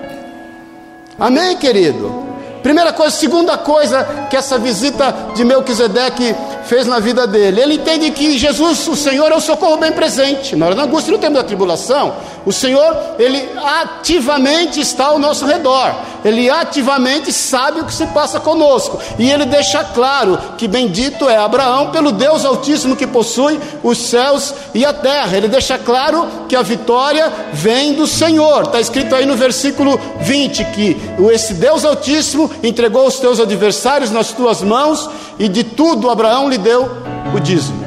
Amém, 1.19 1.55
querido? 1.57 2.23
Primeira 2.63 2.93
coisa, 2.93 3.15
segunda 3.15 3.57
coisa 3.57 4.27
que 4.29 4.37
essa 4.37 4.57
visita 4.57 5.13
de 5.35 5.43
Melquisedeque 5.43 6.33
fez 6.73 6.87
na 6.87 6.99
vida 6.99 7.27
dele. 7.27 7.61
Ele 7.61 7.75
entende 7.75 8.09
que 8.09 8.35
Jesus, 8.35 8.87
o 8.87 8.95
Senhor, 8.95 9.31
é 9.31 9.35
o 9.35 9.39
socorro 9.39 9.77
bem 9.77 9.91
presente. 9.91 10.55
Na 10.55 10.65
hora 10.65 10.75
da 10.75 10.83
angústia, 10.83 11.11
no 11.11 11.19
tempo 11.19 11.35
da 11.35 11.43
tribulação, 11.43 12.15
o 12.47 12.51
Senhor, 12.51 12.97
Ele 13.19 13.47
ativamente 13.63 14.79
está 14.79 15.05
ao 15.05 15.19
nosso 15.19 15.45
redor. 15.45 15.93
Ele 16.25 16.49
ativamente 16.49 17.31
sabe 17.31 17.81
o 17.81 17.85
que 17.85 17.93
se 17.93 18.07
passa 18.07 18.39
conosco. 18.39 18.99
E 19.19 19.29
Ele 19.29 19.45
deixa 19.45 19.83
claro 19.83 20.39
que 20.57 20.67
bendito 20.67 21.29
é 21.29 21.37
Abraão 21.37 21.91
pelo 21.91 22.11
Deus 22.11 22.43
Altíssimo 22.43 22.95
que 22.95 23.05
possui 23.05 23.59
os 23.83 23.97
céus 23.97 24.53
e 24.73 24.83
a 24.83 24.91
terra. 24.91 25.37
Ele 25.37 25.47
deixa 25.47 25.77
claro 25.77 26.27
que 26.49 26.55
a 26.55 26.63
vitória 26.63 27.31
vem 27.53 27.93
do 27.93 28.07
Senhor. 28.07 28.63
Está 28.63 28.81
escrito 28.81 29.13
aí 29.13 29.27
no 29.27 29.35
versículo 29.35 29.99
20 30.21 30.65
que 30.65 30.97
esse 31.31 31.53
Deus 31.53 31.85
Altíssimo 31.85 32.49
entregou 32.63 33.05
os 33.05 33.19
teus 33.19 33.39
adversários 33.39 34.09
nas 34.09 34.31
tuas 34.31 34.61
mãos 34.61 35.07
e 35.37 35.47
de 35.47 35.63
tudo 35.63 36.09
Abraão 36.09 36.49
lhe 36.49 36.62
deu 36.63 36.89
o 37.35 37.39
dízimo. 37.39 37.83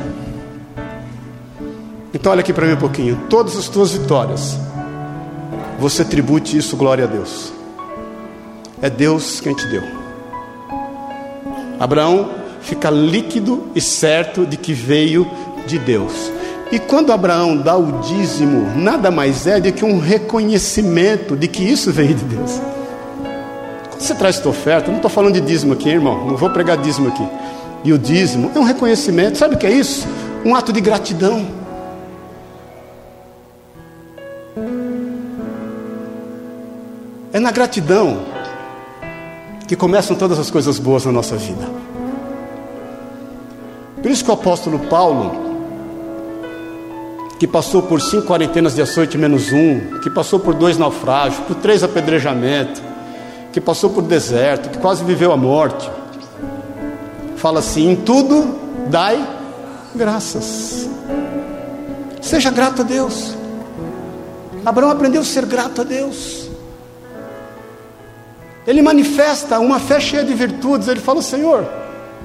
Então, 2.14 2.30
olha 2.30 2.40
aqui 2.40 2.52
para 2.52 2.66
mim 2.66 2.74
um 2.74 2.78
pouquinho. 2.78 3.20
Todas 3.28 3.56
as 3.56 3.68
tuas 3.68 3.92
vitórias, 3.92 4.56
você 5.78 6.04
tribute 6.04 6.56
isso, 6.56 6.76
glória 6.76 7.04
a 7.04 7.06
Deus. 7.06 7.52
É 8.80 8.88
Deus 8.88 9.40
quem 9.40 9.54
te 9.54 9.66
deu. 9.66 9.82
Abraão 11.80 12.30
fica 12.60 12.90
líquido 12.90 13.68
e 13.74 13.80
certo 13.80 14.46
de 14.46 14.56
que 14.56 14.72
veio 14.72 15.26
de 15.66 15.78
Deus. 15.78 16.30
E 16.70 16.78
quando 16.78 17.12
Abraão 17.12 17.56
dá 17.56 17.76
o 17.76 18.00
dízimo, 18.00 18.76
nada 18.76 19.10
mais 19.10 19.46
é 19.46 19.60
do 19.60 19.72
que 19.72 19.84
um 19.84 19.98
reconhecimento 19.98 21.36
de 21.36 21.48
que 21.48 21.62
isso 21.62 21.92
veio 21.92 22.14
de 22.14 22.24
Deus. 22.24 22.60
Quando 23.90 24.00
você 24.00 24.14
traz 24.14 24.36
sua 24.36 24.50
oferta, 24.50 24.88
não 24.88 24.96
estou 24.96 25.10
falando 25.10 25.34
de 25.34 25.40
dízimo 25.40 25.74
aqui, 25.74 25.88
irmão, 25.88 26.26
não 26.26 26.36
vou 26.36 26.50
pregar 26.50 26.76
dízimo 26.76 27.08
aqui 27.08 27.26
e 27.86 27.92
o 27.92 27.98
dízimo 27.98 28.50
é 28.52 28.58
um 28.58 28.64
reconhecimento. 28.64 29.38
Sabe 29.38 29.54
o 29.54 29.58
que 29.58 29.64
é 29.64 29.70
isso? 29.70 30.08
Um 30.44 30.56
ato 30.56 30.72
de 30.72 30.80
gratidão. 30.80 31.46
É 37.32 37.38
na 37.38 37.52
gratidão 37.52 38.24
que 39.68 39.76
começam 39.76 40.16
todas 40.16 40.36
as 40.36 40.50
coisas 40.50 40.80
boas 40.80 41.04
na 41.04 41.12
nossa 41.12 41.36
vida. 41.36 41.64
Por 44.02 44.10
isso 44.10 44.24
que 44.24 44.30
o 44.30 44.34
apóstolo 44.34 44.80
Paulo, 44.80 45.46
que 47.38 47.46
passou 47.46 47.82
por 47.82 48.00
cinco 48.00 48.26
quarentenas 48.26 48.74
de 48.74 48.82
açoite 48.82 49.16
menos 49.16 49.52
um, 49.52 50.00
que 50.02 50.10
passou 50.10 50.40
por 50.40 50.54
dois 50.54 50.76
naufrágios, 50.76 51.38
por 51.44 51.54
três 51.54 51.84
apedrejamentos, 51.84 52.82
que 53.52 53.60
passou 53.60 53.90
por 53.90 54.02
deserto, 54.02 54.70
que 54.70 54.78
quase 54.78 55.04
viveu 55.04 55.30
a 55.32 55.36
morte, 55.36 55.88
fala 57.36 57.60
assim: 57.60 57.90
em 57.90 57.96
tudo 57.96 58.58
dai 58.88 59.26
graças. 59.94 60.88
Seja 62.20 62.50
grato 62.50 62.82
a 62.82 62.84
Deus. 62.84 63.34
Abraão 64.64 64.90
aprendeu 64.90 65.20
a 65.20 65.24
ser 65.24 65.46
grato 65.46 65.82
a 65.82 65.84
Deus. 65.84 66.48
Ele 68.66 68.82
manifesta 68.82 69.60
uma 69.60 69.78
fé 69.78 70.00
cheia 70.00 70.24
de 70.24 70.34
virtudes. 70.34 70.88
Ele 70.88 71.00
fala: 71.00 71.22
Senhor, 71.22 71.64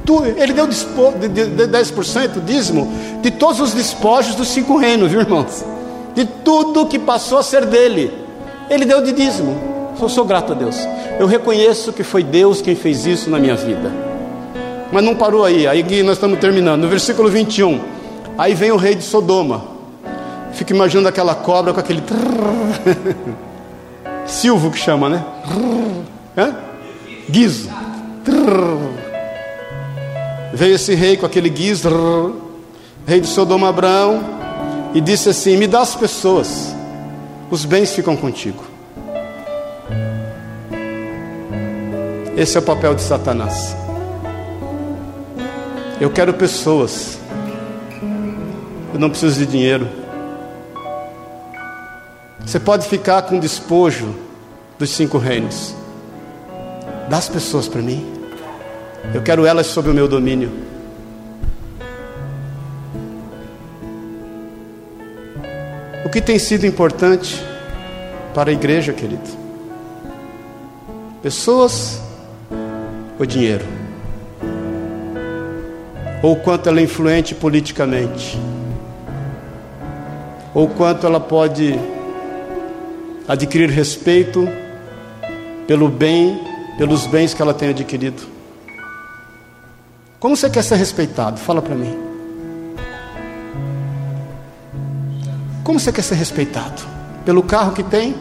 tu, 0.05 0.25
ele 0.25 0.53
deu 0.53 0.65
dispo, 0.65 1.13
de, 1.19 1.27
de, 1.27 1.45
de 1.45 1.67
10% 1.67 2.43
dízimo 2.43 2.91
de 3.21 3.29
todos 3.29 3.59
os 3.59 3.73
despojos 3.73 4.35
dos 4.35 4.47
cinco 4.47 4.77
reinos, 4.77 5.11
viu 5.11 5.21
irmãos? 5.21 5.63
De 6.15 6.25
tudo 6.25 6.87
que 6.87 6.97
passou 6.97 7.37
a 7.37 7.43
ser 7.43 7.65
dele, 7.65 8.11
ele 8.69 8.85
deu 8.85 9.01
de 9.03 9.11
dízimo. 9.11 9.55
eu 10.01 10.09
sou 10.09 10.25
grato 10.25 10.53
a 10.53 10.55
Deus. 10.55 10.75
Eu 11.19 11.27
reconheço 11.27 11.93
que 11.93 12.03
foi 12.03 12.23
Deus 12.23 12.61
quem 12.61 12.75
fez 12.75 13.05
isso 13.05 13.29
na 13.29 13.37
minha 13.37 13.55
vida. 13.55 14.10
Mas 14.91 15.03
não 15.03 15.15
parou 15.15 15.45
aí, 15.45 15.65
aí 15.67 16.03
nós 16.03 16.17
estamos 16.17 16.39
terminando. 16.39 16.81
No 16.81 16.89
versículo 16.89 17.29
21, 17.29 17.79
aí 18.37 18.53
vem 18.53 18.71
o 18.71 18.77
rei 18.77 18.93
de 18.93 19.03
Sodoma. 19.03 19.63
Fico 20.53 20.73
imaginando 20.73 21.07
aquela 21.07 21.33
cobra 21.33 21.73
com 21.73 21.79
aquele. 21.79 22.03
Silvo 24.27 24.69
que 24.69 24.77
chama, 24.77 25.09
né? 25.09 25.23
Hã? 26.37 26.55
Guizo. 27.29 27.69
Veio 30.53 30.75
esse 30.75 30.93
rei 30.93 31.15
com 31.15 31.25
aquele 31.25 31.49
guizo, 31.49 32.35
rei 33.07 33.21
de 33.21 33.27
Sodoma 33.27 33.69
Abraão, 33.69 34.21
e 34.93 34.99
disse 34.99 35.29
assim: 35.29 35.55
Me 35.55 35.67
dá 35.67 35.79
as 35.79 35.95
pessoas, 35.95 36.75
os 37.49 37.63
bens 37.63 37.93
ficam 37.93 38.17
contigo. 38.17 38.63
Esse 42.35 42.57
é 42.57 42.59
o 42.59 42.63
papel 42.63 42.95
de 42.95 43.01
Satanás. 43.01 43.80
Eu 46.01 46.09
quero 46.09 46.33
pessoas. 46.33 47.19
Eu 48.91 48.99
não 48.99 49.07
preciso 49.07 49.37
de 49.37 49.45
dinheiro. 49.45 49.87
Você 52.39 52.59
pode 52.59 52.87
ficar 52.87 53.21
com 53.21 53.37
despojo 53.37 54.15
dos 54.79 54.89
cinco 54.89 55.19
reinos. 55.19 55.75
Dá 57.07 57.17
as 57.17 57.29
pessoas 57.29 57.67
para 57.67 57.83
mim. 57.83 58.03
Eu 59.13 59.21
quero 59.21 59.45
elas 59.45 59.67
sob 59.67 59.91
o 59.91 59.93
meu 59.93 60.07
domínio. 60.07 60.51
O 66.03 66.09
que 66.09 66.19
tem 66.19 66.39
sido 66.39 66.65
importante 66.65 67.39
para 68.33 68.49
a 68.49 68.53
igreja, 68.53 68.91
querido? 68.91 69.29
Pessoas 71.21 72.01
ou 73.19 73.25
dinheiro? 73.27 73.80
Ou 76.21 76.35
quanto 76.35 76.69
ela 76.69 76.79
é 76.79 76.83
influente 76.83 77.33
politicamente? 77.33 78.39
Ou 80.53 80.67
quanto 80.67 81.07
ela 81.07 81.19
pode 81.19 81.79
adquirir 83.27 83.69
respeito 83.69 84.47
pelo 85.65 85.87
bem, 85.87 86.39
pelos 86.77 87.07
bens 87.07 87.33
que 87.33 87.41
ela 87.41 87.53
tem 87.53 87.69
adquirido? 87.69 88.21
Como 90.19 90.35
você 90.35 90.49
quer 90.49 90.63
ser 90.63 90.75
respeitado? 90.75 91.39
Fala 91.39 91.61
para 91.61 91.73
mim. 91.73 91.97
Como 95.63 95.79
você 95.79 95.91
quer 95.91 96.03
ser 96.03 96.15
respeitado? 96.15 96.83
Pelo 97.25 97.41
carro 97.41 97.71
que 97.71 97.81
tem? 97.81 98.15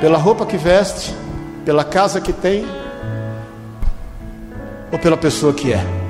Pela 0.00 0.16
roupa 0.16 0.46
que 0.46 0.56
veste? 0.56 1.14
Pela 1.64 1.84
casa 1.84 2.20
que 2.20 2.32
tem? 2.32 2.64
Ou 4.90 4.98
pela 4.98 5.16
pessoa 5.16 5.52
que 5.52 5.72
é? 5.72 6.01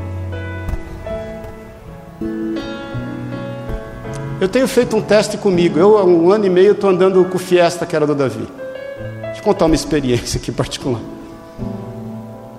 Eu 4.43 4.49
tenho 4.49 4.67
feito 4.67 4.97
um 4.97 5.01
teste 5.01 5.37
comigo. 5.39 5.79
Eu, 5.79 5.97
há 5.97 6.05
um 6.05 6.33
ano 6.33 6.45
e 6.45 6.51
meio, 6.51 6.73
estou 6.73 6.91
andando 6.91 7.25
com 7.27 7.37
o 7.37 7.39
Fiesta, 7.39 7.87
que 7.87 7.95
era 7.95 8.05
do 8.05 8.13
Davi. 8.13 8.45
Deixa 9.23 9.39
eu 9.39 9.45
contar 9.45 9.67
uma 9.67 9.75
experiência 9.77 10.37
aqui 10.41 10.51
particular. 10.51 11.01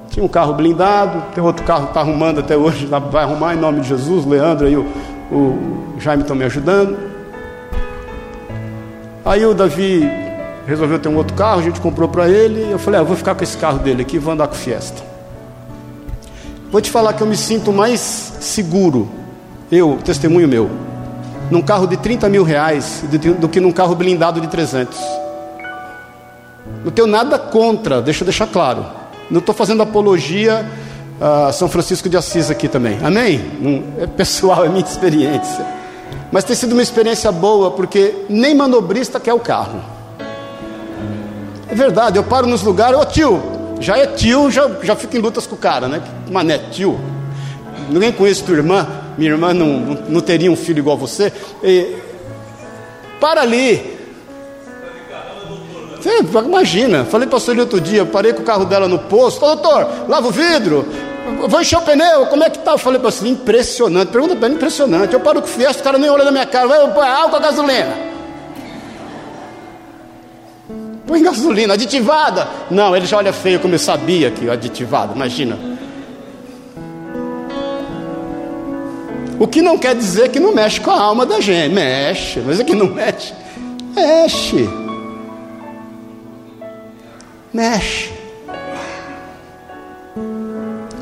Tinha 0.09 0.23
um 0.23 0.29
carro 0.29 0.53
blindado, 0.53 1.21
tem 1.35 1.43
outro 1.43 1.65
carro 1.65 1.83
que 1.83 1.89
está 1.89 1.99
arrumando 1.99 2.39
até 2.39 2.55
hoje, 2.55 2.85
vai 2.85 3.23
arrumar 3.25 3.53
em 3.53 3.57
nome 3.57 3.81
de 3.81 3.89
Jesus, 3.89 4.25
Leandro 4.25 4.69
e 4.69 4.77
o, 4.77 4.85
o 5.29 5.95
Jaime 5.99 6.21
estão 6.21 6.37
me 6.37 6.45
ajudando. 6.45 6.97
Aí 9.25 9.45
o 9.45 9.53
Davi 9.53 10.09
resolveu 10.65 10.99
ter 10.99 11.09
um 11.09 11.17
outro 11.17 11.35
carro, 11.35 11.59
a 11.59 11.63
gente 11.63 11.81
comprou 11.81 12.07
para 12.07 12.29
ele, 12.29 12.65
eu 12.71 12.79
falei, 12.79 13.01
ah, 13.01 13.03
vou 13.03 13.17
ficar 13.17 13.35
com 13.35 13.43
esse 13.43 13.57
carro 13.57 13.79
dele 13.79 14.03
aqui, 14.03 14.17
vou 14.17 14.31
andar 14.31 14.47
com 14.47 14.53
o 14.53 14.57
Fiesta. 14.57 15.03
Vou 16.71 16.79
te 16.79 16.89
falar 16.89 17.11
que 17.11 17.21
eu 17.21 17.27
me 17.27 17.35
sinto 17.35 17.73
mais 17.73 17.99
seguro, 18.39 19.09
eu, 19.69 19.99
testemunho 20.01 20.47
meu, 20.47 20.69
num 21.49 21.61
carro 21.61 21.87
de 21.87 21.97
30 21.97 22.29
mil 22.29 22.43
reais 22.43 23.03
do 23.39 23.49
que 23.49 23.59
num 23.59 23.71
carro 23.71 23.95
blindado 23.95 24.41
de 24.41 24.47
300. 24.47 24.97
Não 26.83 26.91
tenho 26.91 27.07
nada 27.07 27.37
contra, 27.37 28.01
deixa 28.01 28.23
eu 28.23 28.25
deixar 28.25 28.47
claro. 28.47 28.85
Não 29.29 29.39
estou 29.39 29.53
fazendo 29.53 29.83
apologia 29.83 30.65
a 31.19 31.51
São 31.51 31.67
Francisco 31.67 32.09
de 32.09 32.17
Assis 32.17 32.49
aqui 32.49 32.67
também. 32.67 32.99
Amém? 33.03 33.85
É 33.99 34.07
pessoal, 34.07 34.65
é 34.65 34.69
minha 34.69 34.83
experiência. 34.83 35.65
Mas 36.31 36.43
tem 36.43 36.55
sido 36.55 36.73
uma 36.73 36.81
experiência 36.81 37.31
boa, 37.31 37.71
porque 37.71 38.25
nem 38.27 38.55
manobrista 38.55 39.19
quer 39.19 39.33
o 39.33 39.39
carro. 39.39 39.79
É 41.69 41.75
verdade, 41.75 42.17
eu 42.17 42.23
paro 42.23 42.47
nos 42.47 42.63
lugares, 42.63 42.99
ô 42.99 43.05
tio, 43.05 43.41
já 43.79 43.97
é 43.97 44.07
tio, 44.07 44.51
já, 44.51 44.69
já 44.81 44.95
fico 44.95 45.15
em 45.15 45.19
lutas 45.19 45.47
com 45.47 45.55
o 45.55 45.57
cara, 45.57 45.87
né? 45.87 46.01
Mané, 46.29 46.57
tio. 46.57 46.99
Ninguém 47.89 48.11
conhece 48.11 48.43
tua 48.43 48.55
irmã, 48.55 48.87
minha 49.17 49.31
irmã 49.31 49.53
não, 49.53 49.97
não, 50.09 50.21
teria 50.21 50.51
um 50.51 50.55
filho 50.55 50.79
igual 50.79 50.95
a 50.95 50.99
você. 50.99 51.31
E, 51.63 51.95
para 53.19 53.41
ali, 53.41 53.93
você 55.99 56.19
imagina, 56.45 57.05
falei 57.05 57.27
para 57.27 57.39
o 57.39 57.59
outro 57.59 57.79
dia, 57.79 58.05
parei 58.05 58.33
com 58.33 58.41
o 58.41 58.45
carro 58.45 58.65
dela 58.65 58.87
no 58.87 58.99
posto, 58.99 59.39
doutor, 59.39 59.87
lava 60.09 60.27
o 60.27 60.31
vidro, 60.31 60.85
vou 61.47 61.61
encher 61.61 61.77
o 61.77 61.81
pneu, 61.81 62.25
como 62.25 62.43
é 62.43 62.49
que 62.49 62.59
tá? 62.59 62.77
Falei 62.77 62.99
para 62.99 63.09
você, 63.11 63.27
impressionante, 63.27 64.09
pergunta 64.09 64.35
para 64.35 64.49
impressionante. 64.49 65.13
Eu 65.13 65.19
paro 65.19 65.41
com 65.41 65.47
o 65.47 65.49
Fiesta, 65.49 65.81
o 65.81 65.83
cara 65.83 65.97
nem 65.97 66.09
olha 66.09 66.25
na 66.25 66.31
minha 66.31 66.45
cara, 66.45 66.67
vai 66.67 66.91
pôr 66.91 67.03
álcool 67.03 67.37
a 67.37 67.39
gasolina. 67.39 68.13
Põe 71.05 71.21
gasolina, 71.21 71.73
aditivada. 71.73 72.47
Não, 72.71 72.95
ele 72.95 73.05
já 73.05 73.17
olha 73.17 73.33
feio, 73.33 73.59
como 73.59 73.73
eu 73.73 73.79
sabia 73.79 74.31
que 74.31 74.49
aditivada, 74.49 75.13
imagina. 75.13 75.72
O 79.43 79.47
que 79.47 79.61
não 79.61 79.77
quer 79.77 79.93
dizer 79.93 80.29
que 80.29 80.39
não 80.39 80.55
mexe 80.55 80.79
com 80.79 80.89
a 80.89 81.01
alma 81.01 81.25
da 81.25 81.41
gente, 81.41 81.73
mexe, 81.73 82.39
mas 82.39 82.61
é 82.61 82.63
que 82.63 82.73
não 82.73 82.87
mexe, 82.87 83.33
mexe 83.93 84.69
mexe. 87.51 88.09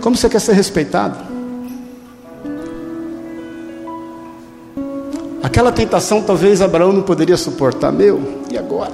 Como 0.01 0.17
você 0.17 0.27
quer 0.27 0.41
ser 0.41 0.53
respeitado? 0.53 1.19
Aquela 5.43 5.71
tentação 5.71 6.23
talvez 6.23 6.63
Abraão 6.63 6.91
não 6.91 7.03
poderia 7.03 7.37
suportar, 7.37 7.91
meu, 7.91 8.41
e 8.51 8.57
agora? 8.57 8.93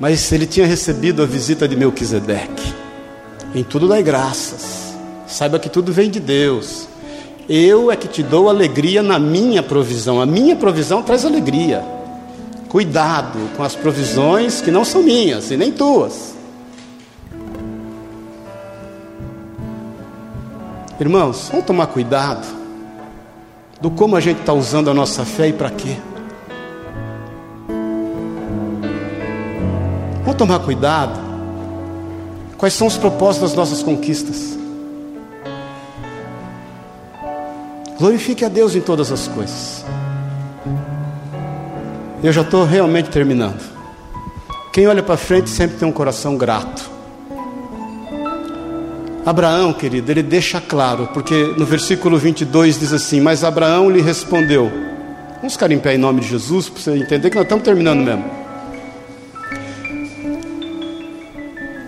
Mas 0.00 0.32
ele 0.32 0.44
tinha 0.44 0.66
recebido 0.66 1.22
a 1.22 1.26
visita 1.26 1.68
de 1.68 1.76
Melquisedeque. 1.76 2.74
Em 3.54 3.62
tudo 3.62 3.86
dai 3.86 4.02
graças. 4.02 4.92
Saiba 5.28 5.60
que 5.60 5.68
tudo 5.68 5.92
vem 5.92 6.10
de 6.10 6.18
Deus. 6.18 6.88
Eu 7.48 7.92
é 7.92 7.96
que 7.96 8.08
te 8.08 8.22
dou 8.22 8.48
alegria 8.48 9.02
na 9.02 9.18
minha 9.18 9.62
provisão. 9.62 10.20
A 10.20 10.26
minha 10.26 10.56
provisão 10.56 11.02
traz 11.02 11.24
alegria. 11.24 11.84
Cuidado 12.68 13.38
com 13.56 13.62
as 13.62 13.76
provisões 13.76 14.60
que 14.60 14.70
não 14.70 14.84
são 14.84 15.02
minhas 15.02 15.50
e 15.50 15.56
nem 15.56 15.70
tuas. 15.70 16.34
Irmãos, 20.98 21.48
vamos 21.50 21.66
tomar 21.66 21.86
cuidado 21.88 22.46
do 23.80 23.90
como 23.90 24.16
a 24.16 24.20
gente 24.20 24.40
está 24.40 24.52
usando 24.52 24.90
a 24.90 24.94
nossa 24.94 25.24
fé 25.24 25.48
e 25.48 25.52
para 25.52 25.70
quê. 25.70 25.96
Vamos 30.22 30.36
tomar 30.36 30.58
cuidado. 30.60 31.20
Quais 32.58 32.74
são 32.74 32.86
os 32.86 32.96
propósitos 32.96 33.50
das 33.50 33.56
nossas 33.56 33.82
conquistas? 33.82 34.65
Glorifique 37.98 38.44
a 38.44 38.48
Deus 38.48 38.74
em 38.74 38.80
todas 38.80 39.10
as 39.10 39.26
coisas. 39.26 39.84
Eu 42.22 42.32
já 42.32 42.42
estou 42.42 42.64
realmente 42.64 43.08
terminando. 43.08 43.60
Quem 44.72 44.86
olha 44.86 45.02
para 45.02 45.16
frente 45.16 45.48
sempre 45.48 45.78
tem 45.78 45.88
um 45.88 45.92
coração 45.92 46.36
grato. 46.36 46.90
Abraão, 49.24 49.72
querido, 49.72 50.10
ele 50.10 50.22
deixa 50.22 50.60
claro, 50.60 51.08
porque 51.12 51.54
no 51.56 51.64
versículo 51.64 52.18
22 52.18 52.78
diz 52.78 52.92
assim: 52.92 53.20
Mas 53.20 53.42
Abraão 53.42 53.90
lhe 53.90 54.02
respondeu. 54.02 54.70
Vamos 55.36 55.54
ficar 55.54 55.70
em 55.72 55.78
pé 55.78 55.94
em 55.94 55.98
nome 55.98 56.20
de 56.20 56.28
Jesus, 56.28 56.68
para 56.68 56.80
você 56.80 56.90
entender 56.92 57.30
que 57.30 57.36
nós 57.36 57.44
estamos 57.44 57.64
terminando 57.64 58.04
mesmo. 58.04 58.24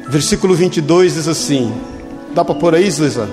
Versículo 0.08 0.54
22 0.54 1.14
diz 1.14 1.28
assim: 1.28 1.72
Dá 2.34 2.44
para 2.44 2.54
pôr 2.54 2.74
aí, 2.74 2.90
Luísa? 2.90 3.28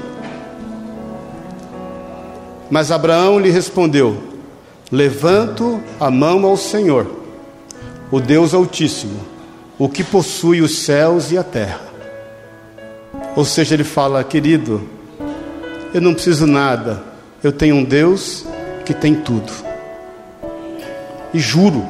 Mas 2.69 2.91
Abraão 2.91 3.39
lhe 3.39 3.49
respondeu: 3.49 4.17
Levanto 4.91 5.81
a 5.99 6.09
mão 6.11 6.45
ao 6.45 6.57
Senhor, 6.57 7.07
o 8.11 8.19
Deus 8.19 8.53
Altíssimo, 8.53 9.19
o 9.77 9.89
que 9.89 10.03
possui 10.03 10.61
os 10.61 10.79
céus 10.79 11.31
e 11.31 11.37
a 11.37 11.43
terra. 11.43 11.81
Ou 13.35 13.43
seja, 13.43 13.73
ele 13.73 13.83
fala, 13.83 14.23
querido, 14.23 14.81
eu 15.93 16.01
não 16.01 16.13
preciso 16.13 16.47
nada, 16.47 17.03
eu 17.43 17.51
tenho 17.51 17.75
um 17.75 17.83
Deus 17.83 18.45
que 18.85 18.93
tem 18.93 19.15
tudo. 19.15 19.51
E 21.33 21.39
juro 21.39 21.85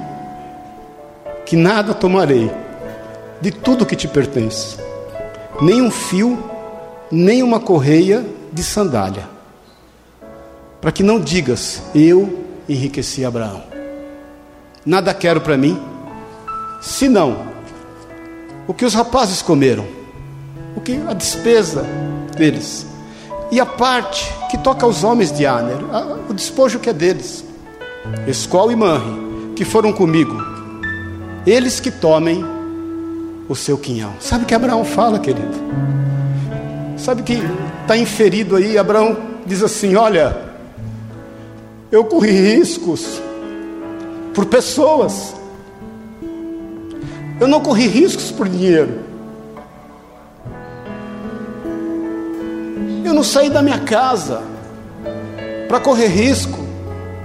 que 1.45 1.55
nada 1.55 1.93
tomarei 1.93 2.51
de 3.39 3.51
tudo 3.51 3.85
que 3.85 3.95
te 3.95 4.07
pertence, 4.07 4.77
nem 5.61 5.81
um 5.81 5.91
fio, 5.91 6.43
nem 7.11 7.43
uma 7.43 7.59
correia 7.59 8.25
de 8.51 8.63
sandália, 8.63 9.27
para 10.85 10.91
que 10.91 11.01
não 11.01 11.19
digas: 11.19 11.81
Eu 11.95 12.45
enriqueci 12.69 13.25
Abraão. 13.25 13.63
Nada 14.85 15.15
quero 15.15 15.41
para 15.41 15.57
mim, 15.57 15.81
senão 16.79 17.47
o 18.67 18.73
que 18.73 18.85
os 18.85 18.93
rapazes 18.93 19.41
comeram, 19.41 19.87
o 20.75 20.81
que 20.81 21.01
a 21.07 21.13
despesa 21.13 21.83
deles 22.37 22.85
e 23.51 23.59
a 23.59 23.65
parte 23.65 24.31
que 24.51 24.59
toca 24.59 24.85
aos 24.85 25.03
homens 25.03 25.31
de 25.31 25.43
Aner, 25.43 25.79
o 26.29 26.33
despojo 26.35 26.77
que 26.77 26.91
é 26.91 26.93
deles, 26.93 27.43
Escol 28.27 28.71
e 28.71 28.75
Manre, 28.75 29.55
que 29.55 29.65
foram 29.65 29.91
comigo, 29.91 30.37
eles 31.47 31.79
que 31.79 31.89
tomem 31.89 32.45
o 33.49 33.55
seu 33.55 33.75
quinhão. 33.75 34.13
Sabe 34.19 34.43
o 34.43 34.47
que 34.47 34.53
Abraão 34.53 34.85
fala, 34.85 35.17
querido? 35.17 35.49
Sabe 36.95 37.23
que 37.23 37.39
está 37.81 37.97
inferido 37.97 38.55
aí? 38.55 38.77
Abraão 38.77 39.17
diz 39.47 39.63
assim: 39.63 39.95
Olha, 39.95 40.53
eu 41.95 42.03
corri 42.03 42.31
riscos 42.31 43.21
por 44.33 44.45
pessoas, 44.45 45.33
eu 47.39 47.47
não 47.47 47.61
corri 47.61 47.87
riscos 47.87 48.31
por 48.31 48.49
dinheiro. 48.49 48.99
Eu 53.05 53.13
não 53.13 53.23
saí 53.23 53.49
da 53.49 53.61
minha 53.61 53.79
casa 53.79 54.43
para 55.69 55.79
correr 55.79 56.07
risco 56.07 56.59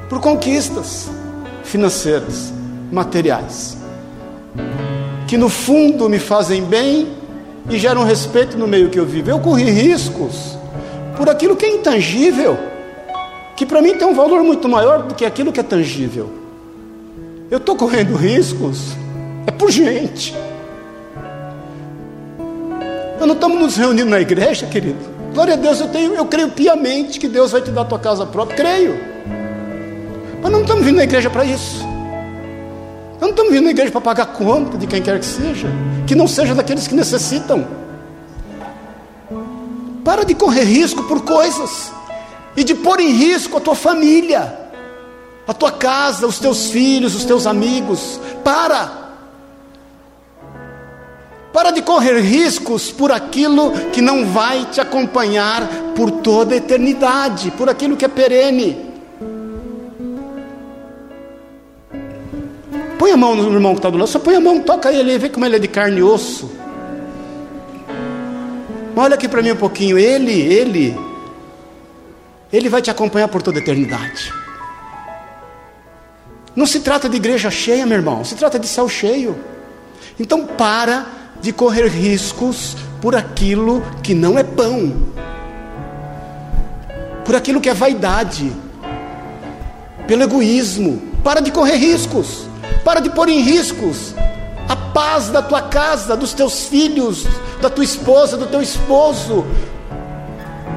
por 0.08 0.20
conquistas 0.20 1.10
financeiras, 1.64 2.52
materiais, 2.92 3.76
que 5.26 5.36
no 5.36 5.48
fundo 5.48 6.08
me 6.08 6.20
fazem 6.20 6.62
bem 6.62 7.08
e 7.68 7.76
geram 7.76 8.04
respeito 8.04 8.56
no 8.56 8.68
meio 8.68 8.88
que 8.88 9.00
eu 9.00 9.06
vivo. 9.06 9.30
Eu 9.30 9.40
corri 9.40 9.68
riscos 9.68 10.56
por 11.16 11.28
aquilo 11.28 11.56
que 11.56 11.66
é 11.66 11.74
intangível, 11.74 12.69
que 13.60 13.66
para 13.66 13.82
mim 13.82 13.94
tem 13.94 14.08
um 14.08 14.14
valor 14.14 14.42
muito 14.42 14.66
maior 14.70 15.02
do 15.02 15.14
que 15.14 15.22
aquilo 15.22 15.52
que 15.52 15.60
é 15.60 15.62
tangível. 15.62 16.30
Eu 17.50 17.58
estou 17.58 17.76
correndo 17.76 18.16
riscos 18.16 18.96
é 19.46 19.50
por 19.50 19.70
gente. 19.70 20.34
Nós 23.18 23.28
não 23.28 23.34
estamos 23.34 23.60
nos 23.60 23.76
reunindo 23.76 24.08
na 24.08 24.18
igreja, 24.18 24.64
querido. 24.64 24.96
Glória 25.34 25.52
a 25.52 25.56
Deus, 25.58 25.78
eu, 25.78 25.88
tenho, 25.88 26.14
eu 26.14 26.24
creio 26.24 26.48
piamente 26.48 27.20
que 27.20 27.28
Deus 27.28 27.52
vai 27.52 27.60
te 27.60 27.70
dar 27.70 27.82
a 27.82 27.84
tua 27.84 27.98
casa 27.98 28.24
própria. 28.24 28.56
Creio. 28.56 28.98
Mas 30.40 30.50
não 30.50 30.62
estamos 30.62 30.82
vindo 30.82 30.96
na 30.96 31.04
igreja 31.04 31.28
para 31.28 31.44
isso. 31.44 31.84
Nós 33.12 33.20
não 33.20 33.28
estamos 33.28 33.52
vindo 33.52 33.64
na 33.64 33.72
igreja 33.72 33.92
para 33.92 34.00
pagar 34.00 34.26
conta 34.28 34.78
de 34.78 34.86
quem 34.86 35.02
quer 35.02 35.18
que 35.18 35.26
seja. 35.26 35.68
Que 36.06 36.14
não 36.14 36.26
seja 36.26 36.54
daqueles 36.54 36.88
que 36.88 36.94
necessitam. 36.94 37.68
Para 40.02 40.24
de 40.24 40.34
correr 40.34 40.64
risco 40.64 41.02
por 41.02 41.20
coisas. 41.20 41.99
E 42.56 42.64
de 42.64 42.74
pôr 42.74 43.00
em 43.00 43.10
risco 43.10 43.56
a 43.56 43.60
tua 43.60 43.74
família, 43.74 44.58
a 45.46 45.52
tua 45.52 45.72
casa, 45.72 46.26
os 46.26 46.38
teus 46.38 46.70
filhos, 46.70 47.14
os 47.14 47.24
teus 47.24 47.46
amigos. 47.46 48.20
Para. 48.44 49.00
Para 51.52 51.70
de 51.70 51.82
correr 51.82 52.20
riscos 52.20 52.92
por 52.92 53.10
aquilo 53.10 53.72
que 53.92 54.00
não 54.00 54.26
vai 54.26 54.64
te 54.66 54.80
acompanhar 54.80 55.66
por 55.96 56.10
toda 56.10 56.54
a 56.54 56.56
eternidade, 56.56 57.50
por 57.52 57.68
aquilo 57.68 57.96
que 57.96 58.04
é 58.04 58.08
perene. 58.08 58.90
Põe 63.00 63.12
a 63.12 63.16
mão 63.16 63.34
no 63.34 63.52
irmão 63.52 63.72
que 63.72 63.78
está 63.78 63.90
do 63.90 63.96
lado, 63.96 64.08
só 64.08 64.18
põe 64.18 64.36
a 64.36 64.40
mão, 64.40 64.60
toca 64.60 64.92
ele, 64.92 65.18
vê 65.18 65.28
como 65.28 65.46
ele 65.46 65.56
é 65.56 65.58
de 65.58 65.68
carne 65.68 65.98
e 65.98 66.02
osso. 66.02 66.50
Olha 68.94 69.14
aqui 69.14 69.26
para 69.26 69.40
mim 69.40 69.52
um 69.52 69.56
pouquinho, 69.56 69.98
ele, 69.98 70.32
ele, 70.32 70.96
ele 72.52 72.68
vai 72.68 72.82
te 72.82 72.90
acompanhar 72.90 73.28
por 73.28 73.42
toda 73.42 73.58
a 73.58 73.62
eternidade. 73.62 74.32
Não 76.54 76.66
se 76.66 76.80
trata 76.80 77.08
de 77.08 77.16
igreja 77.16 77.50
cheia, 77.50 77.86
meu 77.86 77.98
irmão, 77.98 78.24
se 78.24 78.34
trata 78.34 78.58
de 78.58 78.66
céu 78.66 78.88
cheio. 78.88 79.38
Então 80.18 80.46
para 80.46 81.06
de 81.40 81.52
correr 81.52 81.86
riscos 81.88 82.76
por 83.00 83.14
aquilo 83.14 83.82
que 84.02 84.14
não 84.14 84.38
é 84.38 84.42
pão, 84.42 84.92
por 87.24 87.34
aquilo 87.34 87.60
que 87.60 87.68
é 87.68 87.74
vaidade, 87.74 88.52
pelo 90.06 90.22
egoísmo. 90.22 91.10
Para 91.22 91.40
de 91.40 91.50
correr 91.50 91.76
riscos, 91.76 92.48
para 92.82 92.98
de 92.98 93.10
pôr 93.10 93.28
em 93.28 93.40
riscos 93.40 94.14
a 94.68 94.74
paz 94.74 95.28
da 95.28 95.42
tua 95.42 95.62
casa, 95.62 96.16
dos 96.16 96.32
teus 96.32 96.66
filhos, 96.66 97.26
da 97.60 97.68
tua 97.68 97.84
esposa, 97.84 98.36
do 98.36 98.46
teu 98.46 98.62
esposo. 98.62 99.44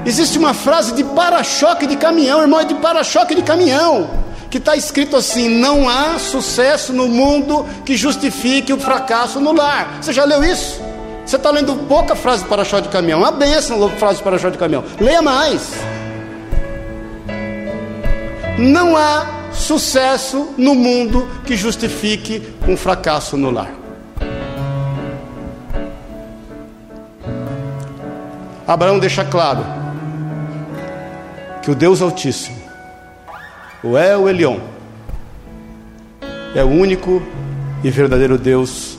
Existe 0.05 0.37
uma 0.37 0.53
frase 0.53 0.93
de 0.93 1.03
para-choque 1.03 1.87
de 1.87 1.95
caminhão, 1.95 2.41
irmão, 2.41 2.59
é 2.59 2.65
de 2.65 2.75
para-choque 2.75 3.35
de 3.35 3.41
caminhão 3.41 4.09
que 4.53 4.59
está 4.59 4.75
escrito 4.75 5.15
assim: 5.15 5.49
não 5.49 5.89
há 5.89 6.19
sucesso 6.19 6.93
no 6.93 7.07
mundo 7.07 7.65
que 7.85 7.95
justifique 7.95 8.71
o 8.71 8.79
fracasso 8.79 9.39
no 9.39 9.51
lar. 9.51 9.97
Você 9.99 10.13
já 10.13 10.25
leu 10.25 10.43
isso? 10.43 10.79
Você 11.25 11.37
está 11.37 11.49
lendo 11.49 11.73
pouca 11.87 12.15
frase 12.15 12.43
para 12.45 12.63
choque 12.63 12.83
de 12.83 12.89
caminhão, 12.89 13.19
uma 13.19 13.31
benção 13.31 13.89
frase 13.91 14.21
para 14.21 14.37
choque 14.37 14.51
de 14.51 14.57
caminhão. 14.59 14.83
Leia 14.99 15.21
mais. 15.21 15.71
Não 18.59 18.95
há 18.95 19.25
sucesso 19.53 20.53
no 20.57 20.75
mundo 20.75 21.27
que 21.45 21.55
justifique 21.55 22.55
um 22.67 22.77
fracasso 22.77 23.35
no 23.37 23.49
lar. 23.49 23.71
Abraão 28.67 28.99
deixa 28.99 29.25
claro 29.25 29.82
que 31.63 31.71
o 31.71 31.75
Deus 31.75 32.01
Altíssimo 32.01 32.61
o 33.83 33.97
El 33.97 34.29
Elion 34.29 34.59
é 36.55 36.63
o 36.63 36.67
único 36.67 37.21
e 37.83 37.89
verdadeiro 37.89 38.37
Deus 38.37 38.97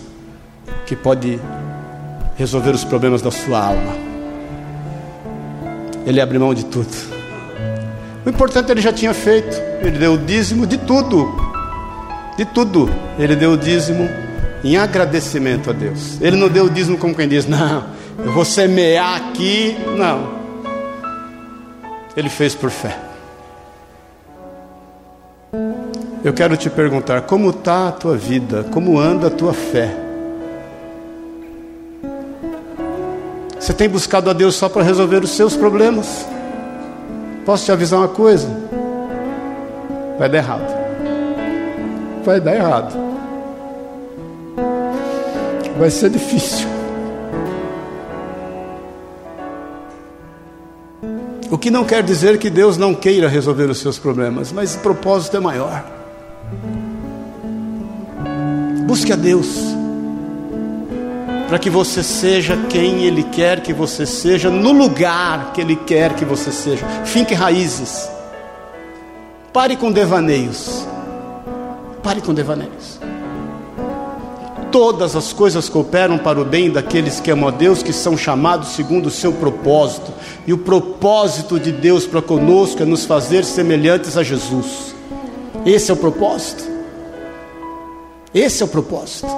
que 0.84 0.94
pode 0.94 1.40
resolver 2.36 2.72
os 2.72 2.84
problemas 2.84 3.22
da 3.22 3.30
sua 3.30 3.64
alma. 3.68 3.94
Ele 6.04 6.20
abre 6.20 6.38
mão 6.38 6.52
de 6.52 6.66
tudo. 6.66 6.90
O 8.26 8.28
importante 8.28 8.70
ele 8.70 8.82
já 8.82 8.92
tinha 8.92 9.14
feito. 9.14 9.56
Ele 9.80 9.98
deu 9.98 10.14
o 10.14 10.18
dízimo 10.18 10.66
de 10.66 10.76
tudo. 10.76 11.34
De 12.36 12.44
tudo. 12.44 12.90
Ele 13.18 13.34
deu 13.36 13.52
o 13.52 13.56
dízimo 13.56 14.06
em 14.62 14.76
agradecimento 14.76 15.70
a 15.70 15.72
Deus. 15.72 16.20
Ele 16.20 16.36
não 16.36 16.48
deu 16.48 16.66
o 16.66 16.70
dízimo 16.70 16.98
como 16.98 17.14
quem 17.14 17.28
diz, 17.28 17.46
não, 17.46 17.84
eu 18.18 18.32
vou 18.32 18.44
semear 18.44 19.16
aqui. 19.16 19.76
Não. 19.96 20.43
Ele 22.16 22.28
fez 22.28 22.54
por 22.54 22.70
fé. 22.70 22.96
Eu 26.24 26.32
quero 26.32 26.56
te 26.56 26.70
perguntar: 26.70 27.22
como 27.22 27.50
está 27.50 27.88
a 27.88 27.92
tua 27.92 28.16
vida? 28.16 28.64
Como 28.70 28.98
anda 28.98 29.26
a 29.26 29.30
tua 29.30 29.52
fé? 29.52 29.94
Você 33.58 33.72
tem 33.72 33.88
buscado 33.88 34.28
a 34.28 34.32
Deus 34.32 34.54
só 34.54 34.68
para 34.68 34.82
resolver 34.82 35.22
os 35.24 35.30
seus 35.30 35.56
problemas? 35.56 36.26
Posso 37.44 37.64
te 37.64 37.72
avisar 37.72 37.98
uma 37.98 38.08
coisa? 38.08 38.48
Vai 40.18 40.28
dar 40.28 40.38
errado. 40.38 40.74
Vai 42.24 42.40
dar 42.40 42.54
errado. 42.54 42.94
Vai 45.78 45.90
ser 45.90 46.10
difícil. 46.10 46.73
O 51.54 51.56
que 51.56 51.70
não 51.70 51.84
quer 51.84 52.02
dizer 52.02 52.36
que 52.36 52.50
Deus 52.50 52.76
não 52.76 52.92
queira 52.92 53.28
resolver 53.28 53.70
os 53.70 53.78
seus 53.78 53.96
problemas, 53.96 54.50
mas 54.50 54.74
o 54.74 54.80
propósito 54.80 55.36
é 55.36 55.40
maior. 55.40 55.84
Busque 58.88 59.12
a 59.12 59.14
Deus, 59.14 59.60
para 61.46 61.56
que 61.60 61.70
você 61.70 62.02
seja 62.02 62.56
quem 62.68 63.04
Ele 63.04 63.22
quer 63.22 63.60
que 63.60 63.72
você 63.72 64.04
seja, 64.04 64.50
no 64.50 64.72
lugar 64.72 65.52
que 65.52 65.60
Ele 65.60 65.76
quer 65.76 66.16
que 66.16 66.24
você 66.24 66.50
seja. 66.50 66.84
Finque 67.04 67.34
raízes. 67.34 68.10
Pare 69.52 69.76
com 69.76 69.92
devaneios. 69.92 70.84
Pare 72.02 72.20
com 72.20 72.34
devaneios. 72.34 72.98
Todas 74.74 75.14
as 75.14 75.32
coisas 75.32 75.68
cooperam 75.68 76.18
para 76.18 76.40
o 76.40 76.44
bem 76.44 76.68
daqueles 76.68 77.20
que 77.20 77.30
amam 77.30 77.46
a 77.46 77.52
Deus, 77.52 77.80
que 77.80 77.92
são 77.92 78.16
chamados 78.16 78.70
segundo 78.70 79.06
o 79.06 79.10
seu 79.10 79.32
propósito. 79.32 80.12
E 80.48 80.52
o 80.52 80.58
propósito 80.58 81.60
de 81.60 81.70
Deus 81.70 82.08
para 82.08 82.20
conosco 82.20 82.82
é 82.82 82.84
nos 82.84 83.04
fazer 83.04 83.44
semelhantes 83.44 84.16
a 84.16 84.24
Jesus. 84.24 84.92
Esse 85.64 85.92
é 85.92 85.94
o 85.94 85.96
propósito. 85.96 86.64
Esse 88.34 88.64
é 88.64 88.66
o 88.66 88.68
propósito. 88.68 89.28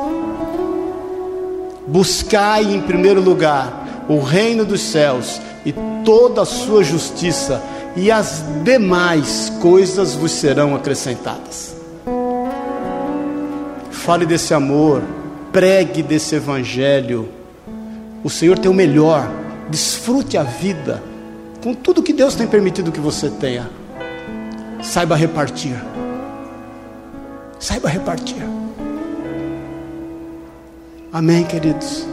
Buscai 1.87 2.63
em 2.63 2.81
primeiro 2.81 3.21
lugar 3.21 4.07
o 4.09 4.19
reino 4.19 4.65
dos 4.65 4.81
céus 4.81 5.39
e 5.67 5.75
toda 6.03 6.41
a 6.41 6.47
sua 6.47 6.83
justiça, 6.83 7.63
e 7.95 8.11
as 8.11 8.43
demais 8.65 9.53
coisas 9.61 10.15
vos 10.15 10.33
serão 10.33 10.75
acrescentadas. 10.75 11.77
Fale 13.91 14.25
desse 14.25 14.55
amor, 14.55 15.03
pregue 15.57 16.03
desse 16.03 16.35
Evangelho. 16.35 17.31
O 18.23 18.29
Senhor 18.29 18.59
tem 18.59 18.71
o 18.71 18.75
melhor. 18.75 19.27
Desfrute 19.71 20.37
a 20.37 20.43
vida 20.43 21.03
com 21.65 21.73
tudo 21.73 22.03
que 22.03 22.13
Deus 22.13 22.35
tem 22.35 22.47
permitido 22.47 22.93
que 22.93 23.01
você 23.01 23.31
tenha. 23.31 23.71
Saiba 24.83 25.17
repartir. 25.17 25.75
Saiba 27.59 27.89
repartir. 27.89 28.47
Amém, 31.11 31.43
queridos. 31.45 32.07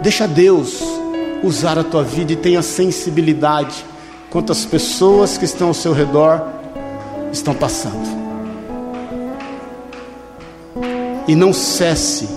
Deixa 0.00 0.28
Deus 0.28 0.80
usar 1.42 1.76
a 1.76 1.82
tua 1.82 2.04
vida 2.04 2.32
e 2.32 2.36
tenha 2.36 2.62
sensibilidade 2.62 3.84
quanto 4.30 4.52
as 4.52 4.64
pessoas 4.64 5.36
que 5.36 5.44
estão 5.44 5.66
ao 5.66 5.74
seu 5.74 5.92
redor 5.92 6.40
estão 7.32 7.52
passando. 7.52 8.19
E 11.30 11.36
não 11.36 11.52
cesse 11.52 12.28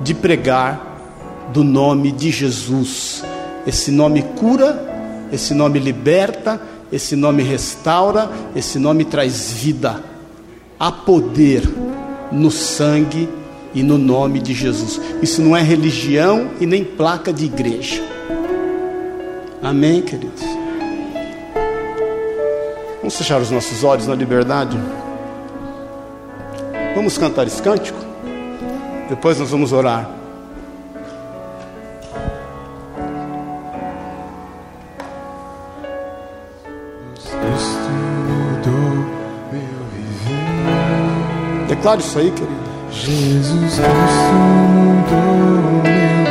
de 0.00 0.14
pregar 0.14 1.48
do 1.52 1.64
nome 1.64 2.12
de 2.12 2.30
Jesus. 2.30 3.24
Esse 3.66 3.90
nome 3.90 4.22
cura, 4.38 5.26
esse 5.32 5.52
nome 5.52 5.80
liberta, 5.80 6.62
esse 6.92 7.16
nome 7.16 7.42
restaura, 7.42 8.30
esse 8.54 8.78
nome 8.78 9.04
traz 9.04 9.50
vida. 9.54 10.00
Há 10.78 10.92
poder 10.92 11.68
no 12.30 12.52
sangue 12.52 13.28
e 13.74 13.82
no 13.82 13.98
nome 13.98 14.38
de 14.38 14.54
Jesus. 14.54 15.00
Isso 15.20 15.42
não 15.42 15.56
é 15.56 15.60
religião 15.60 16.50
e 16.60 16.66
nem 16.66 16.84
placa 16.84 17.32
de 17.32 17.46
igreja. 17.46 18.00
Amém, 19.60 20.00
queridos? 20.00 20.44
Vamos 22.98 23.16
fechar 23.16 23.40
os 23.40 23.50
nossos 23.50 23.82
olhos 23.82 24.06
na 24.06 24.14
liberdade. 24.14 24.78
Vamos 26.94 27.18
cantar 27.18 27.46
esse 27.46 27.60
cântico? 27.62 27.98
Depois 29.08 29.38
nós 29.38 29.50
vamos 29.50 29.72
orar. 29.72 30.08
Declare 41.68 42.00
isso 42.00 42.18
aí, 42.18 42.30
querido. 42.30 42.64
Jesus 42.90 43.74
Cristo 43.74 44.34
mudou 44.72 45.82
meu 45.82 46.23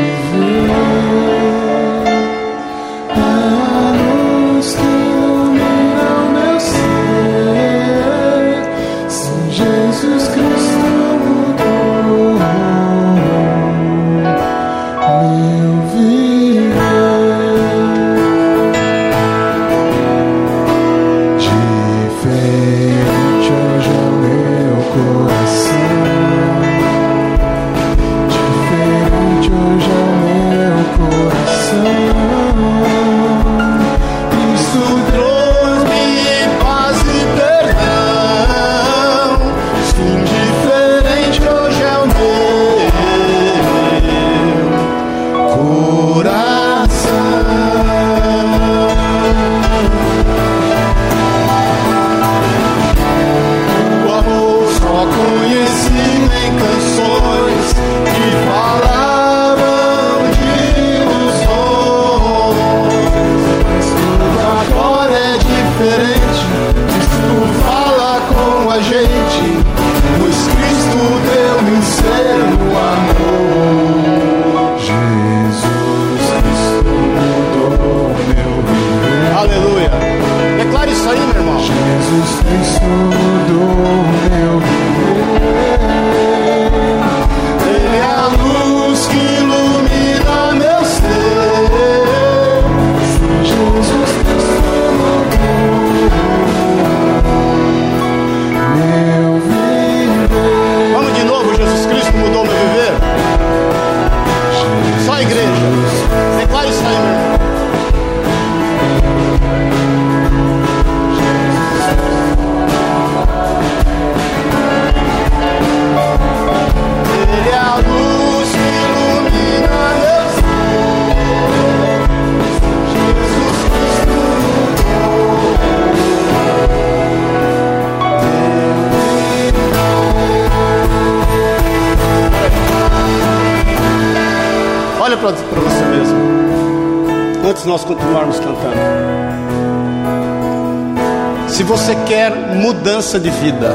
mudança 142.84 143.18
de 143.18 143.30
vida, 143.30 143.72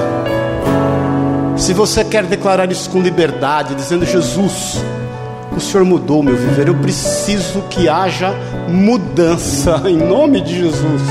se 1.57 1.73
você 1.73 2.05
quer 2.05 2.25
declarar 2.25 2.71
isso 2.71 2.91
com 2.91 3.01
liberdade, 3.01 3.75
dizendo: 3.75 4.05
Jesus, 4.05 4.85
o 5.57 5.59
Senhor 5.59 5.83
mudou 5.83 6.23
meu 6.23 6.37
viver, 6.37 6.69
eu 6.69 6.75
preciso 6.75 7.63
que 7.71 7.89
haja 7.89 8.35
mudança 8.69 9.83
em 9.89 9.97
nome 9.97 10.43
de 10.43 10.59
Jesus. 10.59 11.03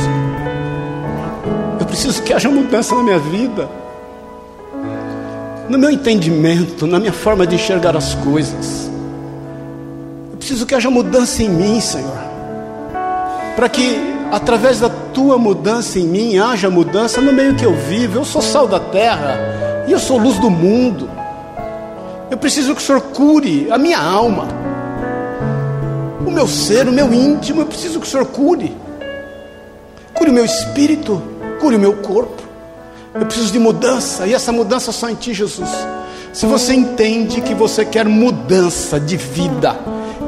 Eu 1.79 1.87
preciso 1.87 2.21
que 2.21 2.31
haja 2.33 2.47
mudança 2.49 2.93
na 2.93 3.01
minha 3.01 3.17
vida, 3.17 3.67
no 5.67 5.79
meu 5.79 5.89
entendimento, 5.89 6.85
na 6.85 6.99
minha 6.99 7.13
forma 7.13 7.47
de 7.47 7.55
enxergar 7.55 7.97
as 7.97 8.13
coisas. 8.13 8.91
Eu 10.31 10.37
preciso 10.37 10.67
que 10.67 10.75
haja 10.75 10.91
mudança 10.91 11.41
em 11.41 11.49
mim, 11.49 11.81
Senhor, 11.81 12.19
para 13.55 13.67
que 13.67 13.99
através 14.31 14.79
da 14.79 15.06
tua 15.17 15.35
mudança 15.35 15.97
em 15.97 16.05
mim 16.05 16.37
haja 16.37 16.69
mudança 16.69 17.19
no 17.19 17.33
meio 17.33 17.55
que 17.55 17.65
eu 17.65 17.73
vivo. 17.73 18.19
Eu 18.19 18.23
sou 18.23 18.39
sal 18.39 18.67
da 18.67 18.79
terra 18.79 19.35
e 19.87 19.91
eu 19.91 19.97
sou 19.97 20.19
luz 20.19 20.37
do 20.37 20.47
mundo. 20.47 21.09
Eu 22.29 22.37
preciso 22.37 22.75
que 22.75 22.81
o 22.83 22.85
Senhor 22.85 23.01
cure 23.01 23.67
a 23.71 23.79
minha 23.79 23.97
alma, 23.97 24.47
o 26.23 26.29
meu 26.29 26.47
ser, 26.47 26.87
o 26.87 26.91
meu 26.91 27.11
íntimo. 27.11 27.61
Eu 27.61 27.65
preciso 27.65 27.99
que 27.99 28.05
o 28.05 28.09
Senhor 28.09 28.27
cure, 28.27 28.77
cure 30.13 30.29
o 30.29 30.33
meu 30.33 30.45
espírito, 30.45 31.19
cure 31.59 31.77
o 31.77 31.79
meu 31.79 31.93
corpo. 31.93 32.43
Eu 33.11 33.25
preciso 33.25 33.51
de 33.51 33.57
mudança 33.57 34.27
e 34.27 34.35
essa 34.35 34.51
mudança 34.51 34.91
só 34.91 35.09
em 35.09 35.15
Ti, 35.15 35.33
Jesus. 35.33 35.71
Se 36.31 36.45
você 36.45 36.75
entende 36.75 37.41
que 37.41 37.55
você 37.55 37.83
quer 37.83 38.05
mudança 38.05 38.99
de 38.99 39.17
vida 39.17 39.75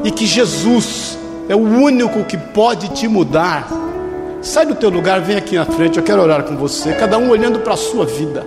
e 0.03 0.10
que 0.10 0.26
Jesus 0.26 1.16
é 1.48 1.56
o 1.56 1.60
único 1.60 2.24
que 2.24 2.38
pode 2.38 2.88
te 2.90 3.07
mudar, 3.07 3.68
sai 4.41 4.66
do 4.66 4.76
teu 4.76 4.90
lugar, 4.90 5.22
vem 5.22 5.38
aqui 5.38 5.56
na 5.56 5.66
frente. 5.66 5.98
Eu 5.98 6.03
quero 6.03 6.22
orar 6.22 6.44
com 6.44 6.56
você, 6.56 6.94
cada 6.94 7.18
um 7.18 7.30
olhando 7.30 7.60
para 7.60 7.74
a 7.74 7.78
sua 7.78 8.06
vida. 8.06 8.45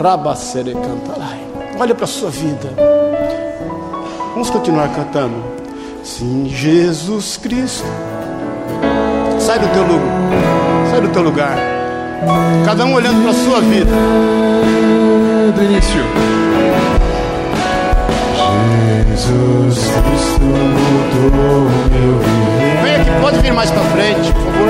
Rabacere 0.00 0.74
cantarai. 0.74 1.40
Olha 1.78 1.94
para 1.94 2.04
a 2.04 2.08
sua 2.08 2.30
vida. 2.30 2.68
Vamos 4.32 4.50
continuar 4.50 4.88
cantando. 4.94 5.36
Sim, 6.02 6.48
Jesus 6.48 7.36
Cristo. 7.36 7.86
Sai 9.38 9.58
do 9.58 9.68
teu 9.68 9.82
lugar. 9.82 10.90
Sai 10.90 11.00
do 11.00 11.08
teu 11.08 11.22
lugar. 11.22 11.56
Cada 12.64 12.84
um 12.84 12.94
olhando 12.94 13.22
para 13.22 13.30
a 13.30 13.34
sua 13.34 13.60
vida. 13.60 13.90
Do 15.54 15.62
início. 15.62 16.00
Jesus 19.22 19.78
Cristo 19.78 20.40
mudou 20.40 21.70
meu 21.90 22.18
viver. 22.18 22.61
Pode 23.22 23.38
vir 23.38 23.52
mais 23.52 23.70
para 23.70 23.82
frente, 23.82 24.32
por 24.32 24.42
favor. 24.42 24.68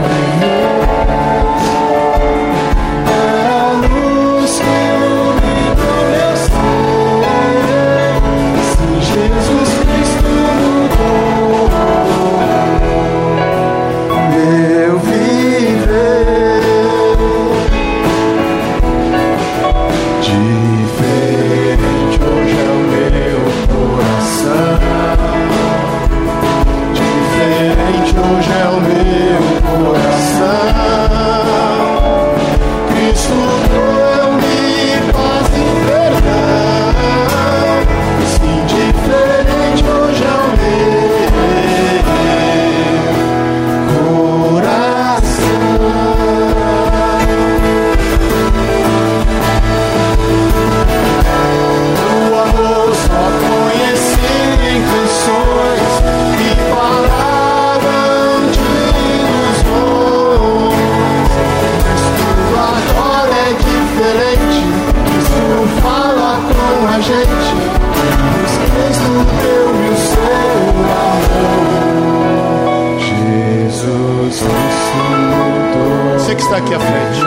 Você 76.33 76.37
que 76.37 76.45
está 76.45 76.57
aqui 76.57 76.73
à 76.73 76.81
frente, 76.81 77.21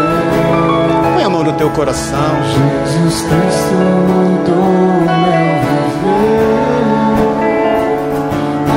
põe 1.14 1.24
a 1.24 1.30
mão 1.30 1.44
no 1.44 1.54
teu 1.54 1.70
coração. 1.70 2.18
Jesus 2.44 3.22
Cristo 3.22 3.76
mudou 4.08 4.66
meu 5.06 5.62
viver. 5.62 6.26
A 8.68 8.74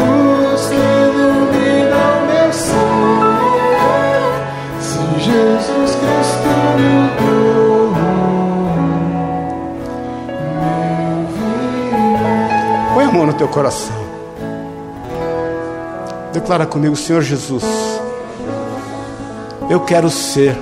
luz 0.00 0.62
que 0.66 0.76
ilumina 0.76 2.00
o 2.16 2.20
meu 2.26 2.50
ser. 2.54 2.72
Se 4.80 5.00
Jesus 5.20 5.90
Cristo 5.94 6.48
mudou 6.80 7.92
meu 7.92 8.32
viver. 11.34 12.94
Põe 12.94 13.04
a 13.04 13.12
mão 13.12 13.26
no 13.26 13.34
teu 13.34 13.48
coração. 13.48 14.00
Declara 16.32 16.64
comigo, 16.64 16.96
Senhor 16.96 17.20
Jesus. 17.20 17.89
Eu 19.70 19.78
quero 19.78 20.10
ser 20.10 20.58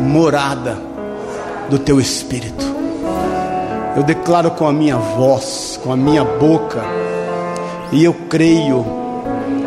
morada 0.00 0.78
do 1.68 1.78
teu 1.78 2.00
espírito. 2.00 2.64
Eu 3.94 4.02
declaro 4.02 4.52
com 4.52 4.66
a 4.66 4.72
minha 4.72 4.96
voz, 4.96 5.78
com 5.84 5.92
a 5.92 5.96
minha 5.96 6.24
boca, 6.24 6.82
e 7.92 8.02
eu 8.02 8.14
creio 8.30 8.82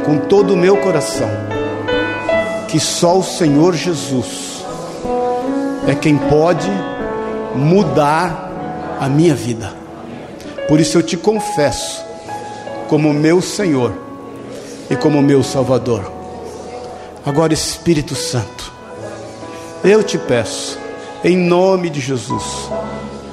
com 0.07 0.18
todo 0.27 0.56
o 0.56 0.57
meu 0.57 0.77
coração 0.77 1.30
que 2.68 2.80
só 2.80 3.19
o 3.19 3.23
Senhor 3.23 3.76
Jesus 3.76 4.65
é 5.88 5.94
quem 5.94 6.18
pode 6.18 6.68
mudar 7.56 8.98
a 8.99 9.07
minha 9.07 9.36
vida. 9.36 9.72
Por 10.68 10.80
isso 10.80 10.98
eu 10.98 11.03
te 11.03 11.15
confesso 11.15 12.03
como 12.88 13.14
meu 13.14 13.40
Senhor 13.40 13.94
e 14.90 14.95
como 14.95 15.22
meu 15.22 15.44
Salvador. 15.44 16.19
Agora, 17.30 17.54
Espírito 17.54 18.16
Santo, 18.16 18.74
eu 19.84 20.02
te 20.02 20.18
peço, 20.18 20.80
em 21.24 21.38
nome 21.38 21.88
de 21.88 22.02
Jesus, 22.02 22.44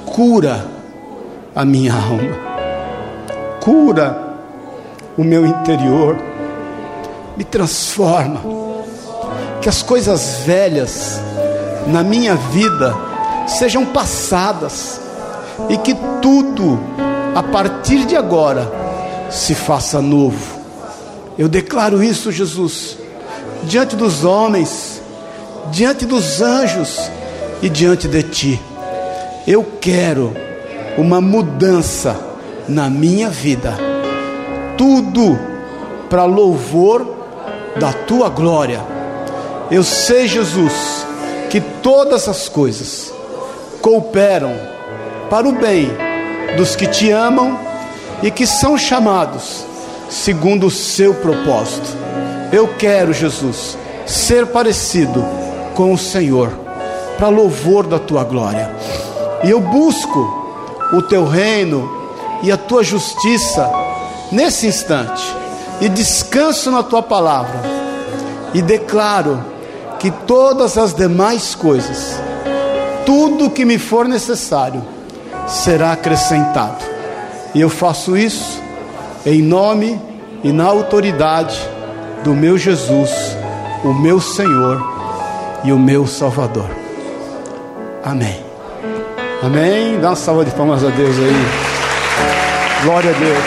cura 0.05 0.67
a 1.55 1.65
minha 1.65 1.95
alma, 1.95 2.37
cura 3.59 4.35
o 5.17 5.23
meu 5.23 5.47
interior, 5.47 6.15
me 7.35 7.43
transforma, 7.43 8.39
que 9.63 9.67
as 9.67 9.81
coisas 9.81 10.41
velhas 10.45 11.19
na 11.87 12.03
minha 12.03 12.35
vida 12.35 12.95
sejam 13.47 13.83
passadas 13.83 15.01
e 15.69 15.77
que 15.79 15.95
tudo, 16.21 16.79
a 17.33 17.41
partir 17.41 18.05
de 18.05 18.15
agora, 18.15 18.71
se 19.31 19.55
faça 19.55 19.99
novo. 19.99 20.55
Eu 21.35 21.49
declaro 21.49 22.03
isso, 22.03 22.31
Jesus, 22.31 23.06
diante 23.63 23.95
dos 23.95 24.23
homens, 24.23 25.01
diante 25.71 26.05
dos 26.05 26.41
anjos 26.41 26.99
e 27.61 27.69
diante 27.69 28.07
de 28.07 28.23
Ti. 28.23 28.61
Eu 29.45 29.65
quero 29.79 30.33
uma 30.97 31.21
mudança 31.21 32.19
na 32.67 32.89
minha 32.89 33.29
vida, 33.29 33.77
tudo 34.77 35.37
para 36.09 36.25
louvor 36.25 37.15
da 37.79 37.93
Tua 37.93 38.29
glória. 38.29 38.81
Eu 39.69 39.83
sei, 39.83 40.27
Jesus, 40.27 41.05
que 41.49 41.61
todas 41.61 42.27
as 42.27 42.49
coisas 42.49 43.13
cooperam 43.81 44.53
para 45.29 45.47
o 45.47 45.51
bem 45.51 45.89
dos 46.55 46.75
que 46.75 46.87
te 46.87 47.11
amam 47.11 47.59
e 48.23 48.31
que 48.31 48.47
são 48.47 48.77
chamados 48.77 49.65
segundo 50.09 50.67
o 50.67 50.71
seu 50.71 51.13
propósito. 51.13 52.06
Eu 52.51 52.75
quero, 52.77 53.13
Jesus, 53.13 53.77
ser 54.05 54.47
parecido 54.47 55.23
com 55.75 55.93
o 55.93 55.97
Senhor, 55.97 56.51
para 57.17 57.27
louvor 57.27 57.85
da 57.85 57.99
tua 57.99 58.23
glória. 58.23 58.71
E 59.43 59.49
eu 59.49 59.59
busco 59.59 60.45
o 60.93 61.01
teu 61.01 61.25
reino 61.25 61.91
e 62.41 62.51
a 62.51 62.57
tua 62.57 62.83
justiça 62.83 63.69
nesse 64.31 64.67
instante, 64.67 65.23
e 65.81 65.89
descanso 65.89 66.71
na 66.71 66.83
tua 66.83 67.03
palavra, 67.03 67.61
e 68.53 68.61
declaro 68.61 69.43
que 69.99 70.09
todas 70.09 70.77
as 70.77 70.93
demais 70.93 71.53
coisas, 71.53 72.19
tudo 73.05 73.49
que 73.49 73.65
me 73.65 73.77
for 73.77 74.07
necessário, 74.07 74.83
será 75.47 75.93
acrescentado. 75.93 76.83
E 77.53 77.61
eu 77.61 77.69
faço 77.69 78.17
isso 78.17 78.61
em 79.25 79.41
nome 79.41 79.99
e 80.43 80.51
na 80.51 80.65
autoridade 80.65 81.59
do 82.23 82.33
meu 82.33 82.57
Jesus, 82.57 83.11
o 83.83 83.93
meu 83.93 84.19
Senhor 84.19 84.81
e 85.63 85.71
o 85.71 85.79
meu 85.79 86.05
Salvador. 86.05 86.69
Amém. 88.03 88.43
Amém. 89.43 89.99
Dá 89.99 90.09
uma 90.09 90.15
salva 90.15 90.45
de 90.45 90.51
palmas 90.51 90.83
a 90.83 90.89
Deus 90.89 91.15
aí. 91.17 92.83
Glória 92.83 93.09
a 93.09 93.13
Deus. 93.13 93.37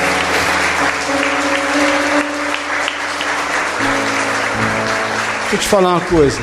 Deixa 5.40 5.56
eu 5.56 5.58
te 5.58 5.66
falar 5.66 5.90
uma 5.90 6.00
coisa. 6.00 6.40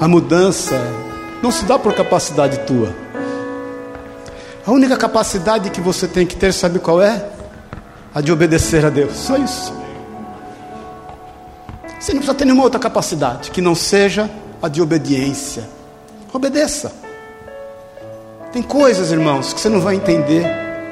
A 0.00 0.08
mudança 0.08 0.78
não 1.42 1.50
se 1.50 1.64
dá 1.64 1.78
por 1.78 1.94
capacidade 1.94 2.58
tua. 2.66 2.92
A 4.66 4.70
única 4.70 4.96
capacidade 4.96 5.70
que 5.70 5.80
você 5.80 6.06
tem 6.06 6.26
que 6.26 6.36
ter, 6.36 6.52
sabe 6.52 6.78
qual 6.78 7.00
é? 7.00 7.24
A 8.14 8.20
de 8.20 8.30
obedecer 8.30 8.84
a 8.84 8.90
Deus. 8.90 9.16
Só 9.16 9.36
isso. 9.36 9.81
Você 12.12 12.14
não 12.14 12.20
precisa 12.20 12.34
ter 12.34 12.44
nenhuma 12.44 12.64
outra 12.64 12.78
capacidade 12.78 13.50
que 13.50 13.62
não 13.62 13.74
seja 13.74 14.28
a 14.60 14.68
de 14.68 14.82
obediência. 14.82 15.66
Obedeça. 16.30 16.92
Tem 18.52 18.62
coisas, 18.62 19.10
irmãos, 19.10 19.54
que 19.54 19.58
você 19.58 19.70
não 19.70 19.80
vai 19.80 19.94
entender. 19.94 20.44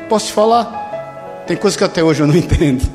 Posso 0.09 0.29
te 0.29 0.33
falar? 0.33 1.45
Tem 1.47 1.59
coisas 1.59 1.77
que 1.77 1.85
até 1.85 2.03
hoje 2.03 2.23
eu 2.23 2.27
não 2.27 2.35
entendo. 2.35 2.89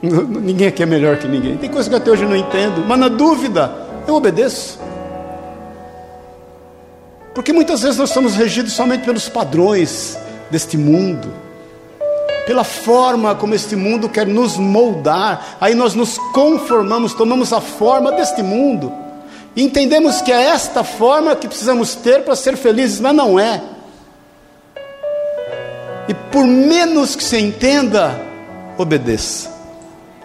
Ninguém 0.00 0.68
aqui 0.68 0.82
é 0.82 0.86
melhor 0.86 1.18
que 1.18 1.28
ninguém. 1.28 1.58
Tem 1.58 1.68
coisas 1.68 1.86
que 1.86 1.94
até 1.94 2.10
hoje 2.10 2.22
eu 2.22 2.28
não 2.30 2.36
entendo. 2.36 2.82
Mas 2.86 2.98
na 2.98 3.08
dúvida, 3.08 3.70
eu 4.08 4.14
obedeço. 4.14 4.80
Porque 7.34 7.52
muitas 7.52 7.82
vezes 7.82 7.98
nós 7.98 8.08
somos 8.08 8.36
regidos 8.36 8.72
somente 8.72 9.04
pelos 9.04 9.28
padrões 9.28 10.16
deste 10.50 10.78
mundo, 10.78 11.28
pela 12.46 12.64
forma 12.64 13.34
como 13.34 13.54
este 13.54 13.76
mundo 13.76 14.08
quer 14.08 14.26
nos 14.26 14.56
moldar, 14.56 15.58
aí 15.60 15.74
nós 15.74 15.94
nos 15.94 16.16
conformamos, 16.32 17.12
tomamos 17.12 17.52
a 17.52 17.60
forma 17.60 18.12
deste 18.12 18.42
mundo, 18.42 18.92
Entendemos 19.56 20.20
que 20.20 20.30
é 20.30 20.50
esta 20.50 20.84
forma 20.84 21.34
que 21.34 21.48
precisamos 21.48 21.94
ter 21.94 22.22
para 22.24 22.36
ser 22.36 22.58
felizes, 22.58 23.00
mas 23.00 23.14
não 23.14 23.40
é. 23.40 23.62
E 26.06 26.12
por 26.12 26.46
menos 26.46 27.16
que 27.16 27.24
você 27.24 27.40
entenda, 27.40 28.20
obedeça. 28.76 29.50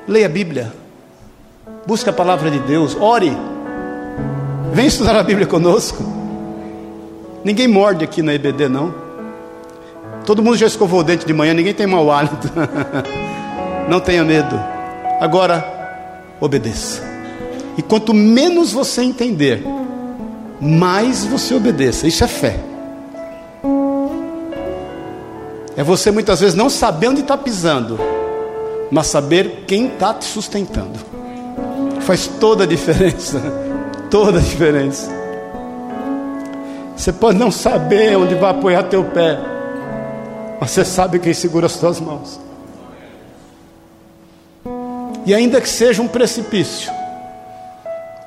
Leia 0.05 0.25
a 0.25 0.29
Bíblia. 0.29 0.73
Busque 1.87 2.09
a 2.09 2.13
palavra 2.13 2.51
de 2.51 2.59
Deus. 2.59 2.93
Ore. 2.99 3.31
Vem 4.73 4.87
estudar 4.87 5.15
a 5.15 5.23
Bíblia 5.23 5.47
conosco. 5.47 6.03
Ninguém 7.41 7.69
morde 7.69 8.03
aqui 8.03 8.21
na 8.21 8.33
EBD, 8.33 8.67
não. 8.67 8.93
Todo 10.25 10.43
mundo 10.43 10.57
já 10.57 10.67
escovou 10.67 10.99
o 10.99 11.03
dente 11.03 11.25
de 11.25 11.33
manhã, 11.33 11.53
ninguém 11.53 11.73
tem 11.73 11.87
mau 11.87 12.11
hálito. 12.11 12.49
não 13.89 13.99
tenha 13.99 14.23
medo. 14.23 14.59
Agora, 15.19 15.65
obedeça. 16.39 17.03
E 17.77 17.81
quanto 17.81 18.13
menos 18.13 18.71
você 18.71 19.01
entender, 19.01 19.63
mais 20.59 21.25
você 21.25 21.53
obedeça. 21.53 22.07
Isso 22.07 22.23
é 22.23 22.27
fé. 22.27 22.59
É 25.75 25.83
você 25.83 26.11
muitas 26.11 26.39
vezes 26.39 26.55
não 26.55 26.69
saber 26.69 27.07
onde 27.07 27.21
está 27.21 27.37
pisando, 27.37 27.99
mas 28.91 29.07
saber 29.07 29.63
quem 29.65 29.87
está 29.87 30.13
te 30.13 30.25
sustentando. 30.25 30.99
Faz 32.01 32.27
toda 32.27 32.65
a 32.65 32.67
diferença. 32.67 33.41
Toda 34.11 34.39
a 34.39 34.41
diferença. 34.41 35.09
Você 36.97 37.13
pode 37.13 37.39
não 37.39 37.49
saber 37.49 38.17
onde 38.17 38.35
vai 38.35 38.51
apoiar 38.51 38.83
teu 38.83 39.05
pé, 39.05 39.39
você 40.67 40.85
sabe 40.85 41.19
quem 41.19 41.33
segura 41.33 41.65
as 41.65 41.75
tuas 41.77 41.99
mãos. 41.99 42.39
E 45.25 45.33
ainda 45.33 45.59
que 45.59 45.69
seja 45.69 46.01
um 46.01 46.07
precipício, 46.07 46.91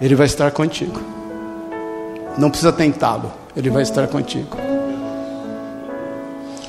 Ele 0.01 0.15
vai 0.15 0.27
estar 0.27 0.51
contigo. 0.51 1.01
Não 2.36 2.51
precisa 2.51 2.73
tentá-lo, 2.73 3.32
Ele 3.56 3.70
vai 3.70 3.82
estar 3.82 4.06
contigo. 4.09 4.56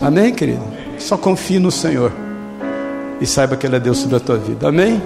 Amém, 0.01 0.33
querido? 0.33 0.63
Só 0.99 1.17
confie 1.17 1.59
no 1.59 1.71
Senhor 1.71 2.11
e 3.19 3.25
saiba 3.25 3.55
que 3.55 3.65
Ele 3.65 3.75
é 3.75 3.79
Deus 3.79 3.97
sobre 3.97 4.17
a 4.17 4.19
tua 4.19 4.37
vida. 4.37 4.67
Amém? 4.67 5.01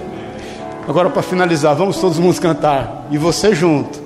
Agora, 0.86 1.10
para 1.10 1.22
finalizar, 1.22 1.74
vamos 1.74 1.98
todos 1.98 2.18
juntos 2.18 2.38
cantar 2.38 3.06
e 3.10 3.18
você 3.18 3.54
junto. 3.54 4.00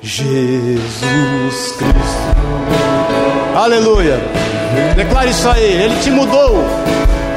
Jesus 0.00 1.72
Cristo. 1.72 2.28
Aleluia. 3.56 4.37
Declare 4.96 5.30
isso 5.30 5.48
aí, 5.48 5.82
Ele 5.82 5.96
te 6.02 6.10
mudou. 6.10 6.64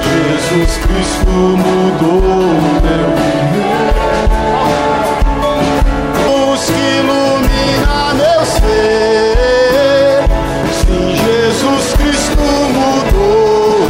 Jesus 0.01 0.77
Cristo 0.77 1.29
mudou 1.29 2.21
meu 2.81 3.09
Luz 6.27 6.65
que 6.65 6.83
ilumina 6.99 8.13
meu 8.15 8.45
ser. 8.45 10.23
Sim, 10.73 11.15
Jesus 11.15 11.93
Cristo 11.93 12.41
mudou 12.73 13.89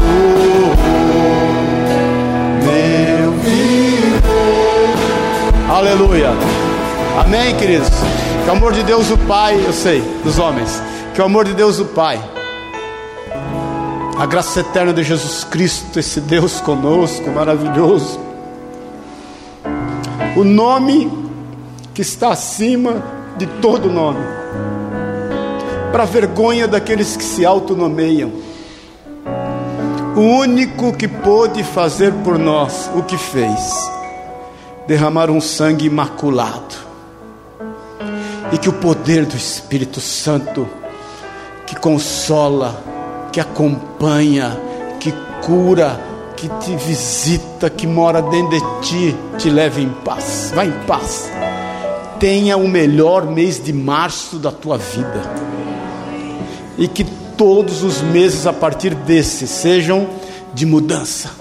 meu 2.63 3.31
viver. 3.39 4.21
Aleluia. 5.69 6.31
Amém, 7.19 7.55
queridos. 7.55 7.89
Que 8.43 8.49
o 8.49 8.53
amor 8.53 8.73
de 8.73 8.83
Deus 8.83 9.09
o 9.11 9.17
Pai, 9.17 9.59
eu 9.65 9.73
sei, 9.73 10.01
dos 10.23 10.37
homens. 10.39 10.81
Que 11.13 11.21
o 11.21 11.25
amor 11.25 11.45
de 11.45 11.53
Deus 11.53 11.79
o 11.79 11.85
Pai. 11.85 12.19
A 14.21 14.25
graça 14.27 14.59
eterna 14.59 14.93
de 14.93 15.03
Jesus 15.03 15.43
Cristo, 15.43 15.97
esse 15.99 16.21
Deus 16.21 16.61
conosco, 16.61 17.27
maravilhoso. 17.31 18.19
O 20.37 20.43
nome 20.43 21.11
que 21.91 22.03
está 22.03 22.29
acima 22.29 23.03
de 23.35 23.47
todo 23.47 23.89
nome, 23.89 24.23
para 25.91 26.05
vergonha 26.05 26.67
daqueles 26.67 27.17
que 27.17 27.23
se 27.23 27.43
autonomeiam. 27.43 28.31
O 30.15 30.19
único 30.19 30.93
que 30.93 31.07
pôde 31.07 31.63
fazer 31.63 32.13
por 32.23 32.37
nós 32.37 32.91
o 32.95 33.01
que 33.01 33.17
fez, 33.17 33.89
derramar 34.85 35.31
um 35.31 35.41
sangue 35.41 35.87
imaculado, 35.87 36.75
e 38.51 38.57
que 38.59 38.69
o 38.69 38.73
poder 38.73 39.25
do 39.25 39.35
Espírito 39.35 39.99
Santo, 39.99 40.67
que 41.65 41.75
consola, 41.75 42.90
que 43.31 43.39
acompanha, 43.39 44.57
que 44.99 45.13
cura, 45.43 45.99
que 46.35 46.47
te 46.47 46.75
visita, 46.75 47.69
que 47.69 47.87
mora 47.87 48.21
dentro 48.21 48.49
de 48.49 48.81
ti, 48.81 49.15
te 49.37 49.49
leve 49.49 49.81
em 49.81 49.89
paz. 49.89 50.51
Vá 50.53 50.65
em 50.65 50.71
paz 50.85 51.29
tenha 52.21 52.55
o 52.55 52.67
melhor 52.67 53.25
mês 53.25 53.59
de 53.61 53.73
março 53.73 54.37
da 54.37 54.51
tua 54.51 54.77
vida. 54.77 55.23
E 56.77 56.87
que 56.87 57.03
todos 57.35 57.81
os 57.81 57.99
meses 57.99 58.45
a 58.45 58.53
partir 58.53 58.93
desse 58.93 59.47
sejam 59.47 60.07
de 60.53 60.63
mudança. 60.63 61.31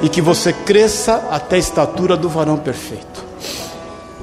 E 0.00 0.08
que 0.08 0.22
você 0.22 0.50
cresça 0.50 1.28
até 1.30 1.56
a 1.56 1.58
estatura 1.58 2.16
do 2.16 2.26
varão 2.26 2.56
perfeito. 2.56 3.22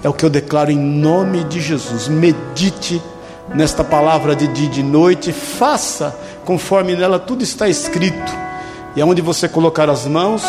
É 0.03 0.09
o 0.09 0.13
que 0.13 0.25
eu 0.25 0.29
declaro 0.29 0.71
em 0.71 0.79
nome 0.79 1.43
de 1.43 1.61
Jesus. 1.61 2.07
Medite 2.07 2.99
nesta 3.53 3.83
palavra 3.83 4.35
de 4.35 4.47
dia 4.47 4.65
e 4.65 4.69
de 4.69 4.81
noite, 4.81 5.31
faça 5.31 6.17
conforme 6.45 6.95
nela 6.95 7.19
tudo 7.19 7.43
está 7.43 7.67
escrito. 7.67 8.31
E 8.95 9.01
aonde 9.01 9.21
você 9.21 9.47
colocar 9.49 9.89
as 9.89 10.05
mãos, 10.05 10.43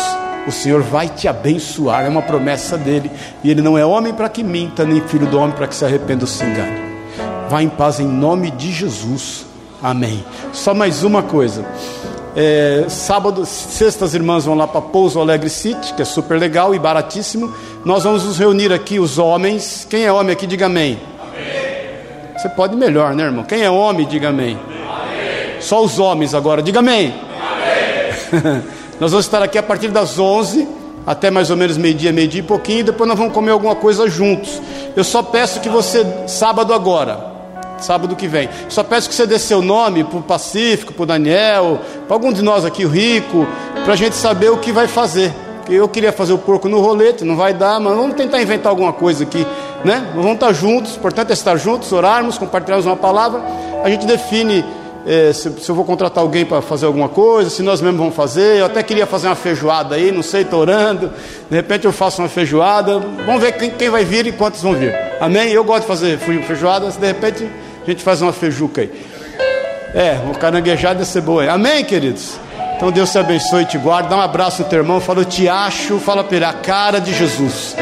o 0.47 0.51
Senhor 0.51 0.81
vai 0.81 1.09
te 1.09 1.27
abençoar, 1.27 2.05
é 2.05 2.09
uma 2.09 2.21
promessa 2.21 2.77
dele, 2.77 3.09
e 3.43 3.49
ele 3.49 3.61
não 3.61 3.77
é 3.77 3.85
homem 3.85 4.13
para 4.13 4.29
que 4.29 4.43
minta, 4.43 4.85
nem 4.85 5.01
filho 5.01 5.25
do 5.25 5.39
homem 5.39 5.55
para 5.55 5.67
que 5.67 5.75
se 5.75 5.83
arrependa 5.83 6.23
ou 6.23 6.27
se 6.27 6.43
engane. 6.43 6.95
Vá 7.49 7.61
em 7.61 7.69
paz 7.69 7.99
em 7.99 8.07
nome 8.07 8.51
de 8.51 8.71
Jesus, 8.71 9.45
amém. 9.81 10.23
Só 10.53 10.73
mais 10.73 11.03
uma 11.03 11.23
coisa. 11.23 11.65
É, 12.35 12.85
sábado, 12.89 13.45
sextas 13.45 14.13
irmãs 14.13 14.45
vão 14.45 14.55
lá 14.55 14.67
para 14.67 14.81
Pouso 14.81 15.19
Alegre 15.19 15.49
City, 15.49 15.93
que 15.93 16.01
é 16.01 16.05
super 16.05 16.37
legal 16.37 16.75
e 16.75 16.79
baratíssimo. 16.79 17.53
Nós 17.85 18.03
vamos 18.03 18.25
nos 18.25 18.37
reunir 18.37 18.73
aqui, 18.73 18.99
os 18.99 19.17
homens. 19.17 19.87
Quem 19.89 20.03
é 20.03 20.11
homem 20.11 20.33
aqui, 20.33 20.45
diga 20.45 20.65
amém. 20.65 20.99
amém. 21.21 22.33
Você 22.37 22.49
pode 22.49 22.75
melhor, 22.75 23.15
né, 23.15 23.23
irmão? 23.23 23.45
Quem 23.45 23.61
é 23.61 23.69
homem, 23.69 24.05
diga 24.05 24.29
amém. 24.29 24.59
amém. 24.61 24.74
Só 25.65 25.83
os 25.83 25.97
homens 25.97 26.35
agora, 26.35 26.61
diga 26.61 26.77
amém. 26.77 27.11
amém. 27.41 28.63
Nós 29.01 29.09
vamos 29.09 29.25
estar 29.25 29.41
aqui 29.41 29.57
a 29.57 29.63
partir 29.63 29.87
das 29.87 30.19
11 30.19 30.67
até 31.07 31.31
mais 31.31 31.49
ou 31.49 31.57
menos 31.57 31.75
meio-dia, 31.75 32.11
meio-dia 32.11 32.41
e 32.41 32.43
pouquinho, 32.43 32.79
e 32.79 32.83
depois 32.83 33.07
nós 33.07 33.17
vamos 33.17 33.31
comer 33.31 33.51
alguma 33.51 33.75
coisa 33.75 34.09
juntos. 34.09 34.59
Eu 34.95 35.03
só 35.03 35.21
peço 35.21 35.59
que 35.59 35.69
você, 35.69 36.03
sábado 36.27 36.73
agora, 36.73 37.19
sábado 37.77 38.15
que 38.15 38.27
vem, 38.27 38.49
só 38.69 38.83
peço 38.83 39.07
que 39.07 39.13
você 39.13 39.27
dê 39.27 39.37
seu 39.37 39.61
nome 39.61 40.03
para 40.03 40.17
o 40.17 40.21
Pacífico, 40.23 40.93
para 40.93 41.03
o 41.03 41.05
Daniel, 41.05 41.79
para 42.07 42.15
algum 42.15 42.33
de 42.33 42.41
nós 42.41 42.65
aqui, 42.65 42.85
o 42.85 42.89
Rico, 42.89 43.45
para 43.83 43.93
a 43.93 43.95
gente 43.95 44.15
saber 44.15 44.49
o 44.49 44.57
que 44.57 44.71
vai 44.71 44.87
fazer. 44.87 45.31
Eu 45.69 45.87
queria 45.87 46.11
fazer 46.11 46.33
o 46.33 46.37
porco 46.37 46.67
no 46.67 46.79
rolete, 46.79 47.23
não 47.23 47.35
vai 47.35 47.53
dar, 47.53 47.79
mas 47.79 47.95
vamos 47.95 48.15
tentar 48.15 48.41
inventar 48.41 48.71
alguma 48.71 48.93
coisa 48.93 49.23
aqui, 49.23 49.45
né? 49.83 50.11
Vamos 50.15 50.33
estar 50.33 50.53
juntos, 50.53 50.95
importante 50.95 51.31
é 51.31 51.33
estar 51.33 51.55
juntos, 51.57 51.91
orarmos, 51.91 52.37
compartilharmos 52.37 52.85
uma 52.85 52.95
palavra, 52.95 53.41
a 53.83 53.89
gente 53.89 54.05
define 54.05 54.63
é, 55.05 55.31
se, 55.31 55.51
se, 55.51 55.69
eu 55.69 55.75
vou 55.75 55.85
contratar 55.85 56.23
alguém 56.23 56.43
para 56.45 56.61
fazer 56.61 56.85
alguma 56.85 57.07
coisa, 57.07 57.49
se 57.49 57.61
nós 57.61 57.79
mesmos 57.79 57.99
vamos 57.99 58.15
fazer. 58.15 58.59
Eu 58.59 58.65
até 58.65 58.81
queria 58.81 59.05
fazer 59.05 59.27
uma 59.27 59.35
feijoada 59.35 59.95
aí, 59.95 60.11
não 60.11 60.23
sei, 60.23 60.41
estou 60.41 60.61
orando. 60.61 61.11
De 61.49 61.55
repente 61.55 61.85
eu 61.85 61.93
faço 61.93 62.21
uma 62.21 62.27
feijoada. 62.27 62.99
Vamos 63.25 63.41
ver 63.41 63.51
quem, 63.53 63.69
quem 63.69 63.89
vai 63.89 64.03
vir 64.03 64.25
e 64.25 64.31
quantos 64.31 64.61
vão 64.61 64.73
vir. 64.73 64.95
Amém? 65.19 65.51
Eu 65.51 65.63
gosto 65.63 65.81
de 65.81 65.87
fazer 65.87 66.17
feijoada, 66.17 66.89
de 66.89 67.05
repente 67.05 67.47
a 67.83 67.89
gente 67.89 68.03
faz 68.03 68.21
uma 68.21 68.33
feijuca 68.33 68.81
aí. 68.81 68.91
É, 69.93 70.19
ia 70.67 71.05
ser 71.05 71.21
boa 71.21 71.43
aí. 71.43 71.49
Amém, 71.49 71.85
queridos? 71.85 72.37
Então 72.75 72.91
Deus 72.91 73.11
te 73.11 73.17
abençoe 73.17 73.63
e 73.63 73.65
te 73.65 73.77
guarde. 73.77 74.09
Dá 74.09 74.17
um 74.17 74.21
abraço 74.21 74.63
no 74.63 74.67
teu 74.67 74.79
irmão. 74.79 74.99
Fala, 74.99 75.21
eu 75.21 75.25
te 75.25 75.47
acho. 75.47 75.99
Fala 75.99 76.23
para 76.23 76.35
ele, 76.35 76.45
a 76.45 76.53
cara 76.53 76.99
de 76.99 77.13
Jesus. 77.13 77.75